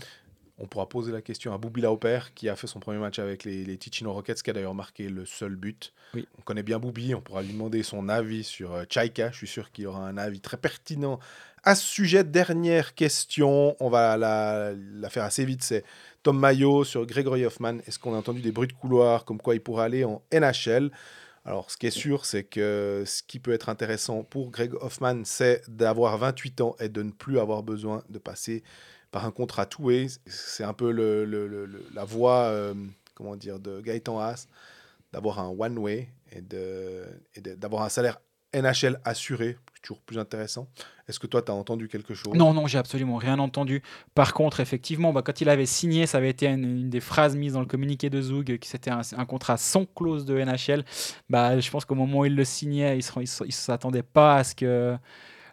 [0.60, 3.44] On pourra poser la question à Boubi Lauper, qui a fait son premier match avec
[3.44, 5.94] les, les Ticino Rockets, qui a d'ailleurs marqué le seul but.
[6.16, 6.28] Oui.
[6.40, 9.30] On connaît bien Boubi, on pourra lui demander son avis sur euh, Chaika.
[9.32, 11.20] Je suis sûr qu'il aura un avis très pertinent
[11.64, 12.24] à ce sujet.
[12.24, 15.64] Dernière question, on va la, la faire assez vite.
[15.64, 15.84] C'est
[16.24, 17.78] Tom Mayo sur Gregory Hoffman.
[17.86, 20.92] Est-ce qu'on a entendu des bruits de couloir comme quoi il pourrait aller en NHL
[21.48, 25.22] alors, ce qui est sûr, c'est que ce qui peut être intéressant pour Greg Hoffman,
[25.24, 28.64] c'est d'avoir 28 ans et de ne plus avoir besoin de passer
[29.26, 30.08] un contrat two-way.
[30.26, 30.92] C'est un peu
[31.94, 32.74] la voie, euh,
[33.16, 34.48] comment dire, de Gaëtan Haas,
[35.14, 38.20] d'avoir un one-way et d'avoir un salaire
[38.54, 40.68] NHL assuré, toujours plus intéressant.
[41.08, 42.34] Est-ce que toi, tu as entendu quelque chose?
[42.34, 43.82] Non, non, j'ai absolument rien entendu.
[44.14, 47.54] Par contre, effectivement, bah, quand il avait signé, ça avait été une, des phrases mises
[47.54, 50.84] dans le communiqué de Zoug, qui c'était un, contrat sans clause de NHL.
[51.30, 54.56] Bah, je pense qu'au moment où il le signait, il ne s'attendait pas à ce
[54.56, 54.98] que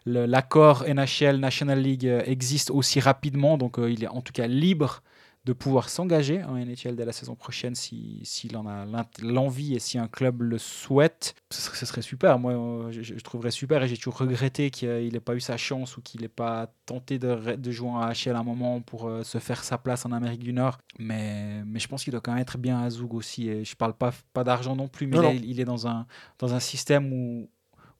[0.05, 3.57] l'accord NHL, National League, euh, existe aussi rapidement.
[3.57, 5.01] Donc, euh, il est en tout cas libre
[5.45, 8.85] de pouvoir s'engager en NHL dès la saison prochaine s'il si, s'il en a
[9.21, 11.35] l'envie et si un club le souhaite.
[11.51, 12.39] Ce serait, ce serait super.
[12.39, 15.55] Moi, euh, je, je trouverais super et j'ai toujours regretté qu'il n'ait pas eu sa
[15.55, 19.21] chance ou qu'il n'ait pas tenté de, jouer en AHL à un moment pour euh,
[19.23, 20.79] se faire sa place en Amérique du Nord.
[20.97, 23.47] Mais, mais je pense qu'il doit quand même être bien à Zoug aussi.
[23.47, 25.35] Et je parle pas, pas d'argent non plus, mais Non, là, non.
[25.35, 26.07] il, il est dans un,
[26.39, 27.49] dans un système où,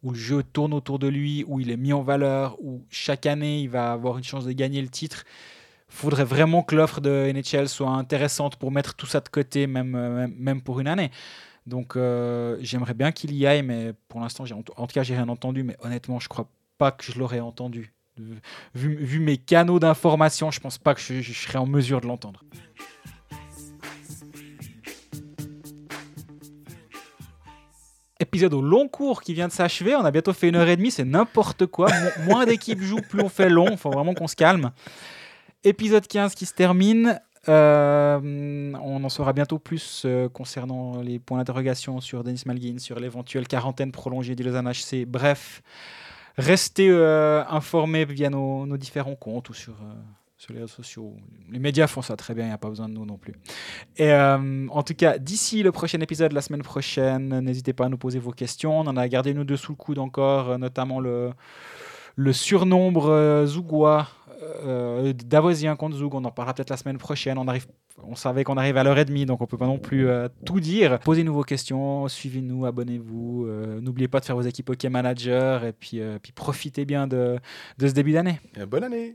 [0.04, 3.26] où le jeu tourne autour de lui, où il est mis en valeur, où chaque
[3.26, 5.24] année il va avoir une chance de gagner le titre.
[5.88, 9.96] Faudrait vraiment que l'offre de NHL soit intéressante pour mettre tout ça de côté, même,
[9.96, 11.12] euh, même- pour une année.
[11.66, 14.44] Donc euh, j'aimerais bien qu'il y aille, mais pour l'instant,
[14.78, 15.64] en tout cas, j'ai rien entendu.
[15.64, 16.48] Mais honnêtement, je crois
[16.78, 17.92] pas que je l'aurais entendu.
[18.74, 22.44] Vu, mes canaux d'information, je pense pas que je serais en mesure de l'entendre.
[28.20, 29.96] Épisode au long cours qui vient de s'achever.
[29.96, 31.88] On a bientôt fait une heure et demie, c'est n'importe quoi.
[31.90, 33.68] Mo- moins d'équipes jouent, plus on fait long.
[33.72, 34.72] Il faut vraiment qu'on se calme.
[35.64, 37.20] Épisode 15 qui se termine.
[37.50, 43.00] Euh, on en saura bientôt plus euh, concernant les points d'interrogation sur Denis Malguin, sur
[43.00, 45.06] l'éventuelle quarantaine prolongée du Lausanne HC.
[45.06, 45.62] Bref,
[46.38, 49.74] restez euh, informés via nos, nos différents comptes ou sur,
[50.46, 51.16] sur les réseaux sociaux.
[51.52, 53.34] Les médias font ça très bien, il n'y a pas besoin de nous non plus.
[53.98, 57.90] Et euh, en tout cas, d'ici le prochain épisode, la semaine prochaine, n'hésitez pas à
[57.90, 58.80] nous poser vos questions.
[58.80, 61.32] On en a gardé nous deux sous le coude encore, euh, notamment le,
[62.32, 64.08] surnombre euh, zougois
[64.64, 66.14] euh, davosien contre Zoug.
[66.14, 67.38] On en parlera peut-être la semaine prochaine.
[67.38, 67.66] On, arrive,
[68.04, 70.28] on savait qu'on arrive à l'heure et demie, donc on peut pas non plus euh,
[70.46, 71.00] tout dire.
[71.00, 73.46] Posez-nous vos questions, suivez-nous, abonnez-vous.
[73.48, 77.08] euh, N'oubliez pas de faire vos équipes Hockey Manager et puis, euh, puis profitez bien
[77.08, 77.40] de,
[77.78, 78.40] de ce début d'année.
[78.68, 79.14] Bonne année